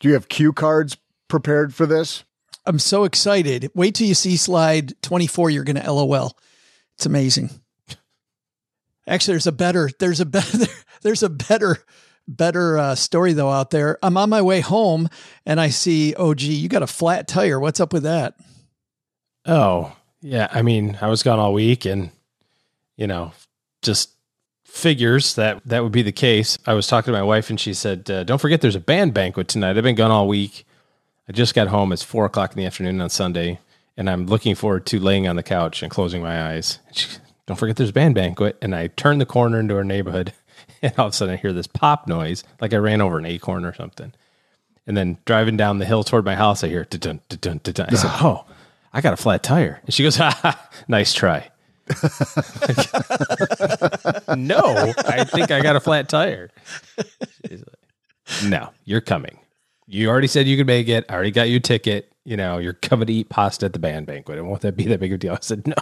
Do 0.00 0.08
you 0.08 0.14
have 0.14 0.28
cue 0.28 0.52
cards 0.52 0.96
prepared 1.28 1.74
for 1.74 1.86
this? 1.86 2.24
I'm 2.66 2.78
so 2.78 3.04
excited. 3.04 3.70
Wait 3.74 3.94
till 3.94 4.06
you 4.06 4.14
see 4.14 4.36
slide 4.36 5.00
24 5.02 5.50
you're 5.50 5.64
going 5.64 5.80
to 5.80 5.92
LOL. 5.92 6.36
It's 6.96 7.06
amazing. 7.06 7.50
Actually, 9.06 9.34
there's 9.34 9.46
a 9.46 9.52
better 9.52 9.90
there's 9.98 10.20
a 10.20 10.26
better 10.26 10.66
there's 11.02 11.22
a 11.22 11.28
better 11.28 11.78
better 12.26 12.78
uh, 12.78 12.94
story 12.94 13.32
though 13.32 13.50
out 13.50 13.70
there. 13.70 13.98
I'm 14.02 14.16
on 14.16 14.30
my 14.30 14.42
way 14.42 14.60
home 14.60 15.08
and 15.44 15.60
I 15.60 15.68
see, 15.68 16.14
oh 16.14 16.34
gee, 16.34 16.54
you 16.54 16.68
got 16.68 16.82
a 16.82 16.86
flat 16.86 17.28
tire. 17.28 17.60
What's 17.60 17.80
up 17.80 17.92
with 17.92 18.04
that? 18.04 18.34
Oh 19.46 19.94
yeah, 20.24 20.48
I 20.50 20.62
mean, 20.62 20.96
I 21.02 21.08
was 21.08 21.22
gone 21.22 21.38
all 21.38 21.52
week, 21.52 21.84
and 21.84 22.10
you 22.96 23.06
know, 23.06 23.32
just 23.82 24.10
figures 24.64 25.34
that 25.34 25.60
that 25.66 25.82
would 25.82 25.92
be 25.92 26.00
the 26.00 26.12
case. 26.12 26.56
I 26.66 26.72
was 26.72 26.86
talking 26.86 27.12
to 27.12 27.18
my 27.18 27.22
wife, 27.22 27.50
and 27.50 27.60
she 27.60 27.74
said, 27.74 28.10
uh, 28.10 28.24
"Don't 28.24 28.40
forget, 28.40 28.62
there's 28.62 28.74
a 28.74 28.80
band 28.80 29.12
banquet 29.12 29.48
tonight." 29.48 29.76
I've 29.76 29.84
been 29.84 29.94
gone 29.94 30.10
all 30.10 30.26
week. 30.26 30.64
I 31.28 31.32
just 31.32 31.54
got 31.54 31.68
home. 31.68 31.92
It's 31.92 32.02
four 32.02 32.24
o'clock 32.24 32.52
in 32.52 32.56
the 32.56 32.64
afternoon 32.64 33.02
on 33.02 33.10
Sunday, 33.10 33.58
and 33.98 34.08
I'm 34.08 34.26
looking 34.26 34.54
forward 34.54 34.86
to 34.86 34.98
laying 34.98 35.28
on 35.28 35.36
the 35.36 35.42
couch 35.42 35.82
and 35.82 35.90
closing 35.90 36.22
my 36.22 36.52
eyes. 36.52 36.78
She, 36.92 37.08
Don't 37.46 37.56
forget, 37.56 37.76
there's 37.76 37.90
a 37.90 37.94
band 37.94 38.14
banquet, 38.14 38.56
and 38.62 38.74
I 38.74 38.88
turn 38.88 39.18
the 39.18 39.26
corner 39.26 39.60
into 39.60 39.76
our 39.76 39.84
neighborhood, 39.84 40.32
and 40.82 40.92
all 40.98 41.06
of 41.06 41.12
a 41.12 41.16
sudden 41.16 41.34
I 41.34 41.36
hear 41.36 41.52
this 41.52 41.66
pop 41.66 42.08
noise, 42.08 42.44
like 42.60 42.72
I 42.72 42.78
ran 42.78 43.00
over 43.00 43.18
an 43.18 43.26
acorn 43.26 43.64
or 43.64 43.74
something. 43.74 44.12
And 44.86 44.96
then 44.96 45.18
driving 45.24 45.56
down 45.56 45.78
the 45.78 45.86
hill 45.86 46.04
toward 46.04 46.24
my 46.24 46.34
house, 46.34 46.62
I 46.62 46.68
hear 46.68 46.84
dun 46.84 47.20
dun 47.28 47.60
dun 47.62 47.72
dun. 47.72 47.86
I 47.90 47.94
said, 47.94 48.10
"Oh, 48.22 48.44
I 48.92 49.00
got 49.00 49.14
a 49.14 49.16
flat 49.16 49.42
tire." 49.42 49.80
And 49.84 49.94
she 49.94 50.02
goes, 50.02 50.16
"Ha, 50.18 50.38
ha 50.42 50.70
nice 50.88 51.14
try." 51.14 51.50
no, 54.36 54.94
I 55.06 55.24
think 55.24 55.50
I 55.50 55.60
got 55.62 55.76
a 55.76 55.80
flat 55.80 56.08
tire. 56.08 56.50
She's 57.46 57.60
like, 57.60 58.50
no, 58.50 58.70
you're 58.84 59.02
coming. 59.02 59.38
You 59.86 60.08
already 60.08 60.28
said 60.28 60.46
you 60.46 60.56
could 60.56 60.66
make 60.66 60.88
it. 60.88 61.04
I 61.10 61.14
already 61.14 61.30
got 61.30 61.50
you 61.50 61.58
a 61.58 61.60
ticket. 61.60 62.10
You 62.24 62.38
know, 62.38 62.56
you're 62.56 62.72
coming 62.72 63.06
to 63.06 63.12
eat 63.12 63.28
pasta 63.28 63.66
at 63.66 63.74
the 63.74 63.78
band 63.78 64.06
banquet. 64.06 64.38
And 64.38 64.48
won't 64.48 64.62
that 64.62 64.76
be 64.76 64.84
that 64.84 64.98
big 64.98 65.12
of 65.12 65.16
a 65.16 65.18
deal? 65.18 65.34
I 65.34 65.38
said, 65.42 65.66
no, 65.66 65.74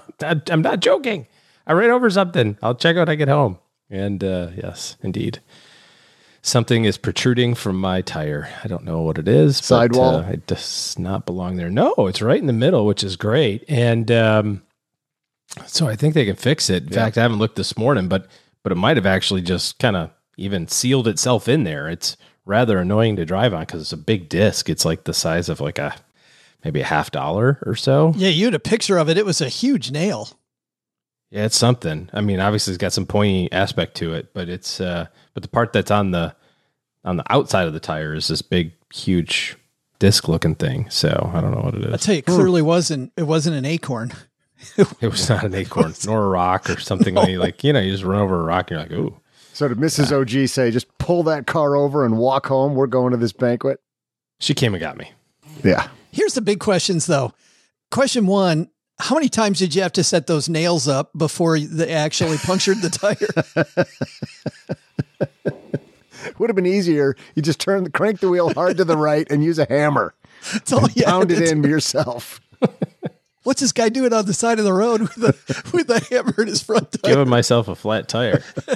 I'm 0.50 0.62
not 0.62 0.80
joking. 0.80 1.28
I 1.66 1.72
ran 1.72 1.90
over 1.90 2.10
something. 2.10 2.58
I'll 2.62 2.74
check 2.74 2.96
out 2.96 3.00
when 3.00 3.08
I 3.10 3.14
get 3.14 3.28
home. 3.28 3.58
And 3.90 4.22
uh, 4.24 4.48
yes, 4.56 4.96
indeed. 5.02 5.40
Something 6.44 6.84
is 6.84 6.98
protruding 6.98 7.54
from 7.54 7.76
my 7.76 8.00
tire. 8.02 8.48
I 8.64 8.68
don't 8.68 8.84
know 8.84 9.02
what 9.02 9.18
it 9.18 9.28
is. 9.28 9.58
Sidewall? 9.58 10.20
But, 10.22 10.28
uh, 10.28 10.32
it 10.32 10.46
does 10.48 10.98
not 10.98 11.24
belong 11.24 11.56
there. 11.56 11.70
No, 11.70 11.94
it's 11.98 12.20
right 12.20 12.40
in 12.40 12.46
the 12.48 12.52
middle, 12.52 12.84
which 12.84 13.04
is 13.04 13.14
great. 13.14 13.64
And 13.68 14.10
um, 14.10 14.62
so 15.66 15.86
I 15.86 15.94
think 15.94 16.14
they 16.14 16.24
can 16.24 16.34
fix 16.36 16.68
it. 16.68 16.84
In 16.84 16.88
fact, 16.88 17.16
I 17.16 17.22
haven't 17.22 17.38
looked 17.38 17.56
this 17.56 17.76
morning, 17.76 18.08
but 18.08 18.26
but 18.64 18.72
it 18.72 18.76
might 18.76 18.96
have 18.96 19.06
actually 19.06 19.42
just 19.42 19.78
kind 19.78 19.96
of 19.96 20.10
even 20.36 20.66
sealed 20.66 21.06
itself 21.06 21.48
in 21.48 21.64
there. 21.64 21.88
It's 21.88 22.16
rather 22.44 22.78
annoying 22.78 23.16
to 23.16 23.24
drive 23.24 23.54
on 23.54 23.60
because 23.60 23.82
it's 23.82 23.92
a 23.92 23.96
big 23.96 24.28
disc. 24.28 24.68
It's 24.68 24.84
like 24.84 25.04
the 25.04 25.14
size 25.14 25.48
of 25.48 25.60
like 25.60 25.78
a 25.78 25.94
maybe 26.64 26.80
a 26.80 26.84
half 26.84 27.10
dollar 27.10 27.58
or 27.66 27.76
so. 27.76 28.14
Yeah, 28.16 28.30
you 28.30 28.46
had 28.46 28.54
a 28.54 28.60
picture 28.60 28.98
of 28.98 29.08
it. 29.08 29.18
It 29.18 29.26
was 29.26 29.40
a 29.40 29.48
huge 29.48 29.90
nail. 29.90 30.28
Yeah, 31.32 31.46
it's 31.46 31.56
something. 31.56 32.10
I 32.12 32.20
mean, 32.20 32.40
obviously 32.40 32.74
it's 32.74 32.80
got 32.80 32.92
some 32.92 33.06
pointy 33.06 33.50
aspect 33.50 33.96
to 33.96 34.12
it, 34.12 34.34
but 34.34 34.50
it's 34.50 34.82
uh 34.82 35.06
but 35.32 35.42
the 35.42 35.48
part 35.48 35.72
that's 35.72 35.90
on 35.90 36.10
the 36.10 36.36
on 37.04 37.16
the 37.16 37.24
outside 37.32 37.66
of 37.66 37.72
the 37.72 37.80
tire 37.80 38.14
is 38.14 38.28
this 38.28 38.42
big 38.42 38.72
huge 38.92 39.56
disc 39.98 40.28
looking 40.28 40.54
thing. 40.54 40.90
So 40.90 41.30
I 41.32 41.40
don't 41.40 41.52
know 41.52 41.62
what 41.62 41.74
it 41.74 41.84
is. 41.84 41.90
I 41.90 41.94
is. 41.94 42.02
tell 42.02 42.14
you, 42.14 42.18
it 42.18 42.26
clearly 42.26 42.60
wasn't. 42.60 43.12
It 43.16 43.22
wasn't 43.22 43.56
an 43.56 43.64
acorn. 43.64 44.12
It 45.00 45.10
was 45.10 45.28
not 45.28 45.42
an 45.42 45.54
acorn 45.56 45.92
nor 46.06 46.22
a 46.22 46.28
rock 46.28 46.70
or 46.70 46.78
something 46.78 47.16
like, 47.16 47.36
like 47.36 47.64
you 47.64 47.72
know, 47.72 47.80
you 47.80 47.90
just 47.90 48.04
run 48.04 48.20
over 48.20 48.38
a 48.38 48.44
rock 48.44 48.70
and 48.70 48.78
you're 48.78 48.80
like, 48.80 48.92
ooh. 48.92 49.20
So 49.52 49.66
did 49.66 49.78
Mrs. 49.78 50.12
OG 50.12 50.48
say, 50.48 50.70
just 50.70 50.86
pull 50.98 51.24
that 51.24 51.48
car 51.48 51.74
over 51.74 52.04
and 52.04 52.16
walk 52.16 52.46
home? 52.46 52.76
We're 52.76 52.86
going 52.86 53.10
to 53.10 53.16
this 53.16 53.32
banquet. 53.32 53.80
She 54.38 54.54
came 54.54 54.72
and 54.72 54.80
got 54.80 54.96
me. 54.96 55.10
Yeah. 55.64 55.88
Here's 56.12 56.34
the 56.34 56.42
big 56.42 56.60
questions, 56.60 57.06
though. 57.06 57.32
Question 57.90 58.26
one: 58.28 58.68
How 58.98 59.14
many 59.16 59.28
times 59.28 59.58
did 59.58 59.74
you 59.74 59.82
have 59.82 59.92
to 59.94 60.04
set 60.04 60.26
those 60.26 60.48
nails 60.48 60.86
up 60.86 61.10
before 61.16 61.58
they 61.58 61.92
actually 61.92 62.36
punctured 62.38 62.78
the 62.82 62.90
tire? 62.90 63.86
Would 66.38 66.50
have 66.50 66.56
been 66.56 66.66
easier. 66.66 67.16
You 67.34 67.42
just 67.42 67.60
turn 67.60 67.84
the 67.84 67.90
crank 67.90 68.20
the 68.20 68.28
wheel 68.28 68.52
hard 68.54 68.76
to 68.76 68.84
the 68.84 68.96
right 68.96 69.26
and 69.30 69.42
use 69.42 69.58
a 69.58 69.66
hammer. 69.68 70.14
That's 70.52 70.72
all 70.72 70.88
you 70.94 71.04
Pound 71.04 71.30
had 71.30 71.42
it 71.42 71.46
to 71.46 71.52
in 71.52 71.62
do. 71.62 71.68
yourself. 71.68 72.40
What's 73.42 73.60
this 73.60 73.72
guy 73.72 73.88
doing 73.88 74.12
on 74.12 74.26
the 74.26 74.34
side 74.34 74.60
of 74.60 74.64
the 74.64 74.72
road 74.72 75.00
with 75.00 75.18
a 75.18 75.70
with 75.76 75.90
a 75.90 75.98
hammer 76.14 76.34
in 76.38 76.46
his 76.46 76.62
front 76.62 76.92
tire? 76.92 77.14
Giving 77.14 77.28
myself 77.28 77.66
a 77.66 77.74
flat 77.74 78.08
tire. 78.08 78.44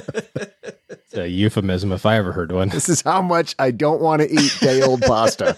it's 0.89 1.13
a 1.13 1.29
euphemism 1.29 1.93
if 1.93 2.05
I 2.05 2.17
ever 2.17 2.33
heard 2.33 2.51
one. 2.51 2.67
This 2.67 2.89
is 2.89 3.01
how 3.01 3.21
much 3.21 3.55
I 3.59 3.71
don't 3.71 4.01
want 4.01 4.21
to 4.23 4.29
eat 4.29 4.57
day 4.59 4.81
old 4.81 5.01
pasta. 5.03 5.57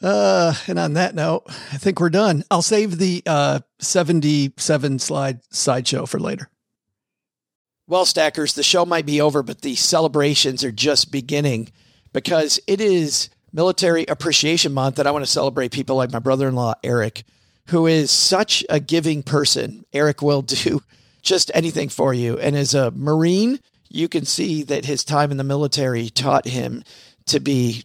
Uh, 0.00 0.54
and 0.66 0.78
on 0.78 0.94
that 0.94 1.14
note, 1.14 1.44
I 1.48 1.76
think 1.76 1.98
we're 2.00 2.10
done. 2.10 2.44
I'll 2.50 2.62
save 2.62 2.98
the 2.98 3.22
uh, 3.26 3.60
77 3.80 4.98
slide 4.98 5.40
sideshow 5.50 6.06
for 6.06 6.20
later. 6.20 6.48
Well, 7.88 8.04
Stackers, 8.04 8.52
the 8.52 8.62
show 8.62 8.84
might 8.84 9.06
be 9.06 9.20
over, 9.20 9.42
but 9.42 9.62
the 9.62 9.74
celebrations 9.74 10.62
are 10.62 10.70
just 10.70 11.10
beginning 11.10 11.72
because 12.12 12.60
it 12.66 12.80
is 12.80 13.30
Military 13.52 14.04
Appreciation 14.06 14.72
Month, 14.72 14.98
and 14.98 15.08
I 15.08 15.10
want 15.10 15.24
to 15.24 15.30
celebrate 15.30 15.72
people 15.72 15.96
like 15.96 16.12
my 16.12 16.18
brother 16.18 16.48
in 16.48 16.54
law, 16.54 16.74
Eric, 16.84 17.24
who 17.68 17.86
is 17.86 18.10
such 18.10 18.64
a 18.68 18.78
giving 18.78 19.22
person. 19.22 19.84
Eric 19.92 20.22
will 20.22 20.42
do 20.42 20.82
just 21.22 21.50
anything 21.54 21.88
for 21.88 22.12
you. 22.12 22.38
And 22.38 22.56
as 22.56 22.74
a 22.74 22.90
Marine, 22.90 23.58
you 23.88 24.06
can 24.06 24.26
see 24.26 24.62
that 24.64 24.84
his 24.84 25.02
time 25.02 25.30
in 25.30 25.38
the 25.38 25.44
military 25.44 26.10
taught 26.10 26.46
him 26.46 26.84
to 27.26 27.40
be 27.40 27.84